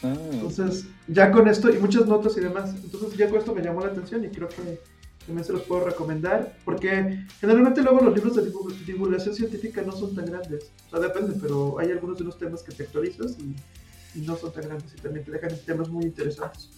Ah, 0.03 0.16
Entonces, 0.32 0.86
ya 1.07 1.30
con 1.30 1.49
esto, 1.49 1.68
y 1.68 1.78
muchas 1.78 2.07
notas 2.07 2.34
y 2.38 2.40
demás, 2.40 2.74
entonces 2.82 3.14
ya 3.18 3.28
con 3.28 3.40
esto 3.40 3.55
me 3.55 3.61
llamó 3.62 3.82
la 3.82 3.88
atención 3.88 4.24
y 4.24 4.28
creo 4.28 4.49
que 4.49 4.80
también 5.28 5.44
se 5.44 5.52
los 5.52 5.62
puedo 5.62 5.84
recomendar, 5.84 6.56
porque 6.64 7.24
generalmente 7.40 7.82
luego 7.82 8.00
los 8.00 8.14
libros 8.14 8.34
de 8.34 8.50
divu- 8.50 8.72
divulgación 8.84 9.34
científica 9.34 9.82
no 9.82 9.92
son 9.92 10.14
tan 10.14 10.26
grandes, 10.26 10.72
o 10.86 10.90
sea, 10.90 11.00
depende, 11.00 11.38
pero 11.40 11.78
hay 11.78 11.90
algunos 11.92 12.16
de 12.18 12.24
unos 12.24 12.38
temas 12.38 12.62
que 12.62 12.72
te 12.72 12.82
actualizas 12.82 13.36
y, 13.38 14.18
y 14.18 14.22
no 14.22 14.36
son 14.36 14.52
tan 14.52 14.64
grandes 14.64 14.92
y 14.94 15.00
también 15.00 15.24
te 15.24 15.30
dejan 15.30 15.50
temas 15.64 15.88
muy 15.88 16.04
interesantes. 16.04 16.70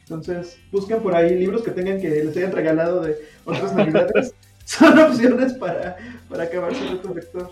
Entonces, 0.00 0.56
busquen 0.72 1.02
por 1.02 1.14
ahí 1.14 1.36
libros 1.38 1.62
que 1.62 1.70
tengan 1.72 2.00
que 2.00 2.08
les 2.08 2.36
hayan 2.36 2.52
regalado 2.52 3.02
de 3.02 3.16
otras 3.44 3.74
navidades. 3.76 4.34
Son 4.64 4.98
opciones 4.98 5.52
para, 5.54 5.96
para 6.28 6.44
acabar 6.44 6.74
su 6.74 6.82
reto 6.88 7.14
lector. 7.14 7.50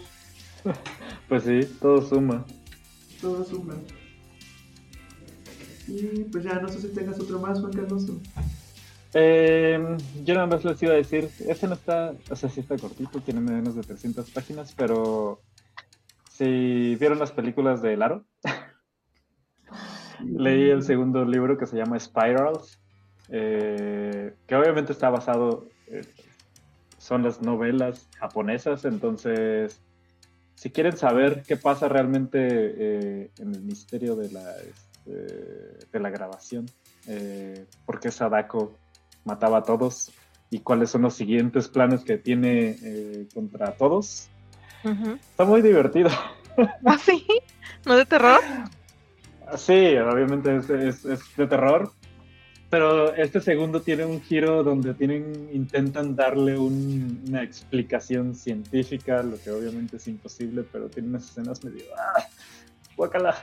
Pues 1.28 1.42
sí, 1.44 1.60
todo 1.80 2.00
suma. 2.02 2.44
Todo 3.20 3.44
suma. 3.44 3.74
Y 5.86 6.24
pues 6.32 6.44
ya, 6.44 6.54
no 6.60 6.68
sé 6.68 6.80
si 6.80 6.88
tengas 6.88 7.20
otro 7.20 7.38
más, 7.38 7.60
Juan 7.60 7.72
Carlos. 7.72 8.06
Eh, 9.14 9.96
yo 10.24 10.34
nada 10.34 10.46
más 10.46 10.64
les 10.64 10.82
iba 10.82 10.92
a 10.92 10.96
decir, 10.96 11.30
este 11.46 11.68
no 11.68 11.74
está, 11.74 12.14
o 12.30 12.36
sea, 12.36 12.48
sí 12.48 12.60
está 12.60 12.76
cortito, 12.76 13.20
tiene 13.20 13.40
menos 13.40 13.76
de 13.76 13.82
300 13.82 14.28
páginas, 14.30 14.74
pero 14.76 15.40
si 16.30 16.96
vieron 16.96 17.20
las 17.20 17.30
películas 17.30 17.80
de 17.80 17.96
Laro, 17.96 18.24
leí 20.24 20.68
el 20.68 20.82
segundo 20.82 21.24
libro 21.24 21.56
que 21.56 21.66
se 21.66 21.76
llama 21.76 21.98
Spirals, 22.00 22.80
eh, 23.28 24.34
que 24.46 24.56
obviamente 24.56 24.92
está 24.92 25.10
basado, 25.10 25.68
eh, 25.86 26.02
son 26.98 27.22
las 27.22 27.40
novelas 27.40 28.08
japonesas, 28.18 28.84
entonces 28.84 29.80
si 30.56 30.70
quieren 30.70 30.96
saber 30.96 31.42
qué 31.46 31.56
pasa 31.56 31.88
realmente 31.88 32.38
eh, 32.40 33.30
en 33.38 33.54
el 33.54 33.62
misterio 33.62 34.16
de 34.16 34.30
la, 34.30 34.56
este, 34.56 35.10
de 35.92 36.00
la 36.00 36.10
grabación, 36.10 36.66
eh, 37.06 37.66
por 37.84 38.00
qué 38.00 38.10
Sadako 38.10 38.78
mataba 39.24 39.58
a 39.58 39.62
todos 39.64 40.12
y 40.50 40.60
cuáles 40.60 40.90
son 40.90 41.02
los 41.02 41.14
siguientes 41.14 41.68
planes 41.68 42.04
que 42.04 42.18
tiene 42.18 42.76
eh, 42.82 43.26
contra 43.34 43.72
todos, 43.72 44.28
está 45.30 45.44
muy 45.44 45.62
divertido. 45.62 46.10
¿Ah, 46.84 46.98
sí? 46.98 47.26
¿No 47.86 47.96
de 47.96 48.04
terror? 48.06 48.40
Sí, 49.56 49.96
obviamente 49.96 50.56
es, 50.56 50.70
es- 50.70 51.04
es 51.04 51.36
de 51.36 51.46
terror, 51.46 51.92
pero 52.70 53.14
este 53.14 53.40
segundo 53.40 53.82
tiene 53.82 54.04
un 54.04 54.20
giro 54.20 54.62
donde 54.62 54.94
tienen 54.94 55.48
intentan 55.52 56.14
darle 56.16 56.58
un- 56.58 57.22
una 57.28 57.42
explicación 57.42 58.34
científica, 58.34 59.22
lo 59.22 59.36
que 59.38 59.50
obviamente 59.50 59.96
es 59.96 60.06
imposible, 60.08 60.64
pero 60.72 60.88
tiene 60.88 61.08
unas 61.08 61.28
escenas 61.30 61.62
medio... 61.64 61.84
¡Ah! 61.96 62.22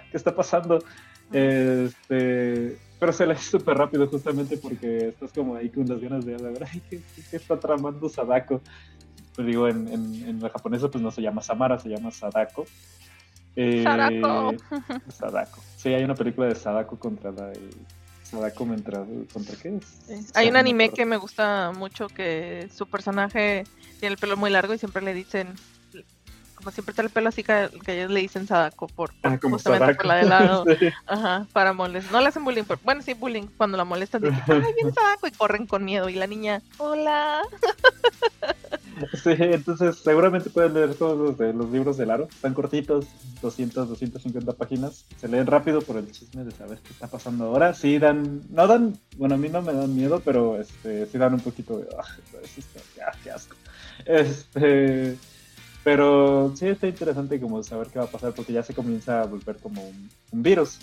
¿qué 0.09 0.17
está 0.17 0.33
pasando? 0.35 0.83
Este, 1.31 2.77
pero 3.01 3.11
se 3.13 3.25
le 3.25 3.33
hace 3.33 3.49
súper 3.57 3.75
rápido 3.77 4.05
justamente 4.07 4.57
porque 4.57 5.07
estás 5.07 5.33
como 5.33 5.55
ahí 5.55 5.69
con 5.71 5.87
las 5.87 5.99
ganas 5.99 6.23
de 6.23 6.37
ver, 6.37 6.67
ay, 6.71 6.79
¿qué, 6.87 7.01
qué- 7.31 7.35
está 7.37 7.59
tramando 7.59 8.07
Sadako? 8.07 8.61
Pues 9.35 9.47
digo, 9.47 9.67
en, 9.67 9.87
en, 9.87 10.13
en 10.29 10.39
la 10.39 10.49
japonesa 10.49 10.87
pues 10.91 11.03
no 11.03 11.09
se 11.09 11.23
llama 11.23 11.41
Samara, 11.41 11.79
se 11.79 11.89
llama 11.89 12.11
Sadako. 12.11 12.65
Eh, 13.55 13.81
Sadako. 13.83 14.53
Sadako. 15.11 15.61
Sí, 15.77 15.89
hay 15.89 16.03
una 16.03 16.13
película 16.13 16.45
de 16.47 16.53
Sadako 16.53 16.99
contra 16.99 17.31
la 17.31 17.51
el 17.51 17.71
Sadako 18.21 18.67
contra, 18.67 19.03
contra 19.33 19.55
qué 19.61 19.77
es. 19.77 19.85
Sí. 20.07 20.27
Hay 20.35 20.49
un 20.49 20.55
anime 20.55 20.89
que 20.91 21.05
me 21.07 21.17
gusta 21.17 21.71
mucho 21.75 22.07
que 22.07 22.69
su 22.71 22.85
personaje 22.85 23.63
tiene 23.99 24.13
el 24.13 24.19
pelo 24.19 24.37
muy 24.37 24.51
largo 24.51 24.75
y 24.75 24.77
siempre 24.77 25.01
le 25.01 25.15
dicen 25.15 25.47
como 26.61 26.71
siempre 26.71 26.93
trae 26.95 27.07
el 27.07 27.11
pelo 27.11 27.29
así 27.29 27.43
que, 27.43 27.69
que 27.85 27.97
ellos 27.99 28.11
le 28.11 28.19
dicen 28.21 28.47
Sadako 28.47 28.87
por, 28.87 29.11
Ah, 29.23 29.37
como 29.39 29.55
justamente 29.55 29.95
por 29.95 30.05
Sadako. 30.05 30.07
la 30.07 30.15
de 30.15 30.23
lado. 30.25 30.65
Sí. 30.79 30.89
Ajá, 31.07 31.47
para 31.53 31.73
molestar. 31.73 32.11
No 32.13 32.21
le 32.21 32.27
hacen 32.27 32.43
bullying, 32.43 32.63
pero 32.67 32.79
bueno, 32.83 33.01
sí 33.01 33.13
bullying 33.13 33.47
cuando 33.57 33.77
la 33.77 33.83
molestan. 33.85 34.21
Dicen, 34.21 34.41
ay, 34.47 34.73
viene 34.75 34.91
Sadako 34.93 35.27
y 35.27 35.31
corren 35.31 35.67
con 35.67 35.83
miedo. 35.83 36.07
Y 36.09 36.13
la 36.15 36.27
niña, 36.27 36.61
hola. 36.77 37.41
Sí, 39.23 39.31
entonces 39.39 39.97
seguramente 39.97 40.49
pueden 40.49 40.73
leer 40.75 40.93
todos 40.95 41.17
los, 41.17 41.37
de 41.37 41.53
los 41.53 41.69
libros 41.71 41.97
del 41.97 42.11
aro. 42.11 42.27
Están 42.29 42.53
cortitos, 42.53 43.05
200, 43.41 43.89
250 43.89 44.53
páginas. 44.53 45.05
Se 45.19 45.27
leen 45.27 45.47
rápido 45.47 45.81
por 45.81 45.97
el 45.97 46.11
chisme 46.11 46.43
de 46.43 46.51
saber 46.51 46.77
qué 46.79 46.89
está 46.93 47.07
pasando 47.07 47.45
ahora. 47.45 47.73
Sí 47.73 47.97
dan, 47.97 48.41
no 48.49 48.67
dan, 48.67 48.97
bueno, 49.17 49.35
a 49.35 49.37
mí 49.37 49.49
no 49.49 49.61
me 49.61 49.73
dan 49.73 49.95
miedo, 49.95 50.21
pero 50.23 50.59
este, 50.59 51.07
sí 51.07 51.17
dan 51.17 51.33
un 51.33 51.39
poquito 51.39 51.77
de, 51.77 51.83
está- 51.85 52.79
ah, 53.07 53.11
qué 53.23 53.31
asco. 53.31 53.55
Este, 54.05 55.17
pero 55.83 56.53
sí 56.55 56.67
está 56.67 56.87
interesante 56.87 57.39
como 57.39 57.61
saber 57.63 57.87
qué 57.87 57.99
va 57.99 58.05
a 58.05 58.11
pasar 58.11 58.33
porque 58.33 58.53
ya 58.53 58.63
se 58.63 58.73
comienza 58.73 59.21
a 59.21 59.25
volver 59.25 59.57
como 59.57 59.81
un, 59.83 60.09
un 60.31 60.43
virus 60.43 60.79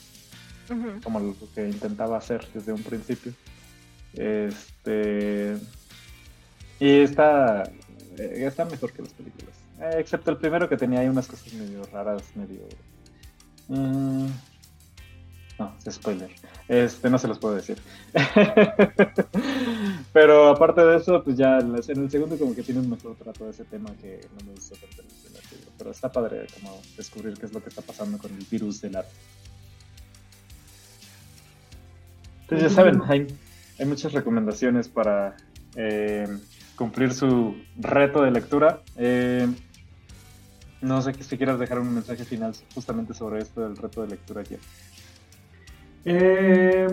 como 1.03 1.21
lo 1.21 1.35
que 1.55 1.69
intentaba 1.69 2.19
hacer 2.19 2.47
desde 2.53 2.73
un 2.73 2.83
principio. 2.83 3.33
Este. 4.13 5.57
Y 6.81 7.01
está. 7.01 7.65
eh, 8.19 8.45
Está 8.47 8.65
mejor 8.65 8.93
que 8.93 9.03
las 9.03 9.13
películas. 9.13 9.55
Eh, 9.81 9.97
excepto 9.99 10.31
el 10.31 10.37
primero 10.39 10.69
que 10.69 10.77
tenía 10.77 11.01
ahí 11.01 11.09
unas 11.09 11.27
cosas 11.27 11.53
medio 11.55 11.83
raras, 11.93 12.23
medio. 12.35 12.61
mm, 13.69 14.27
no, 15.59 15.75
es 15.85 15.95
spoiler. 15.95 16.31
Este, 16.69 17.11
no 17.11 17.19
se 17.19 17.27
los 17.27 17.39
puedo 17.39 17.57
decir. 17.57 17.79
Pero 20.13 20.49
aparte 20.49 20.85
de 20.85 20.97
eso, 20.97 21.23
pues 21.25 21.37
ya 21.37 21.59
en 21.59 21.75
el 21.75 22.11
segundo 22.11 22.39
como 22.39 22.55
que 22.55 22.63
tiene 22.63 22.81
mejor 22.83 23.17
trato 23.17 23.45
de 23.45 23.51
ese 23.51 23.65
tema 23.65 23.91
que 24.01 24.21
no 24.39 24.47
me 24.47 24.53
gustó 24.53 24.77
tanto. 24.77 25.03
Pero 25.77 25.91
está 25.91 26.13
padre 26.13 26.47
como 26.55 26.81
descubrir 26.97 27.35
qué 27.35 27.47
es 27.47 27.53
lo 27.53 27.63
que 27.63 27.71
está 27.71 27.83
pasando 27.83 28.19
con 28.19 28.33
el 28.33 28.45
virus 28.51 28.81
del 28.81 28.97
arte. 28.97 29.11
Entonces 32.43 32.71
ya 32.71 32.75
saben, 32.75 33.03
hay, 33.09 33.27
muchas 33.85 34.13
recomendaciones 34.13 34.89
para 34.89 35.37
eh, 35.77 36.27
cumplir 36.77 37.13
su 37.13 37.57
reto 37.77 38.23
de 38.23 38.31
lectura. 38.31 38.83
Eh, 38.97 39.49
no 40.81 41.03
sé 41.03 41.13
si 41.23 41.37
quieras 41.37 41.59
dejar 41.59 41.81
un 41.81 41.93
mensaje 41.93 42.25
final 42.25 42.55
justamente 42.75 43.13
sobre 43.13 43.43
esto 43.43 43.63
del 43.63 43.77
reto 43.77 44.03
de 44.03 44.09
lectura 44.09 44.43
aquí. 44.43 44.57
Eh, 46.11 46.89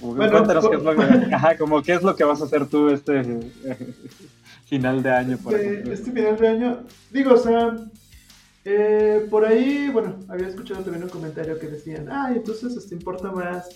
Bueno, 0.00 0.32
Cuéntanos 0.32 0.68
qué 0.68 0.76
es, 0.76 0.82
lo 0.82 0.96
que, 0.96 1.02
ajá, 1.34 1.56
como 1.58 1.82
qué 1.82 1.94
es 1.94 2.02
lo 2.02 2.16
que 2.16 2.24
vas 2.24 2.40
a 2.40 2.44
hacer 2.44 2.66
tú 2.66 2.88
este 2.88 3.20
eh, 3.20 3.94
final 4.66 5.02
de 5.02 5.10
año. 5.10 5.38
Por 5.38 5.54
ejemplo. 5.54 5.92
este 5.92 6.10
final 6.10 6.36
de 6.36 6.48
año, 6.48 6.78
digo, 7.10 7.34
o 7.34 7.36
sea, 7.36 7.76
eh, 8.64 9.26
por 9.30 9.44
ahí, 9.44 9.90
bueno, 9.90 10.20
había 10.28 10.48
escuchado 10.48 10.82
también 10.82 11.04
un 11.04 11.10
comentario 11.10 11.58
que 11.58 11.66
decían, 11.66 12.08
ah, 12.10 12.32
entonces 12.34 12.76
este, 12.76 12.94
importa 12.94 13.30
más 13.30 13.68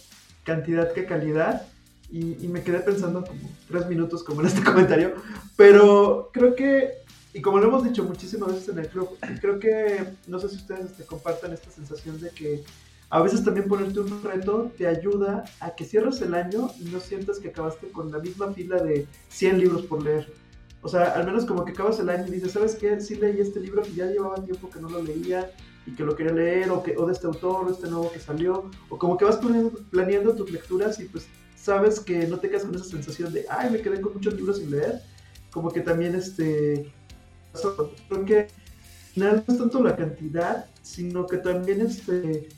cantidad 0.44 0.92
que 0.92 1.04
calidad. 1.04 1.62
Y, 2.10 2.42
y 2.42 2.48
me 2.48 2.62
quedé 2.62 2.78
pensando 2.78 3.22
como 3.22 3.50
tres 3.68 3.86
minutos 3.86 4.24
como 4.24 4.40
en 4.40 4.46
este 4.46 4.62
comentario, 4.64 5.12
pero 5.56 6.30
creo 6.32 6.54
que, 6.54 6.92
y 7.34 7.42
como 7.42 7.58
lo 7.58 7.68
hemos 7.68 7.84
dicho 7.84 8.02
muchísimas 8.02 8.54
veces 8.54 8.70
en 8.70 8.78
el 8.78 8.88
club, 8.88 9.10
creo 9.42 9.58
que, 9.58 10.04
no 10.26 10.38
sé 10.38 10.48
si 10.48 10.56
ustedes 10.56 10.86
este, 10.86 11.04
compartan 11.04 11.52
esta 11.52 11.70
sensación 11.70 12.18
de 12.18 12.30
que 12.30 12.64
a 13.10 13.22
veces 13.22 13.42
también 13.42 13.68
ponerte 13.68 14.00
un 14.00 14.22
reto 14.22 14.70
te 14.76 14.86
ayuda 14.86 15.44
a 15.60 15.74
que 15.74 15.84
cierres 15.84 16.20
el 16.20 16.34
año 16.34 16.70
y 16.78 16.84
no 16.84 17.00
sientas 17.00 17.38
que 17.38 17.48
acabaste 17.48 17.88
con 17.90 18.12
la 18.12 18.18
misma 18.18 18.52
fila 18.52 18.82
de 18.82 19.06
100 19.28 19.58
libros 19.58 19.82
por 19.82 20.02
leer. 20.02 20.30
O 20.82 20.88
sea, 20.88 21.12
al 21.12 21.24
menos 21.24 21.44
como 21.44 21.64
que 21.64 21.72
acabas 21.72 21.98
el 22.00 22.10
año 22.10 22.26
y 22.28 22.32
dices, 22.32 22.52
¿sabes 22.52 22.74
qué? 22.76 23.00
Sí 23.00 23.16
leí 23.16 23.40
este 23.40 23.60
libro 23.60 23.82
que 23.82 23.92
ya 23.92 24.06
llevaba 24.06 24.44
tiempo 24.44 24.68
que 24.70 24.80
no 24.80 24.88
lo 24.88 25.02
leía 25.02 25.50
y 25.86 25.92
que 25.92 26.04
lo 26.04 26.14
quería 26.14 26.32
leer, 26.32 26.70
o, 26.70 26.82
que, 26.82 26.96
o 26.96 27.06
de 27.06 27.14
este 27.14 27.26
autor, 27.26 27.66
o 27.66 27.70
este 27.70 27.88
nuevo 27.88 28.12
que 28.12 28.20
salió, 28.20 28.70
o 28.90 28.98
como 28.98 29.16
que 29.16 29.24
vas 29.24 29.38
planeando, 29.38 29.72
planeando 29.90 30.34
tus 30.34 30.50
lecturas 30.50 31.00
y 31.00 31.06
pues 31.06 31.26
sabes 31.56 32.00
que 32.00 32.26
no 32.26 32.38
te 32.38 32.48
quedas 32.50 32.64
con 32.64 32.74
esa 32.74 32.84
sensación 32.84 33.32
de, 33.32 33.46
ay, 33.48 33.70
me 33.70 33.80
quedé 33.80 34.00
con 34.00 34.12
muchos 34.12 34.34
libros 34.34 34.58
sin 34.58 34.70
leer. 34.70 35.00
Como 35.50 35.70
que 35.70 35.80
también, 35.80 36.14
este, 36.14 36.92
creo 38.08 38.24
que 38.26 38.48
no 39.16 39.28
es 39.30 39.46
tanto 39.46 39.82
la 39.82 39.96
cantidad, 39.96 40.66
sino 40.82 41.26
que 41.26 41.38
también, 41.38 41.80
este, 41.80 42.48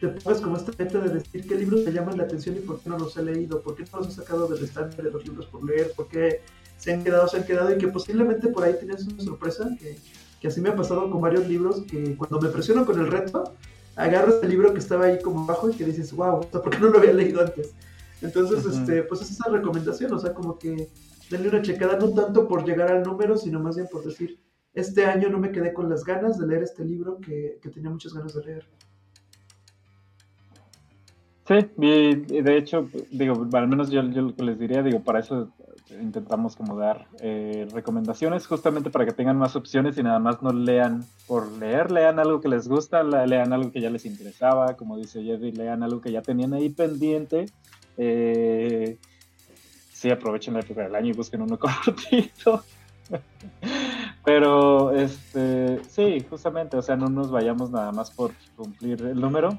te 0.00 0.08
pongas 0.08 0.40
como 0.40 0.56
esta 0.56 0.72
meta 0.78 1.00
de 1.00 1.08
decir 1.08 1.46
qué 1.46 1.54
libros 1.56 1.84
te 1.84 1.92
llaman 1.92 2.16
la 2.16 2.24
atención 2.24 2.56
y 2.56 2.60
por 2.60 2.80
qué 2.80 2.90
no 2.90 2.98
los 2.98 3.16
he 3.16 3.22
leído, 3.22 3.60
por 3.62 3.74
qué 3.74 3.84
no 3.92 3.98
los 3.98 4.08
he 4.08 4.12
sacado 4.12 4.46
del 4.46 4.62
estante 4.62 5.02
de 5.02 5.10
los 5.10 5.24
libros 5.26 5.46
por 5.46 5.64
leer, 5.64 5.92
por 5.96 6.08
qué 6.08 6.40
se 6.76 6.92
han 6.92 7.02
quedado, 7.02 7.26
se 7.26 7.38
han 7.38 7.44
quedado 7.44 7.74
y 7.74 7.78
que 7.78 7.88
posiblemente 7.88 8.48
por 8.48 8.64
ahí 8.64 8.74
tenías 8.78 9.04
una 9.06 9.22
sorpresa, 9.22 9.68
que, 9.78 9.98
que 10.40 10.48
así 10.48 10.60
me 10.60 10.68
ha 10.68 10.76
pasado 10.76 11.10
con 11.10 11.20
varios 11.20 11.48
libros 11.48 11.82
que 11.90 12.16
cuando 12.16 12.40
me 12.40 12.48
presiono 12.48 12.86
con 12.86 13.00
el 13.00 13.08
reto, 13.08 13.54
agarras 13.96 14.36
el 14.42 14.50
libro 14.50 14.72
que 14.72 14.78
estaba 14.78 15.06
ahí 15.06 15.20
como 15.20 15.42
abajo 15.42 15.70
y 15.70 15.74
que 15.74 15.84
dices, 15.84 16.12
wow, 16.12 16.36
o 16.38 16.48
sea, 16.50 16.62
¿por 16.62 16.70
qué 16.70 16.78
no 16.78 16.88
lo 16.88 16.98
había 16.98 17.12
leído 17.12 17.40
antes? 17.40 17.74
Entonces, 18.22 18.64
Ujú. 18.64 18.76
este, 18.76 19.02
pues 19.02 19.22
es 19.22 19.32
esa 19.32 19.50
recomendación, 19.50 20.12
o 20.12 20.18
sea, 20.18 20.32
como 20.32 20.58
que 20.58 20.88
denle 21.30 21.48
una 21.48 21.62
checada, 21.62 21.98
no 21.98 22.10
tanto 22.10 22.46
por 22.46 22.64
llegar 22.64 22.92
al 22.92 23.02
número, 23.02 23.36
sino 23.36 23.58
más 23.58 23.76
bien 23.76 23.88
por 23.90 24.04
decir, 24.04 24.38
este 24.74 25.04
año 25.04 25.28
no 25.28 25.38
me 25.38 25.50
quedé 25.50 25.72
con 25.72 25.88
las 25.88 26.04
ganas 26.04 26.38
de 26.38 26.46
leer 26.46 26.62
este 26.62 26.84
libro 26.84 27.18
que, 27.20 27.58
que 27.60 27.68
tenía 27.70 27.90
muchas 27.90 28.14
ganas 28.14 28.34
de 28.34 28.44
leer. 28.44 28.66
Sí, 31.48 31.54
y, 31.78 32.14
de 32.42 32.58
hecho, 32.58 32.90
digo, 33.10 33.48
al 33.54 33.68
menos 33.68 33.90
yo, 33.90 34.02
yo 34.02 34.34
les 34.36 34.58
diría, 34.58 34.82
digo, 34.82 35.00
para 35.00 35.20
eso 35.20 35.48
intentamos 35.98 36.54
como 36.54 36.76
dar 36.76 37.06
eh, 37.20 37.66
recomendaciones, 37.72 38.46
justamente 38.46 38.90
para 38.90 39.06
que 39.06 39.12
tengan 39.12 39.38
más 39.38 39.56
opciones 39.56 39.96
y 39.96 40.02
nada 40.02 40.18
más 40.18 40.42
no 40.42 40.52
lean 40.52 41.06
por 41.26 41.50
leer, 41.52 41.90
lean 41.90 42.18
algo 42.18 42.42
que 42.42 42.48
les 42.48 42.68
gusta, 42.68 43.02
lean 43.02 43.54
algo 43.54 43.72
que 43.72 43.80
ya 43.80 43.88
les 43.88 44.04
interesaba, 44.04 44.76
como 44.76 44.98
dice 44.98 45.24
Jerry, 45.24 45.52
lean 45.52 45.82
algo 45.82 46.02
que 46.02 46.12
ya 46.12 46.20
tenían 46.20 46.52
ahí 46.52 46.68
pendiente. 46.68 47.46
Eh, 47.96 48.98
sí, 49.90 50.10
aprovechen 50.10 50.52
la 50.52 50.60
época 50.60 50.82
del 50.82 50.94
año 50.94 51.08
y 51.08 51.16
busquen 51.16 51.40
uno 51.40 51.58
cortito. 51.84 52.62
Pero, 54.22 54.92
este, 54.94 55.80
sí, 55.88 56.26
justamente, 56.28 56.76
o 56.76 56.82
sea, 56.82 56.96
no 56.96 57.08
nos 57.08 57.30
vayamos 57.30 57.70
nada 57.70 57.90
más 57.90 58.10
por 58.10 58.32
cumplir 58.54 59.00
el 59.00 59.18
número. 59.18 59.58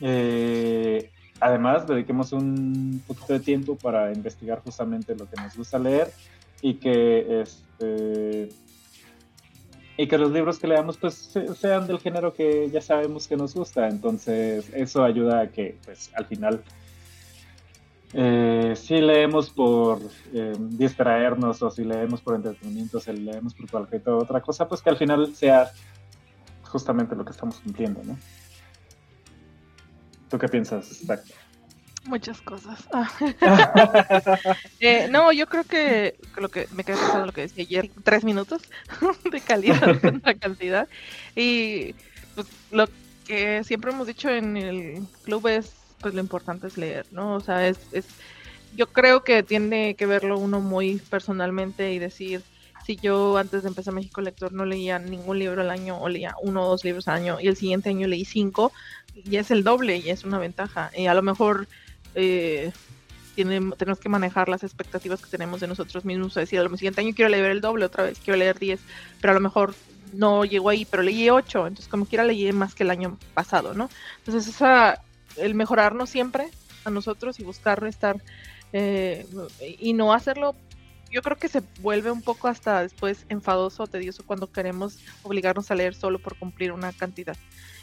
Eh, 0.00 1.10
además, 1.40 1.86
dediquemos 1.86 2.32
un 2.32 3.02
poquito 3.06 3.32
de 3.32 3.40
tiempo 3.40 3.76
para 3.76 4.12
investigar 4.12 4.60
justamente 4.62 5.14
lo 5.14 5.28
que 5.28 5.40
nos 5.40 5.56
gusta 5.56 5.78
leer 5.78 6.12
y 6.62 6.74
que 6.74 7.40
este 7.42 8.48
y 9.98 10.06
que 10.08 10.18
los 10.18 10.30
libros 10.30 10.58
que 10.58 10.66
leamos 10.66 10.98
pues 10.98 11.14
se- 11.14 11.54
sean 11.54 11.86
del 11.86 11.98
género 12.00 12.34
que 12.34 12.68
ya 12.70 12.82
sabemos 12.82 13.26
que 13.26 13.36
nos 13.36 13.54
gusta. 13.54 13.88
Entonces, 13.88 14.70
eso 14.74 15.02
ayuda 15.02 15.40
a 15.40 15.48
que 15.48 15.78
pues 15.84 16.10
al 16.14 16.26
final 16.26 16.62
eh, 18.12 18.74
si 18.76 19.00
leemos 19.00 19.50
por 19.50 19.98
eh, 20.32 20.54
distraernos 20.58 21.62
o 21.62 21.70
si 21.70 21.84
leemos 21.84 22.20
por 22.20 22.34
entretenimiento, 22.36 23.00
si 23.00 23.12
leemos 23.12 23.54
por 23.54 23.68
cualquier 23.70 24.08
otra 24.10 24.40
cosa, 24.40 24.68
pues 24.68 24.80
que 24.82 24.90
al 24.90 24.96
final 24.96 25.34
sea 25.34 25.70
justamente 26.64 27.14
lo 27.16 27.24
que 27.24 27.32
estamos 27.32 27.58
cumpliendo, 27.60 28.02
¿no? 28.04 28.16
¿Tú 30.30 30.38
qué 30.38 30.48
piensas, 30.48 30.86
Zach? 31.06 31.20
Muchas 32.06 32.40
cosas. 32.40 32.86
Ah. 32.92 33.10
Eh, 34.80 35.08
no, 35.10 35.32
yo 35.32 35.46
creo 35.46 35.64
que, 35.64 36.16
lo 36.36 36.48
que 36.48 36.68
me 36.72 36.84
quedé 36.84 36.96
pensando 36.96 37.20
en 37.20 37.26
lo 37.26 37.32
que 37.32 37.40
decía 37.42 37.64
ayer, 37.64 37.90
tres 38.04 38.24
minutos 38.24 38.62
de 39.30 39.40
calidad 39.40 40.00
contra 40.00 40.34
cantidad. 40.34 40.88
Y 41.34 41.94
pues 42.34 42.46
lo 42.70 42.88
que 43.26 43.64
siempre 43.64 43.90
hemos 43.90 44.06
dicho 44.06 44.28
en 44.28 44.56
el 44.56 45.02
club 45.24 45.48
es, 45.48 45.72
pues 46.00 46.14
lo 46.14 46.20
importante 46.20 46.66
es 46.68 46.76
leer, 46.76 47.06
¿no? 47.10 47.34
O 47.34 47.40
sea, 47.40 47.66
es, 47.66 47.78
es 47.92 48.06
yo 48.76 48.86
creo 48.88 49.24
que 49.24 49.42
tiene 49.42 49.94
que 49.94 50.06
verlo 50.06 50.38
uno 50.38 50.60
muy 50.60 50.96
personalmente 50.96 51.92
y 51.92 51.98
decir, 51.98 52.42
si 52.84 52.96
yo 52.96 53.36
antes 53.36 53.62
de 53.62 53.68
empezar 53.68 53.94
México 53.94 54.20
Lector 54.20 54.52
no 54.52 54.64
leía 54.64 54.98
ningún 54.98 55.38
libro 55.38 55.62
al 55.62 55.70
año 55.70 55.98
o 56.00 56.08
leía 56.08 56.36
uno 56.40 56.62
o 56.62 56.68
dos 56.68 56.84
libros 56.84 57.08
al 57.08 57.16
año 57.16 57.38
y 57.40 57.48
el 57.48 57.56
siguiente 57.56 57.88
año 57.88 58.06
leí 58.06 58.24
cinco, 58.24 58.72
y 59.24 59.36
es 59.36 59.50
el 59.50 59.64
doble 59.64 59.96
y 59.98 60.10
es 60.10 60.24
una 60.24 60.38
ventaja. 60.38 60.90
Y 60.96 61.06
a 61.06 61.14
lo 61.14 61.22
mejor 61.22 61.66
eh, 62.14 62.72
tenemos 63.34 63.98
que 64.00 64.08
manejar 64.08 64.48
las 64.48 64.62
expectativas 64.62 65.20
que 65.20 65.30
tenemos 65.30 65.60
de 65.60 65.66
nosotros 65.66 66.04
mismos. 66.04 66.36
Es 66.36 66.48
decir, 66.48 66.60
al 66.60 66.70
siguiente 66.76 67.00
año 67.00 67.12
quiero 67.14 67.30
leer 67.30 67.50
el 67.50 67.60
doble 67.60 67.84
otra 67.84 68.04
vez, 68.04 68.18
quiero 68.22 68.38
leer 68.38 68.58
10, 68.58 68.80
pero 69.20 69.32
a 69.32 69.34
lo 69.34 69.40
mejor 69.40 69.74
no 70.12 70.44
llegó 70.44 70.70
ahí, 70.70 70.84
pero 70.84 71.02
leí 71.02 71.28
8, 71.28 71.66
entonces 71.66 71.88
como 71.88 72.06
quiera 72.06 72.24
leí 72.24 72.50
más 72.52 72.74
que 72.74 72.84
el 72.84 72.90
año 72.90 73.18
pasado, 73.34 73.74
¿no? 73.74 73.90
Entonces 74.18 74.54
esa, 74.54 75.02
el 75.36 75.54
mejorarnos 75.54 76.08
siempre 76.08 76.48
a 76.84 76.90
nosotros 76.90 77.38
y 77.40 77.44
buscar 77.44 77.84
estar 77.84 78.22
eh, 78.72 79.26
y 79.78 79.92
no 79.92 80.12
hacerlo, 80.12 80.54
yo 81.10 81.22
creo 81.22 81.36
que 81.36 81.48
se 81.48 81.62
vuelve 81.80 82.10
un 82.10 82.22
poco 82.22 82.48
hasta 82.48 82.82
después 82.82 83.26
enfadoso, 83.28 83.86
tedioso 83.86 84.24
cuando 84.24 84.50
queremos 84.50 84.98
obligarnos 85.22 85.70
a 85.70 85.74
leer 85.74 85.94
solo 85.94 86.18
por 86.18 86.36
cumplir 86.36 86.72
una 86.72 86.92
cantidad. 86.92 87.36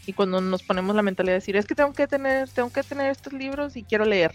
Y 0.05 0.13
cuando 0.13 0.41
nos 0.41 0.63
ponemos 0.63 0.95
la 0.95 1.01
mentalidad 1.01 1.33
de 1.33 1.39
decir, 1.39 1.55
es 1.55 1.65
que 1.65 1.75
tengo 1.75 1.93
que 1.93 2.07
tener, 2.07 2.49
tengo 2.49 2.71
que 2.71 2.83
tener 2.83 3.11
estos 3.11 3.33
libros 3.33 3.75
y 3.75 3.83
quiero 3.83 4.05
leer 4.05 4.33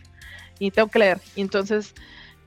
y 0.59 0.71
tengo 0.71 0.89
que 0.89 0.99
leer. 0.99 1.21
Y 1.35 1.43
entonces 1.43 1.95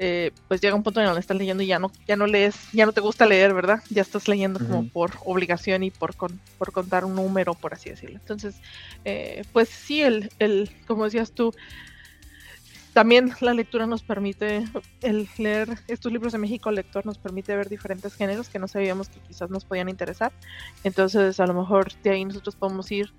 eh, 0.04 0.32
pues 0.48 0.60
llega 0.62 0.74
un 0.74 0.82
punto 0.82 1.00
en 1.00 1.06
el 1.06 1.14
que 1.14 1.20
estás 1.20 1.38
leyendo 1.38 1.62
y 1.62 1.68
ya 1.68 1.78
no, 1.78 1.92
ya 2.08 2.16
no 2.16 2.26
lees, 2.26 2.56
ya 2.74 2.88
no 2.88 2.92
te 2.92 3.02
gusta 3.02 3.28
leer, 3.28 3.54
¿verdad? 3.54 3.84
Ya 3.92 4.02
estás 4.02 4.28
leyendo 4.28 4.60
como 4.60 4.90
por 4.90 5.12
obligación 5.26 5.84
y 5.84 5.92
por, 5.92 6.16
por 6.16 6.72
contar 6.72 7.06
un 7.06 7.14
número, 7.14 7.54
por 7.54 7.76
así 7.76 7.92
decirlo. 7.92 8.18
Entonces, 8.18 8.56
eh, 9.06 9.44
pues 9.54 9.70
sí, 9.70 10.02
el, 10.02 10.32
el, 10.40 10.72
como 10.88 11.06
decías 11.06 11.34
tú, 11.34 11.54
también 12.94 13.32
la 13.40 13.54
lectura 13.54 13.88
nos 13.88 14.04
permite, 14.04 14.66
el 15.02 15.30
leer 15.38 15.78
estos 15.88 16.12
libros 16.12 16.34
de 16.34 16.40
México 16.40 16.72
lector 16.72 17.06
nos 17.06 17.18
permite 17.18 17.56
ver 17.56 17.70
diferentes 17.70 18.16
géneros 18.16 18.50
que 18.50 18.60
no 18.60 18.68
sabíamos 18.68 19.10
que 19.10 19.20
quizás 19.20 19.50
nos 19.50 19.66
podían 19.66 19.90
interesar. 19.90 20.34
Entonces, 20.84 21.40
a 21.40 21.48
lo 21.48 21.54
mejor 21.54 21.94
de 22.04 22.10
ahí 22.10 22.26
nosotros 22.26 22.56
podemos 22.56 22.92
ir 22.92 23.14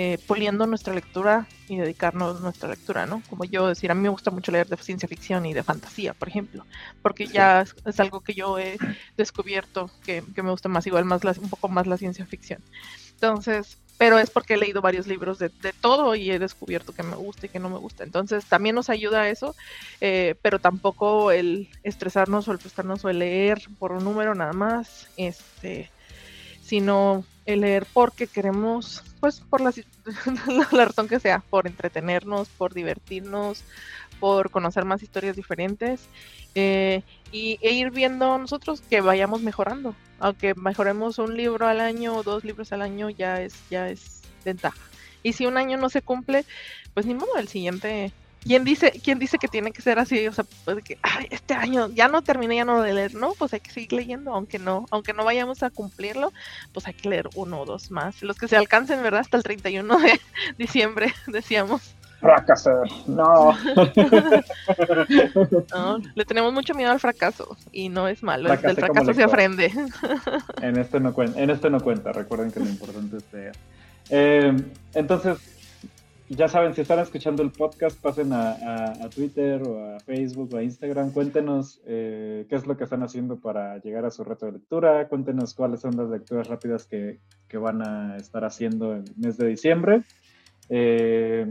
eh, 0.00 0.16
poliendo 0.28 0.64
nuestra 0.66 0.94
lectura 0.94 1.48
y 1.68 1.76
dedicarnos 1.76 2.36
a 2.36 2.40
nuestra 2.40 2.68
lectura, 2.68 3.04
¿no? 3.04 3.20
Como 3.28 3.44
yo 3.44 3.66
decir, 3.66 3.90
a 3.90 3.94
mí 3.94 4.02
me 4.02 4.08
gusta 4.08 4.30
mucho 4.30 4.52
leer 4.52 4.68
de 4.68 4.76
ciencia 4.76 5.08
ficción 5.08 5.44
y 5.44 5.54
de 5.54 5.64
fantasía, 5.64 6.14
por 6.14 6.28
ejemplo, 6.28 6.64
porque 7.02 7.26
ya 7.26 7.62
es, 7.84 7.98
algo 7.98 8.20
que 8.20 8.32
yo 8.34 8.58
he 8.60 8.78
descubierto 9.16 9.90
que, 10.04 10.22
me 10.36 10.50
gusta 10.50 10.68
más, 10.68 10.86
igual 10.86 11.04
más 11.04 11.24
un 11.38 11.50
poco 11.50 11.68
más 11.68 11.88
la 11.88 11.96
ciencia 11.96 12.24
ficción. 12.26 12.62
Entonces, 13.10 13.78
pero 13.98 14.18
es 14.18 14.30
porque 14.30 14.54
he 14.54 14.56
leído 14.56 14.80
varios 14.80 15.08
libros 15.08 15.40
de, 15.40 15.50
todo 15.80 16.14
y 16.14 16.30
he 16.30 16.38
descubierto 16.38 16.94
que 16.94 17.02
me 17.02 17.16
gusta 17.16 17.46
y 17.46 17.48
que 17.48 17.58
no 17.58 17.68
me 17.68 17.78
gusta. 17.78 18.04
Entonces 18.04 18.46
también 18.46 18.76
nos 18.76 18.88
ayuda 18.88 19.28
eso, 19.28 19.56
eh, 20.00 20.36
pero 20.40 20.60
tampoco 20.60 21.32
el 21.32 21.68
estresarnos 21.82 22.46
o 22.46 22.52
el 22.52 22.58
frustrarnos 22.58 23.04
o 23.04 23.10
el 23.10 23.18
leer 23.18 23.60
por 23.78 23.92
un 23.92 24.04
número 24.04 24.36
nada 24.36 24.52
más, 24.52 25.08
este, 25.16 25.90
sino 26.62 27.24
el 27.44 27.62
leer 27.62 27.86
porque 27.92 28.28
queremos, 28.28 29.02
pues 29.18 29.40
por 29.40 29.60
la, 29.60 29.72
la, 30.72 30.84
razón 30.84 31.08
que 31.08 31.18
sea, 31.18 31.42
por 31.50 31.66
entretenernos, 31.66 32.48
por 32.50 32.74
divertirnos, 32.74 33.64
por 34.20 34.50
conocer 34.50 34.84
más 34.84 35.02
historias 35.02 35.34
diferentes 35.34 36.08
eh, 36.54 37.02
y, 37.32 37.58
e 37.62 37.72
ir 37.72 37.90
viendo 37.90 38.38
nosotros 38.38 38.80
que 38.80 39.00
vayamos 39.00 39.42
mejorando. 39.42 39.94
Aunque 40.20 40.54
mejoremos 40.54 41.18
un 41.18 41.36
libro 41.36 41.66
al 41.66 41.80
año 41.80 42.16
o 42.16 42.22
dos 42.22 42.44
libros 42.44 42.72
al 42.72 42.82
año, 42.82 43.10
ya 43.10 43.40
es, 43.40 43.54
ya 43.70 43.88
es 43.88 44.22
ventaja. 44.44 44.78
Y 45.22 45.32
si 45.32 45.46
un 45.46 45.56
año 45.56 45.76
no 45.76 45.88
se 45.88 46.02
cumple, 46.02 46.44
pues 46.94 47.06
ni 47.06 47.14
modo, 47.14 47.36
el 47.38 47.48
siguiente 47.48 48.12
¿Quién 48.42 48.64
dice, 48.64 48.92
quién 49.02 49.18
dice 49.18 49.36
que 49.38 49.48
tiene 49.48 49.72
que 49.72 49.82
ser 49.82 49.98
así? 49.98 50.26
O 50.28 50.32
sea, 50.32 50.44
pues 50.64 50.82
que 50.84 50.98
este 51.30 51.54
año 51.54 51.88
ya 51.90 52.08
no 52.08 52.22
terminé 52.22 52.56
ya 52.56 52.64
no 52.64 52.80
de 52.80 52.94
leer, 52.94 53.14
no, 53.14 53.34
pues 53.34 53.52
hay 53.52 53.60
que 53.60 53.70
seguir 53.70 53.92
leyendo, 53.92 54.32
aunque 54.32 54.58
no, 54.58 54.86
aunque 54.90 55.12
no 55.12 55.24
vayamos 55.24 55.62
a 55.62 55.70
cumplirlo, 55.70 56.32
pues 56.72 56.86
hay 56.86 56.94
que 56.94 57.08
leer 57.08 57.28
uno 57.34 57.60
o 57.60 57.66
dos 57.66 57.90
más, 57.90 58.22
los 58.22 58.38
que 58.38 58.48
se 58.48 58.56
alcancen, 58.56 59.02
¿verdad? 59.02 59.20
Hasta 59.20 59.36
el 59.36 59.42
31 59.42 59.98
de 59.98 60.20
diciembre, 60.58 61.12
decíamos. 61.26 61.94
Fracasar, 62.20 62.88
no. 63.06 63.52
no. 65.74 65.98
Le 66.14 66.24
tenemos 66.24 66.52
mucho 66.52 66.74
miedo 66.74 66.90
al 66.90 66.98
fracaso 66.98 67.56
y 67.70 67.88
no 67.88 68.08
es 68.08 68.22
malo, 68.22 68.50
del 68.50 68.76
fracaso 68.76 69.14
se 69.14 69.22
aprende. 69.22 69.72
en 70.60 70.78
este 70.78 70.98
no 70.98 71.14
cuenta, 71.14 71.40
en 71.40 71.50
este 71.50 71.70
no 71.70 71.80
cuenta, 71.80 72.12
recuerden 72.12 72.50
que 72.50 72.60
lo 72.60 72.66
importante 72.66 73.18
es 73.18 73.32
leer. 73.32 73.56
Eh, 74.10 74.56
entonces, 74.94 75.38
ya 76.28 76.46
saben, 76.46 76.74
si 76.74 76.82
están 76.82 76.98
escuchando 76.98 77.42
el 77.42 77.50
podcast, 77.50 77.98
pasen 78.00 78.32
a, 78.32 79.08
Twitter 79.14 79.62
o 79.62 79.94
a 79.94 80.00
Facebook 80.00 80.52
o 80.52 80.58
a 80.58 80.62
Instagram. 80.62 81.12
Cuéntenos 81.12 81.80
eh, 81.86 82.46
qué 82.48 82.56
es 82.56 82.66
lo 82.66 82.76
que 82.76 82.84
están 82.84 83.02
haciendo 83.02 83.36
para 83.36 83.78
llegar 83.78 84.04
a 84.04 84.10
su 84.10 84.24
reto 84.24 84.46
de 84.46 84.52
lectura. 84.52 85.08
Cuéntenos 85.08 85.54
cuáles 85.54 85.80
son 85.80 85.96
las 85.96 86.10
lecturas 86.10 86.48
rápidas 86.48 86.84
que, 86.84 87.20
van 87.58 87.80
a 87.82 88.16
estar 88.16 88.44
haciendo 88.44 88.94
en 88.94 89.04
el 89.04 89.14
mes 89.16 89.38
de 89.38 89.46
diciembre. 89.46 90.02
Eh, 90.68 91.46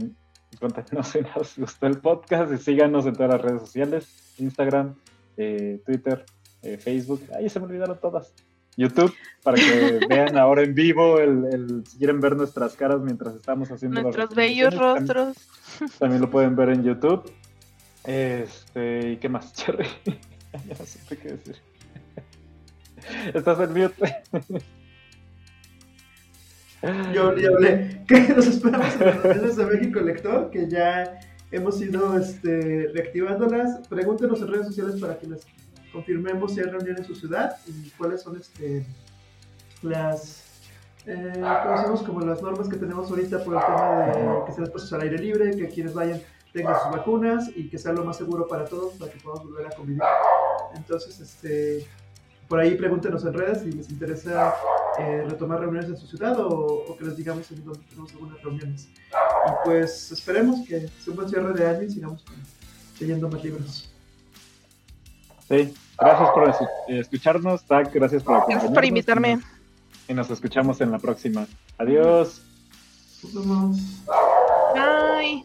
cuéntenos 0.58 1.08
si 1.08 1.20
nos 1.36 1.56
gustó 1.58 1.86
el 1.86 1.98
podcast 1.98 2.52
y 2.52 2.58
síganos 2.58 3.06
en 3.06 3.14
todas 3.14 3.32
las 3.32 3.42
redes 3.42 3.60
sociales: 3.60 4.34
Instagram, 4.38 4.94
eh, 5.36 5.80
Twitter, 5.84 6.24
Facebook. 6.80 7.22
Ahí 7.36 7.48
se 7.48 7.60
me 7.60 7.66
olvidaron 7.66 7.98
todas. 8.00 8.32
YouTube 8.78 9.12
para 9.42 9.56
que 9.56 10.00
vean 10.08 10.38
ahora 10.38 10.62
en 10.62 10.72
vivo 10.72 11.18
el, 11.18 11.82
si 11.84 11.98
quieren 11.98 12.20
ver 12.20 12.36
nuestras 12.36 12.76
caras 12.76 13.00
mientras 13.00 13.34
estamos 13.34 13.70
haciendo 13.70 14.00
nuestros 14.00 14.34
bellos 14.34 14.74
rostros. 14.74 15.36
También, 15.98 16.22
lo 16.22 16.30
pueden 16.30 16.54
ver 16.54 16.70
en 16.70 16.84
YouTube. 16.84 17.30
Este, 18.04 19.10
¿y 19.10 19.16
qué 19.16 19.28
más, 19.28 19.52
Cherry? 19.54 19.88
ya 20.06 20.76
no 20.78 20.86
sé 20.86 21.18
qué 21.18 21.32
decir. 21.32 21.56
Estás 23.34 23.58
en 23.60 23.72
mute. 23.72 24.22
Yo 26.82 27.36
ya 27.36 27.48
hablé. 27.48 28.04
¿Qué 28.08 28.20
nos 28.34 28.46
esperamos 28.46 28.94
en 29.00 29.42
las 29.42 29.56
de 29.56 29.66
México 29.66 30.00
Lector? 30.00 30.50
Que 30.50 30.68
ya 30.68 31.20
hemos 31.50 31.80
ido 31.80 32.16
este, 32.18 32.90
reactivándolas. 32.94 33.86
Pregúntenos 33.88 34.40
en 34.40 34.48
redes 34.48 34.66
sociales 34.66 35.00
para 35.00 35.18
que 35.18 35.26
les 35.26 35.46
confirmemos 35.92 36.54
si 36.54 36.60
hay 36.60 36.66
reunión 36.66 36.98
en 36.98 37.04
su 37.04 37.14
ciudad 37.14 37.56
y 37.66 37.90
cuáles 37.90 38.22
son 38.22 38.36
este, 38.36 38.86
las 39.82 40.44
eh, 41.06 41.40
conocemos 41.40 42.02
como 42.02 42.20
las 42.20 42.42
normas 42.42 42.68
que 42.68 42.76
tenemos 42.76 43.10
ahorita 43.10 43.42
por 43.42 43.54
el 43.54 43.60
tema 43.60 44.06
de 44.06 44.44
que 44.46 44.52
sean 44.52 44.64
expuestos 44.64 44.92
al 44.92 45.00
aire 45.02 45.18
libre, 45.18 45.56
que 45.56 45.68
quienes 45.68 45.94
vayan 45.94 46.20
tengan 46.52 46.74
sus 46.82 46.90
vacunas 46.90 47.50
y 47.54 47.68
que 47.68 47.78
sea 47.78 47.92
lo 47.92 48.04
más 48.04 48.16
seguro 48.16 48.46
para 48.46 48.64
todos 48.64 48.94
para 48.94 49.10
que 49.10 49.18
podamos 49.20 49.44
volver 49.44 49.66
a 49.66 49.70
convivir. 49.70 50.02
Entonces, 50.74 51.20
este, 51.20 51.86
por 52.48 52.60
ahí 52.60 52.74
pregúntenos 52.76 53.24
en 53.24 53.34
redes 53.34 53.62
si 53.62 53.72
les 53.72 53.90
interesa 53.90 54.54
eh, 54.98 55.24
retomar 55.28 55.60
reuniones 55.60 55.90
en 55.90 55.96
su 55.96 56.06
ciudad 56.06 56.36
o, 56.40 56.96
que 56.98 57.04
les 57.04 57.16
digamos 57.16 57.50
en 57.52 57.64
dónde 57.64 57.80
tenemos 57.88 58.12
algunas 58.12 58.42
reuniones. 58.42 58.88
Y 58.88 59.50
pues 59.64 60.10
esperemos 60.10 60.66
que 60.66 60.80
sea 60.80 60.90
un 61.08 61.16
buen 61.16 61.28
cierre 61.28 61.52
de 61.52 61.66
año 61.68 61.82
y 61.82 61.90
sigamos 61.90 62.24
leyendo 62.98 63.28
más 63.28 63.44
libros. 63.44 63.92
Sí, 65.48 65.74
gracias 65.98 66.30
por 66.30 66.54
escucharnos, 66.88 67.64
Tac, 67.64 67.92
gracias 67.92 68.22
por 68.22 68.46
Gracias 68.48 68.72
por 68.72 68.84
invitarme. 68.84 69.40
Y 70.08 70.14
nos 70.14 70.30
escuchamos 70.30 70.80
en 70.80 70.90
la 70.90 70.98
próxima. 70.98 71.46
Adiós. 71.76 72.42
Nos 73.22 73.34
vemos. 73.34 73.76
Bye. 74.74 75.44